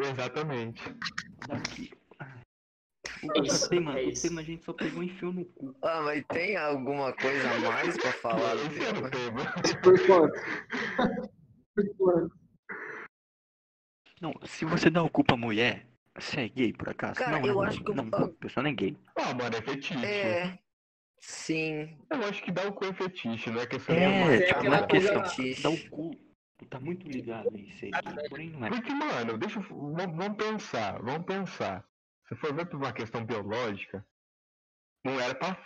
Exatamente. 0.00 0.82
Daqui. 1.46 1.90
É 3.22 3.40
O 3.40 3.68
tema, 3.68 3.98
é 4.00 4.06
o 4.06 4.12
tema 4.14 4.40
a 4.40 4.44
gente 4.44 4.64
só 4.64 4.72
pegou 4.72 5.02
e 5.02 5.06
enfiou 5.06 5.32
no 5.32 5.44
cu. 5.44 5.74
Ah, 5.82 6.00
mas 6.02 6.24
tem 6.28 6.56
alguma 6.56 7.12
coisa 7.12 7.50
a 7.50 7.58
mais 7.60 7.96
pra 7.98 8.12
falar 8.14 8.54
do 8.54 8.68
tema? 8.70 9.10
Por 9.82 10.06
quanto? 10.06 10.40
Por 11.74 11.96
quanto? 11.96 12.40
Não, 14.20 14.34
se 14.44 14.64
você 14.64 14.90
dá 14.90 15.02
o 15.02 15.08
cu 15.10 15.24
pra 15.24 15.36
mulher, 15.36 15.86
você 16.14 16.40
é 16.42 16.48
gay 16.48 16.72
por 16.72 16.88
acaso? 16.88 17.14
Cara, 17.14 17.38
não, 17.40 17.46
eu 17.46 17.54
não, 17.54 17.62
acho 17.62 17.82
que 17.82 17.90
eu- 17.90 17.94
não, 17.94 18.04
não, 18.04 18.24
a 18.24 18.28
pessoa 18.28 18.62
não 18.62 18.70
é 18.70 18.74
gay. 18.74 18.96
Ah, 19.16 19.34
mano, 19.34 19.56
é 19.56 19.62
fetiche. 19.62 20.04
É. 20.04 20.58
Sim. 21.18 21.98
Eu 22.10 22.24
acho 22.28 22.42
que 22.42 22.50
dá 22.50 22.66
o 22.66 22.72
cu 22.72 22.84
é 22.86 22.92
fetiche, 22.92 23.50
não 23.50 23.60
é 23.60 23.66
questão 23.66 23.94
de 23.94 24.02
É, 24.02 24.40
tipo, 24.46 24.64
não 24.64 24.74
é 24.74 24.86
questão. 24.86 25.22
coisa- 25.22 25.62
Dá 25.62 25.70
o 25.70 25.88
cu. 25.90 26.10
Tá 26.68 26.78
muito 26.78 27.08
ligado 27.08 27.56
em 27.56 27.70
ser 27.72 27.90
gay, 27.90 28.28
porém 28.28 28.50
não 28.50 28.64
é. 28.66 28.68
Porque, 28.70 28.92
mano, 28.94 29.38
deixa 29.38 29.58
eu. 29.58 29.62
Vamos 29.62 30.36
pensar, 30.36 31.02
vamos 31.02 31.24
pensar. 31.24 31.84
Se 32.30 32.36
for 32.36 32.54
ver 32.54 32.66
por 32.66 32.76
uma 32.76 32.92
questão 32.92 33.24
biológica, 33.26 34.06
não 35.04 35.18
era 35.18 35.34
pra 35.34 35.56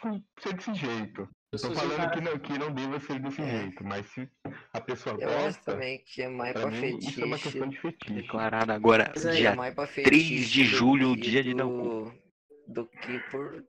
ser 0.40 0.54
desse 0.54 0.74
jeito. 0.74 1.20
Eu 1.52 1.58
Tô 1.60 1.66
sou 1.66 1.74
falando 1.74 1.96
cara- 1.98 2.10
que 2.10 2.20
não, 2.22 2.38
que 2.38 2.58
não 2.58 2.72
deva 2.72 2.98
ser 2.98 3.20
desse 3.20 3.42
É. 3.42 3.58
jeito, 3.60 3.84
mas 3.84 4.06
se 4.06 4.28
a 4.72 4.80
pessoa 4.80 5.16
Eu 5.20 5.28
acho 5.28 5.38
gosta, 5.44 5.72
também 5.72 6.02
que 6.02 6.22
é 6.22 6.28
mais 6.28 6.52
pra 6.54 6.62
pra 6.62 6.70
mim 6.70 6.96
isso 6.98 7.20
é 7.20 7.24
uma 7.26 7.36
fetiche. 7.36 7.52
questão 7.52 7.68
de 7.68 7.80
fetiche. 7.80 8.14
Declarado 8.22 8.72
agora, 8.72 9.12
Mas 9.14 9.26
aí, 9.26 9.36
É 9.36 9.40
dia 9.40 9.54
mais 9.54 9.74
pra 9.74 9.86
3 9.86 10.08
fetiche 10.08 10.50
de 10.50 10.62
do 10.62 10.68
julho, 10.76 11.12
o 11.12 11.14
que 11.16 11.20
dia 11.30 11.44
de 11.44 11.54
dar 11.54 11.66
o 11.66 11.70
cu. 11.70 12.18
do, 12.66 12.82
do 12.82 12.86
que 12.88 13.18
por, 13.30 13.64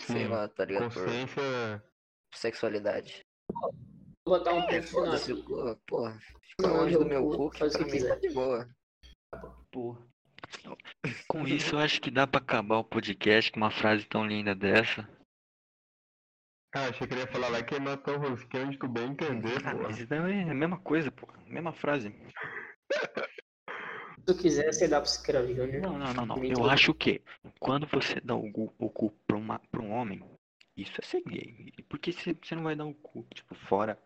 sei 0.00 0.16
Sim, 0.24 0.28
lá, 0.28 0.48
tá 0.48 0.64
ligado? 0.64 0.90
Por 0.92 1.04
Consciência. 1.04 1.84
sexualidade. 2.34 3.20
Vou 4.26 4.38
botar 4.38 4.54
um 4.54 4.60
É, 4.62 4.66
ponto 4.80 4.86
final 4.88 5.04
foda-se 5.04 5.34
porra. 5.86 6.18
Fica 6.42 6.68
Não, 6.68 6.76
longe 6.78 6.94
do 6.98 7.04
meu 7.04 7.28
cu, 7.30 7.50
que 7.50 7.58
pra 7.58 7.86
mim 7.86 8.04
tá 8.08 8.14
de 8.16 8.30
boa. 8.30 8.68
Porra. 9.70 10.11
Com 11.28 11.46
isso, 11.46 11.74
eu 11.74 11.78
acho 11.78 12.00
que 12.00 12.10
dá 12.10 12.26
pra 12.26 12.40
acabar 12.40 12.78
o 12.78 12.84
podcast 12.84 13.50
com 13.50 13.58
uma 13.58 13.70
frase 13.70 14.04
tão 14.06 14.26
linda 14.26 14.54
dessa. 14.54 15.08
Ah, 16.74 16.86
achei 16.88 17.06
que 17.06 17.12
ele 17.14 17.20
ia 17.20 17.26
falar 17.26 17.48
lá 17.48 17.62
que 17.62 17.78
matou 17.78 18.14
o 18.16 18.18
rosquinho 18.30 18.68
onde 18.68 18.78
tu 18.78 18.88
bem 18.88 19.10
entender, 19.10 19.58
Ah, 19.64 19.74
pô. 19.74 19.90
isso 19.90 20.12
é 20.12 20.18
a 20.18 20.54
mesma 20.54 20.78
coisa, 20.78 21.10
pô. 21.10 21.28
Mesma 21.46 21.72
frase. 21.72 22.08
Se 22.90 24.24
tu 24.26 24.36
quiser, 24.36 24.72
você 24.72 24.88
dá 24.88 25.00
pro 25.00 25.10
Scrap 25.10 25.46
Júnior. 25.48 25.82
Não, 25.82 25.98
não, 25.98 26.14
não, 26.14 26.26
não. 26.26 26.44
Eu 26.44 26.70
acho 26.70 26.94
que 26.94 27.22
quando 27.60 27.86
você 27.86 28.20
dá 28.20 28.34
o, 28.34 28.50
o 28.78 28.88
cu 28.90 29.10
pra, 29.26 29.36
uma, 29.36 29.58
pra 29.70 29.82
um 29.82 29.90
homem, 29.92 30.24
isso 30.76 30.92
é 30.98 31.04
ser 31.04 31.22
gay. 31.24 31.72
Por 31.88 31.98
que 31.98 32.12
você 32.12 32.34
você 32.34 32.54
não 32.54 32.62
vai 32.62 32.74
dar 32.76 32.86
o 32.86 32.94
cu, 32.94 33.26
tipo, 33.34 33.54
fora 33.54 33.98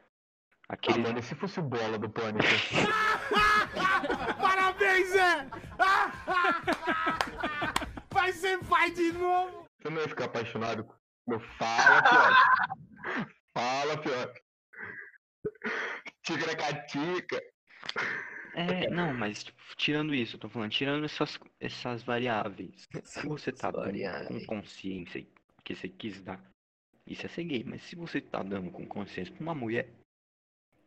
Ah, 0.68 0.74
aquele. 0.74 0.98
mano, 1.02 1.18
e 1.18 1.22
se 1.22 1.34
fosse 1.34 1.60
o 1.60 1.62
bola 1.62 1.98
do 1.98 2.08
pânico? 2.10 2.42
Parabéns, 4.40 5.08
Zé! 5.10 5.46
Vai 8.12 8.32
ser 8.32 8.58
pai 8.64 8.90
de 8.90 9.12
novo! 9.12 9.64
Você 9.80 9.90
não 9.90 10.00
ia 10.00 10.08
ficar 10.08 10.24
apaixonado? 10.24 10.88
Meu, 11.26 11.38
fala, 11.40 12.02
Fiote. 12.08 13.30
Fala, 13.54 14.02
Fiote. 14.02 14.42
Ticaracatica. 16.22 17.40
É, 18.54 18.88
não, 18.90 19.12
mas 19.14 19.44
tipo, 19.44 19.60
tirando 19.76 20.14
isso, 20.14 20.36
eu 20.36 20.40
tô 20.40 20.48
falando, 20.48 20.70
tirando 20.72 21.04
essas, 21.04 21.38
essas 21.60 22.02
variáveis. 22.02 22.88
Se 23.04 23.26
você 23.26 23.52
tá 23.52 23.70
dando 23.70 23.82
com 23.82 23.86
Variáveis. 23.90 24.46
consciência 24.46 25.26
que 25.62 25.74
você 25.74 25.88
quis 25.88 26.20
dar, 26.22 26.40
isso 27.06 27.26
é 27.26 27.28
ser 27.28 27.44
gay. 27.44 27.62
Mas 27.64 27.82
se 27.82 27.94
você 27.94 28.20
tá 28.20 28.42
dando 28.42 28.70
com 28.70 28.86
consciência 28.86 29.32
pra 29.34 29.42
uma 29.42 29.54
mulher, 29.54 29.90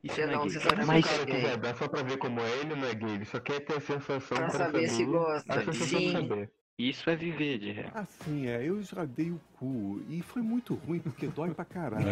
isso 0.03 0.15
Você 0.15 0.25
não 0.25 0.31
é 0.31 0.35
não, 0.35 0.41
gay. 0.43 0.49
você 0.51 0.59
só 0.59 0.69
quer 0.69 0.85
Mas 0.85 1.05
cara 1.05 1.57
dar 1.57 1.75
só 1.75 1.87
pra 1.87 2.01
ver 2.03 2.17
como 2.17 2.39
é, 2.39 2.57
ele 2.59 2.75
não 2.75 2.87
é 2.87 2.93
gay. 2.93 3.15
Ele 3.15 3.25
só 3.25 3.39
quer 3.39 3.59
ter 3.61 3.77
a 3.77 3.81
sensação 3.81 4.37
Pra 4.37 4.47
pra 4.47 4.57
saber 4.57 4.87
se 4.87 5.05
gosta. 5.05 5.73
Sim. 5.73 6.11
saber. 6.13 6.51
isso 6.77 7.09
é 7.09 7.15
viver 7.15 7.57
de 7.59 7.71
real. 7.71 7.91
Assim, 7.93 8.47
é, 8.47 8.63
eu 8.67 8.81
já 8.81 9.03
dei 9.05 9.31
o 9.31 9.39
cu 9.57 10.01
e 10.07 10.21
foi 10.21 10.41
muito 10.41 10.73
ruim 10.75 10.99
porque 10.99 11.27
dói 11.27 11.53
pra 11.53 11.65
caralho. 11.65 12.05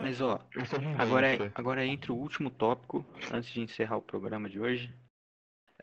Mas 0.00 0.20
ó, 0.20 0.40
é 0.56 1.02
Agora, 1.02 1.26
é- 1.34 1.50
agora 1.54 1.84
entra 1.84 2.12
o 2.12 2.16
último 2.16 2.48
tópico, 2.50 3.04
antes 3.32 3.50
de 3.52 3.60
encerrar 3.60 3.96
o 3.96 4.02
programa 4.02 4.48
de 4.48 4.60
hoje. 4.60 4.94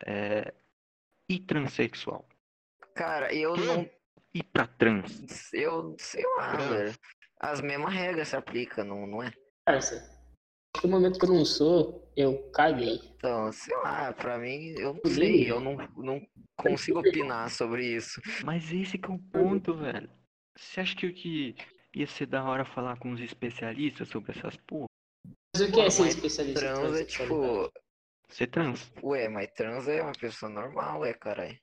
É... 0.05 0.53
E 1.29 1.39
transexual? 1.39 2.25
Cara, 2.95 3.33
eu 3.33 3.53
Quê? 3.53 3.61
não. 3.61 3.89
E 4.33 4.41
pra 4.43 4.65
trans? 4.67 5.51
Eu 5.53 5.95
sei 5.99 6.23
lá, 6.37 6.51
Trans. 6.55 6.69
velho. 6.69 6.93
As 7.39 7.61
mesmas 7.61 7.93
regras 7.93 8.27
se 8.29 8.35
aplicam, 8.35 8.85
não, 8.85 9.05
não 9.07 9.21
é? 9.23 9.31
No 10.83 10.89
momento 10.89 11.19
que 11.19 11.25
eu 11.25 11.33
não 11.33 11.43
sou, 11.43 12.09
eu 12.15 12.49
caguei. 12.51 12.99
Então, 13.15 13.51
sei 13.51 13.75
lá, 13.77 14.13
pra 14.13 14.37
mim, 14.37 14.73
eu 14.77 14.93
não 14.93 15.11
sei, 15.11 15.49
eu 15.51 15.59
não, 15.59 15.75
não 15.97 16.25
consigo 16.55 16.99
opinar 16.99 17.49
sobre 17.49 17.85
isso. 17.85 18.21
Mas 18.45 18.71
esse 18.71 18.97
que 18.97 19.09
é 19.11 19.13
o 19.13 19.19
ponto, 19.19 19.73
velho. 19.75 20.09
Você 20.55 20.79
acha 20.81 20.95
que 20.95 21.07
o 21.07 21.13
que 21.13 21.55
ia 21.93 22.07
ser 22.07 22.27
da 22.27 22.43
hora 22.43 22.63
falar 22.63 22.97
com 22.97 23.11
os 23.11 23.19
especialistas 23.19 24.07
sobre 24.07 24.31
essas 24.31 24.55
porra? 24.57 24.85
Mas 25.55 25.67
o 25.67 25.71
que 25.71 25.81
é 25.81 25.89
ser 25.89 26.07
especialista? 26.07 26.59
Trans 26.61 26.99
é 26.99 27.03
tipo, 27.05 27.69
Ser 28.29 28.47
trans. 28.47 28.91
ué, 29.03 29.27
mas 29.27 29.51
trans 29.51 29.87
é 29.87 30.01
uma 30.01 30.13
pessoa 30.13 30.49
normal, 30.49 31.03
é, 31.03 31.13
caralho. 31.13 31.57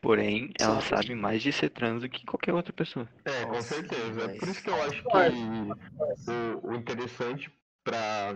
Porém, 0.00 0.52
ela 0.60 0.80
Sim. 0.80 0.88
sabe 0.88 1.14
mais 1.14 1.42
de 1.42 1.50
ser 1.52 1.70
trans 1.70 2.02
do 2.02 2.08
que 2.08 2.24
qualquer 2.26 2.52
outra 2.52 2.72
pessoa. 2.72 3.08
É, 3.24 3.44
com 3.46 3.52
Nossa, 3.52 3.74
certeza. 3.74 4.26
mas- 4.28 4.38
Por 4.38 4.48
isso 4.48 4.62
que 4.62 4.70
eu 4.70 4.82
acho 4.82 5.02
que 5.02 6.30
o, 6.30 6.68
o 6.68 6.74
interessante 6.74 7.50
pra 7.84 8.34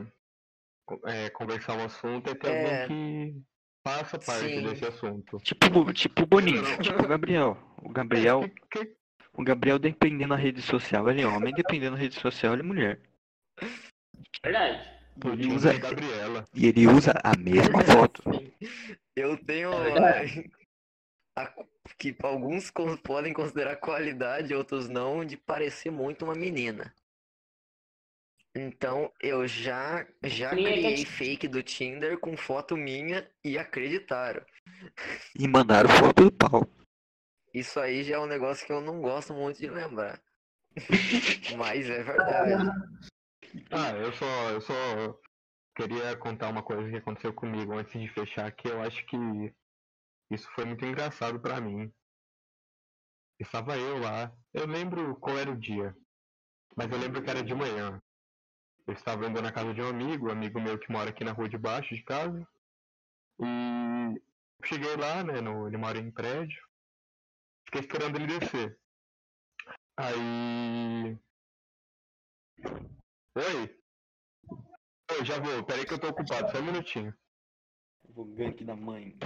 é, 1.07 1.31
conversar 1.31 1.77
um 1.77 1.85
assunto 1.85 2.31
é 2.31 2.35
ter 2.35 2.49
É. 2.49 2.83
alguém 2.83 3.33
que 3.33 3.43
faça 3.87 4.19
parte 4.19 4.49
Sim. 4.49 4.63
desse 4.63 4.85
assunto. 4.85 5.39
Tipo, 5.39 5.93
tipo 5.93 6.23
o 6.23 6.27
Boninho, 6.27 6.63
tipo 6.83 7.03
o 7.03 7.09
Gabriel. 7.09 7.57
O 7.83 7.89
Gabriel, 7.89 8.43
Que- 8.71 8.85
que- 8.87 8.97
o 9.33 9.43
Gabriel 9.43 9.79
dependendo 9.79 10.31
da 10.31 10.37
rede 10.37 10.61
social, 10.63 11.09
ele 11.11 11.23
é 11.23 11.27
homem, 11.27 11.53
dependendo 11.55 11.97
da 11.97 12.03
rede 12.03 12.15
social, 12.21 12.53
ele 12.53 12.63
é 12.63 12.67
mulher. 12.67 13.01
Verdade. 14.43 14.99
Ele 15.25 15.53
usa- 15.53 15.75
e 15.75 15.79
Gabriela. 15.79 16.45
E 16.55 16.67
ele 16.67 16.87
usa 16.87 17.13
a 17.25 17.37
mesma 17.37 17.81
foto. 18.09 18.23
Eu 19.17 19.37
tenho 19.45 19.73
É 19.73 19.99
a- 21.37 21.43
a- 21.45 21.55
que 21.99 22.15
alguns 22.23 22.71
podem 23.03 23.33
considerar 23.33 23.77
qualidade, 23.77 24.55
outros 24.55 24.89
não, 24.89 25.25
de 25.25 25.37
parecer 25.37 25.91
muito 25.91 26.25
uma 26.25 26.35
menina. 26.35 26.93
Então 28.59 29.13
eu 29.23 29.47
já 29.47 30.05
já 30.25 30.53
Minha 30.53 30.73
criei 30.73 30.97
que- 30.97 31.07
fake 31.07 31.47
do 31.47 31.63
Tinder 31.63 32.19
com 32.19 32.37
foto 32.37 32.77
minha 32.77 33.31
e 33.45 33.57
acreditaram. 33.57 34.45
E 35.39 35.47
mandaram 35.47 35.89
foto 35.89 36.25
do 36.25 36.33
pau. 36.33 36.67
Isso 37.55 37.79
aí 37.79 38.03
já 38.03 38.17
é 38.17 38.19
um 38.19 38.27
negócio 38.27 38.67
que 38.67 38.73
eu 38.73 38.81
não 38.81 39.01
gosto 39.01 39.33
muito 39.33 39.59
de 39.61 39.69
lembrar. 39.71 40.21
Mas 41.57 41.89
é 41.89 42.03
verdade. 42.03 42.69
Ah, 43.71 43.93
eu 43.93 44.13
só, 44.13 44.51
eu 44.51 44.61
só 44.61 44.75
queria 45.77 46.17
contar 46.17 46.49
uma 46.49 46.63
coisa 46.63 46.91
que 46.91 46.97
aconteceu 46.97 47.33
comigo 47.33 47.73
antes 47.75 47.93
de 48.01 48.09
fechar, 48.09 48.51
que 48.51 48.67
eu 48.69 48.81
acho 48.83 49.07
que 49.07 49.17
isso 50.33 50.51
foi 50.55 50.65
muito 50.65 50.85
engraçado 50.85 51.39
pra 51.39 51.61
mim. 51.61 51.93
Estava 53.39 53.79
eu 53.79 53.99
lá, 54.01 54.33
eu 54.53 54.67
lembro 54.67 55.15
qual 55.17 55.39
era 55.39 55.49
o 55.51 55.57
dia, 55.57 55.97
mas 56.77 56.91
eu 56.91 56.99
lembro 56.99 57.23
que 57.23 57.31
era 57.31 57.43
de 57.43 57.55
manhã. 57.55 58.03
Eu 58.89 58.95
estava 58.95 59.27
indo 59.27 59.43
na 59.43 59.53
casa 59.53 59.75
de 59.75 59.83
um 59.83 59.89
amigo, 59.89 60.29
um 60.29 60.33
amigo 60.33 60.59
meu 60.59 60.79
que 60.79 60.91
mora 60.91 61.11
aqui 61.11 61.23
na 61.23 61.33
rua 61.33 61.47
de 61.47 61.59
baixo 61.59 61.95
de 61.95 62.03
casa. 62.03 62.49
E 63.39 64.23
cheguei 64.65 64.97
lá, 64.97 65.23
né, 65.23 65.43
no, 65.43 65.69
ele 65.69 65.77
mora 65.77 65.99
em 65.99 66.11
prédio. 66.11 66.67
Fiquei 67.67 67.83
esperando 67.83 68.17
ele 68.17 68.39
descer. 68.39 68.79
Aí 69.95 71.19
Oi? 73.37 73.79
Oi, 75.13 75.25
já 75.25 75.39
vou. 75.39 75.63
Peraí 75.65 75.85
que 75.85 75.93
eu 75.93 75.99
tô 76.01 76.09
ocupado, 76.09 76.51
só 76.51 76.59
um 76.59 76.65
minutinho. 76.65 77.15
Vou 78.09 78.25
gank 78.25 78.65
da 78.65 78.75
mãe. 78.75 79.17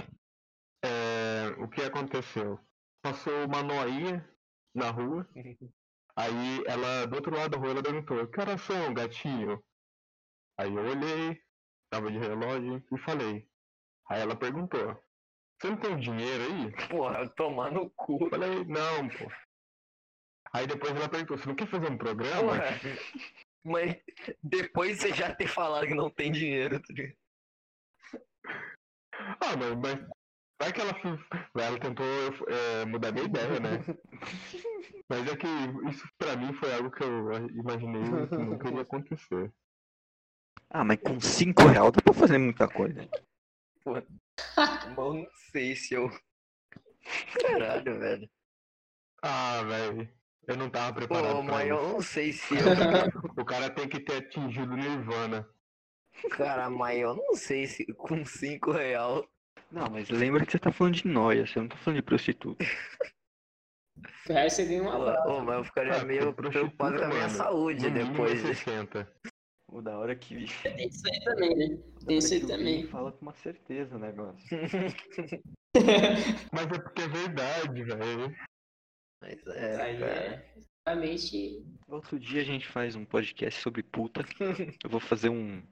É, 0.83 1.47
o 1.57 1.69
que 1.69 1.81
aconteceu? 1.81 2.59
Passou 3.01 3.45
uma 3.45 3.63
noinha 3.63 4.29
na 4.75 4.91
rua. 4.91 5.27
Aí 6.15 6.63
ela, 6.67 7.07
do 7.07 7.15
outro 7.15 7.35
lado 7.35 7.51
da 7.51 7.57
rua, 7.57 7.71
ela 7.71 7.83
perguntou, 7.83 8.27
que 8.27 8.39
horas 8.39 8.61
são, 8.61 8.93
gatinho? 8.93 9.63
Aí 10.59 10.73
eu 10.73 10.83
olhei, 10.83 11.41
tava 11.89 12.11
de 12.11 12.17
relógio 12.17 12.83
e 12.91 12.97
falei. 12.99 13.47
Aí 14.09 14.21
ela 14.21 14.35
perguntou, 14.35 15.01
você 15.59 15.69
não 15.69 15.77
tem 15.77 15.99
dinheiro 15.99 16.43
aí? 16.43 16.87
Porra, 16.87 17.27
tomar 17.29 17.71
no 17.71 17.89
cu. 17.91 18.23
Eu 18.25 18.29
falei, 18.29 18.63
não, 18.65 19.09
pô. 19.09 19.31
Aí 20.53 20.67
depois 20.67 20.95
ela 20.95 21.09
perguntou, 21.09 21.37
você 21.37 21.47
não 21.47 21.55
quer 21.55 21.67
fazer 21.67 21.89
um 21.89 21.97
programa? 21.97 22.53
Porra. 22.53 22.79
Mas 23.63 23.95
depois 24.43 24.99
você 24.99 25.13
já 25.13 25.33
ter 25.33 25.47
falado 25.47 25.87
que 25.87 25.95
não 25.95 26.09
tem 26.09 26.31
dinheiro, 26.31 26.79
tá 26.79 26.93
ligado? 26.93 27.17
Ah, 29.39 29.55
mas, 29.57 29.75
mas 29.77 30.09
vai 30.59 30.71
que 30.71 30.81
ela, 30.81 30.93
ela 31.55 31.79
tentou 31.79 32.05
é, 32.47 32.85
mudar 32.85 33.11
minha 33.11 33.25
ideia, 33.25 33.59
né? 33.59 33.79
Mas 35.09 35.27
é 35.27 35.35
que 35.35 35.47
isso 35.89 36.07
pra 36.17 36.35
mim 36.35 36.53
foi 36.53 36.73
algo 36.73 36.89
que 36.91 37.03
eu 37.03 37.31
imaginei 37.49 38.27
que 38.27 38.37
nunca 38.37 38.67
iria 38.69 38.81
acontecer. 38.81 39.51
Ah, 40.69 40.83
mas 40.83 40.99
com 41.01 41.19
5 41.19 41.61
reais 41.67 41.91
dá 41.91 42.01
pra 42.01 42.13
fazer 42.13 42.37
muita 42.39 42.67
coisa. 42.67 43.07
Mas 43.85 44.03
eu 44.97 45.13
não 45.13 45.27
sei 45.51 45.75
se 45.75 45.93
eu. 45.93 46.09
Caralho, 47.41 47.99
velho. 47.99 48.29
Ah, 49.21 49.61
velho, 49.63 50.09
eu 50.47 50.57
não 50.57 50.69
tava 50.69 50.93
preparado 50.93 51.35
Pô, 51.35 51.43
pra 51.43 51.53
mas 51.53 51.69
eu 51.69 51.75
isso. 51.75 51.93
não 51.93 52.01
sei 52.01 52.33
se 52.33 52.53
eu. 52.57 53.33
O 53.37 53.45
cara 53.45 53.69
tem 53.69 53.87
que 53.87 53.99
ter 53.99 54.17
atingido 54.17 54.75
Nirvana. 54.75 55.47
Cara, 56.31 56.69
mas 56.69 56.99
eu 56.99 57.15
não 57.15 57.35
sei 57.35 57.67
se 57.67 57.85
com 57.93 58.25
5 58.25 58.71
real. 58.71 59.27
Não, 59.73 59.89
mas 59.89 60.09
lembra 60.09 60.45
que 60.45 60.51
você 60.51 60.59
tá 60.59 60.71
falando 60.71 60.93
de 60.93 61.07
noia, 61.07 61.45
você 61.47 61.59
não 61.59 61.67
tá 61.67 61.75
falando 61.77 61.97
de 61.99 62.03
prostituta. 62.05 62.63
Aí 64.29 64.49
você 64.49 64.65
ganha 64.65 64.83
um 64.83 64.91
abraço. 64.91 65.27
Ô, 65.29 65.41
mas 65.43 65.57
eu 65.57 65.63
ficaria 65.65 65.95
Ah, 65.95 66.05
meio 66.05 66.33
prostituta, 66.33 66.51
preocupado 66.75 66.97
com 66.97 67.03
a 67.03 67.07
minha 67.09 67.29
saúde 67.29 67.89
No 67.89 67.93
depois. 67.93 68.43
é 68.45 68.53
60. 68.53 69.13
O 69.71 69.81
da 69.81 69.97
hora 69.97 70.15
que. 70.15 70.45
Tem 70.61 70.87
isso 70.87 71.03
aí 71.07 71.23
também, 71.23 71.55
né? 71.55 71.77
Tem 72.05 72.17
isso 72.17 72.33
aí 72.33 72.45
também. 72.45 72.87
Fala 72.87 73.11
com 73.11 73.21
uma 73.23 73.33
certeza 73.33 73.95
o 73.95 73.99
negócio. 73.99 74.45
Mas 76.51 76.65
é 76.71 76.79
porque 76.79 77.01
é 77.01 77.07
verdade, 77.07 77.83
velho. 77.83 78.35
Mas 79.21 79.39
Isso 79.39 79.49
é, 79.51 79.81
aí 79.81 79.99
cara. 79.99 80.11
é 80.11 80.53
realmente. 80.87 81.65
Outro 81.87 82.19
dia 82.19 82.41
a 82.41 82.45
gente 82.45 82.67
faz 82.67 82.95
um 82.95 83.05
podcast 83.05 83.59
sobre 83.61 83.81
puta. 83.83 84.21
Eu 84.83 84.89
vou 84.89 84.99
fazer 84.99 85.29
um. 85.29 85.63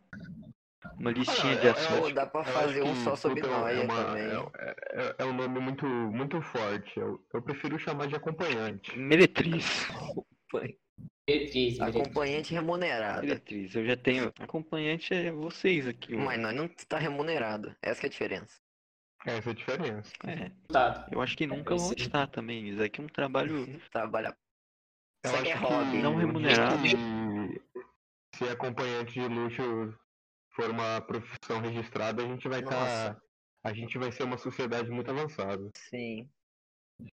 Uma 0.97 1.11
listinha 1.11 1.55
de 1.57 1.67
é- 1.67 1.69
é 1.69 1.71
assuntos. 1.73 2.13
Dá 2.13 2.25
pra 2.25 2.43
fazer 2.43 2.81
um 2.83 2.95
só 3.03 3.15
sobre 3.15 3.41
é 3.41 3.47
noia 3.47 3.83
uma- 3.83 4.03
também. 4.05 4.23
É, 4.57 4.75
é- 5.01 5.15
é 5.19 5.25
um 5.25 5.33
nome 5.33 5.59
muito, 5.59 5.85
muito 5.85 6.41
forte. 6.41 6.99
Eu, 6.99 7.23
eu 7.33 7.41
prefiro 7.41 7.77
chamar 7.77 8.07
de 8.07 8.15
acompanhante. 8.15 8.97
Meretriz. 8.97 9.87
Diretriz. 11.27 11.79
Acompanhante 11.79 12.53
remunerado. 12.53 13.21
Meretriz, 13.25 13.75
eu 13.75 13.85
já 13.85 13.95
tenho. 13.95 14.33
Acompanhante 14.39 15.13
é 15.13 15.31
vocês 15.31 15.87
aqui. 15.87 16.15
ó. 16.15 16.19
Mas 16.19 16.39
nós 16.39 16.55
não 16.55 16.67
tá 16.67 16.97
remunerado. 16.97 17.75
Essa 17.81 18.01
que 18.01 18.07
é 18.07 18.09
a 18.09 18.11
diferença. 18.11 18.59
Essa 19.25 19.49
é 19.49 19.51
a 19.51 19.55
diferença. 19.55 20.11
É, 20.27 20.51
Tá. 20.67 21.07
eu 21.11 21.21
acho 21.21 21.37
que 21.37 21.45
nunca 21.45 21.75
vão 21.75 21.93
estar 21.93 22.25
também. 22.27 22.67
Isso 22.69 22.81
aqui 22.83 22.99
é 22.99 23.03
um 23.03 23.07
trabalho. 23.07 23.79
Trabalhar. 23.91 24.35
Eu 25.23 25.29
Isso 25.31 25.39
aqui 25.39 25.49
é 25.51 25.55
hobby. 25.55 25.97
Não 26.01 26.15
remunerado. 26.15 26.81
que 26.81 27.61
Se 28.37 28.45
acompanhante 28.49 29.13
de 29.13 29.27
luxo 29.27 29.93
for 30.51 30.69
uma 30.69 31.01
profissão 31.01 31.59
registrada, 31.61 32.23
a 32.23 32.27
gente 32.27 32.47
vai 32.47 32.59
estar. 32.59 32.79
Nossa. 32.79 33.21
a 33.63 33.73
gente 33.73 33.97
vai 33.97 34.11
ser 34.11 34.23
uma 34.23 34.37
sociedade 34.37 34.89
muito 34.89 35.09
avançada. 35.09 35.69
Sim. 35.89 36.29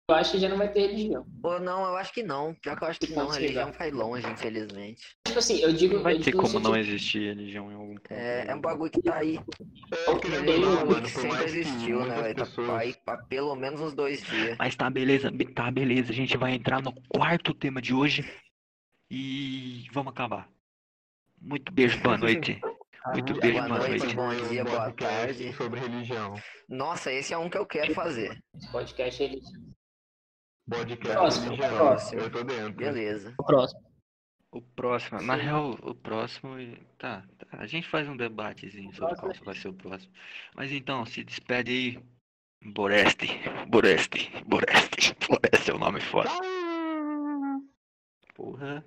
Eu 0.10 0.16
acho 0.16 0.32
que 0.32 0.40
já 0.40 0.50
não 0.50 0.58
vai 0.58 0.70
ter 0.70 0.82
religião. 0.82 1.26
Ou 1.42 1.60
não, 1.60 1.86
eu 1.86 1.96
acho 1.96 2.12
que 2.14 2.22
não. 2.22 2.54
Pior 2.56 2.78
que 2.78 2.84
eu 2.84 2.88
acho 2.90 3.00
que 3.00 3.14
não. 3.14 3.30
A 3.30 3.34
religião 3.34 3.72
vai 3.72 3.92
longe, 3.92 4.28
infelizmente. 4.28 5.16
Tipo 5.26 5.40
assim, 5.40 5.60
eu 5.60 5.72
digo. 5.72 5.96
Não 5.96 6.04
vai 6.04 6.20
ter 6.20 6.34
como 6.34 6.60
não 6.60 6.76
existir 6.76 7.30
religião 7.30 7.72
em 7.72 7.76
algum 7.76 7.96
ponto. 7.96 8.12
É, 8.12 8.48
é 8.48 8.56
um 8.56 8.60
bagulho 8.60 8.92
que 8.92 9.02
tá 9.02 9.16
aí. 9.16 9.38
É, 9.38 10.60
não, 10.60 10.80
é 10.80 10.84
um 10.84 10.88
mano, 10.88 11.02
que 11.04 11.10
sempre 11.12 11.38
que 11.38 11.44
existiu, 11.46 12.06
né? 12.06 12.22
velho? 12.22 12.36
Tá 12.36 12.78
aí 12.78 12.96
há 13.08 13.18
pelo 13.18 13.56
menos 13.56 13.80
uns 13.80 13.94
dois 13.94 14.22
dias. 14.22 14.58
Mas 14.60 14.76
tá, 14.76 14.90
beleza, 14.90 15.32
be- 15.32 15.54
tá, 15.54 15.72
beleza. 15.72 16.12
A 16.12 16.16
gente 16.16 16.36
vai 16.36 16.54
entrar 16.54 16.82
no 16.82 16.94
quarto 17.08 17.54
tema 17.54 17.82
de 17.82 17.94
hoje 17.94 18.30
e 19.10 19.88
vamos 19.94 20.12
acabar. 20.12 20.50
Muito 21.40 21.72
beijo, 21.72 21.98
boa 22.02 22.18
noite. 22.18 22.60
Muito 23.08 23.34
Boa 23.34 23.42
beijo, 23.42 23.58
noite, 23.58 23.70
boa 23.70 23.80
noite. 23.80 24.00
fazer 24.00 24.16
bom 24.16 24.28
um 24.30 24.50
dia, 24.50 24.64
boa 24.64 24.78
podcast 24.82 25.18
tarde. 25.18 25.54
Sobre 25.54 25.80
religião. 25.80 26.34
Nossa, 26.70 27.12
esse 27.12 27.34
é 27.34 27.38
um 27.38 27.50
que 27.50 27.58
eu 27.58 27.66
quero 27.66 27.94
fazer. 27.96 28.40
Esse 28.56 28.72
podcast 28.72 29.24
é 29.24 29.28
religião. 29.28 29.62
Podcast 30.70 31.18
Próximo, 31.18 31.46
religião. 31.46 31.78
próximo. 31.78 32.22
Eu 32.22 32.32
tô 32.32 32.44
dentro. 32.44 32.74
Beleza. 32.74 33.34
O 33.40 33.44
próximo. 33.44 33.92
O 34.54 34.62
próximo, 34.62 35.22
na 35.22 35.36
real, 35.36 35.72
o 35.82 35.96
próximo. 35.96 36.56
Tá, 36.98 37.26
tá, 37.38 37.48
a 37.54 37.66
gente 37.66 37.88
faz 37.88 38.08
um 38.08 38.18
debatezinho 38.18 38.94
sobre 38.94 39.16
qual 39.16 39.34
vai 39.46 39.56
ser 39.56 39.70
o 39.70 39.74
próximo. 39.74 40.14
Mas 40.56 40.72
então, 40.72 41.06
se 41.06 41.24
despede 41.24 41.72
aí. 41.72 42.04
Boreste, 42.64 43.28
Boreste, 43.68 44.30
Boreste. 44.46 45.16
Boreste 45.28 45.72
é 45.72 45.74
o 45.74 45.80
nome 45.80 46.00
foda. 46.02 46.30
Porra. 48.36 48.86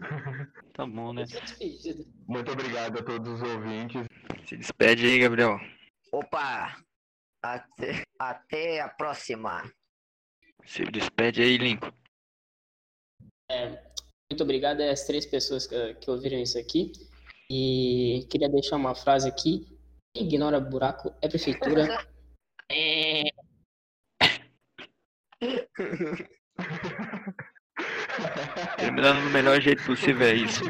Tá 0.72 0.86
bom, 0.86 1.12
né? 1.12 1.24
É. 1.24 1.94
Muito 2.26 2.52
obrigado 2.52 2.98
a 2.98 3.02
todos 3.02 3.40
os 3.40 3.42
ouvintes. 3.42 4.06
Se 4.46 4.56
despede 4.56 5.06
aí, 5.06 5.18
Gabriel. 5.18 5.58
Opa! 6.12 6.76
Até, 7.42 8.02
até 8.18 8.80
a 8.80 8.88
próxima. 8.88 9.70
Se 10.64 10.84
despede 10.84 11.42
aí, 11.42 11.58
Lincoln. 11.58 11.92
Muito 14.30 14.42
obrigado 14.42 14.80
às 14.80 15.04
três 15.04 15.26
pessoas 15.26 15.66
que, 15.66 15.94
que 15.94 16.10
ouviram 16.10 16.38
isso 16.38 16.58
aqui. 16.58 16.92
E 17.50 18.26
queria 18.30 18.48
deixar 18.48 18.76
uma 18.76 18.94
frase 18.94 19.28
aqui. 19.28 19.66
Quem 20.14 20.26
ignora 20.26 20.60
buraco 20.60 21.12
é 21.20 21.28
prefeitura. 21.28 21.88
É, 22.72 23.24
Terminando 28.76 29.22
do 29.22 29.30
melhor 29.30 29.60
jeito 29.60 29.84
possível 29.84 30.26
é 30.26 30.34
isso. 30.34 30.64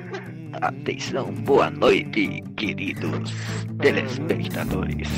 Atenção, 0.61 1.33
boa 1.33 1.71
noite, 1.71 2.43
queridos 2.57 3.33
telespectadores. 3.81 5.09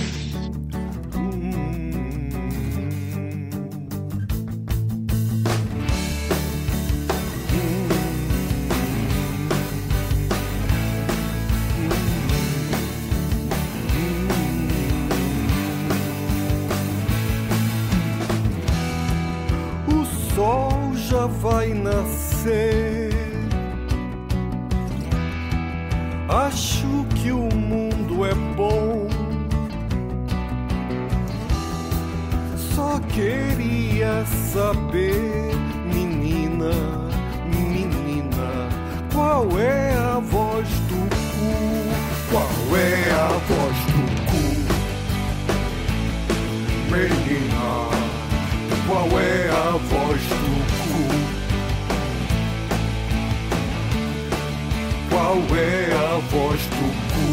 É 55.57 55.93
a 55.93 56.19
voz 56.19 56.61
do 56.67 56.89
cu? 57.13 57.27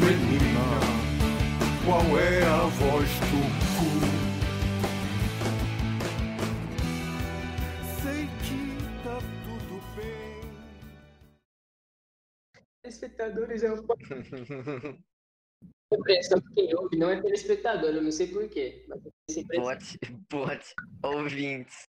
Menina, 0.00 0.68
qual 1.84 2.08
é 2.18 2.42
a 2.42 2.66
voz 2.66 3.10
do 3.20 3.42
cu? 3.74 3.88
Sei 8.02 8.22
que 8.42 8.60
tá 9.02 9.16
tudo 9.44 9.74
bem. 9.96 10.42
telespectadores 12.82 13.62
é 13.62 13.68
impressão 15.92 16.40
que 16.40 16.54
quem 16.54 16.74
ouve 16.74 16.96
não 16.96 17.10
é 17.10 17.20
telespectador, 17.22 17.90
eu 17.90 18.02
não 18.02 18.12
sei 18.12 18.26
porquê. 18.28 18.86
Bot, 19.54 19.98
bot, 20.30 20.74
ouvintes. 21.02 21.88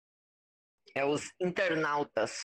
É 0.94 1.04
os 1.04 1.32
internautas. 1.40 2.42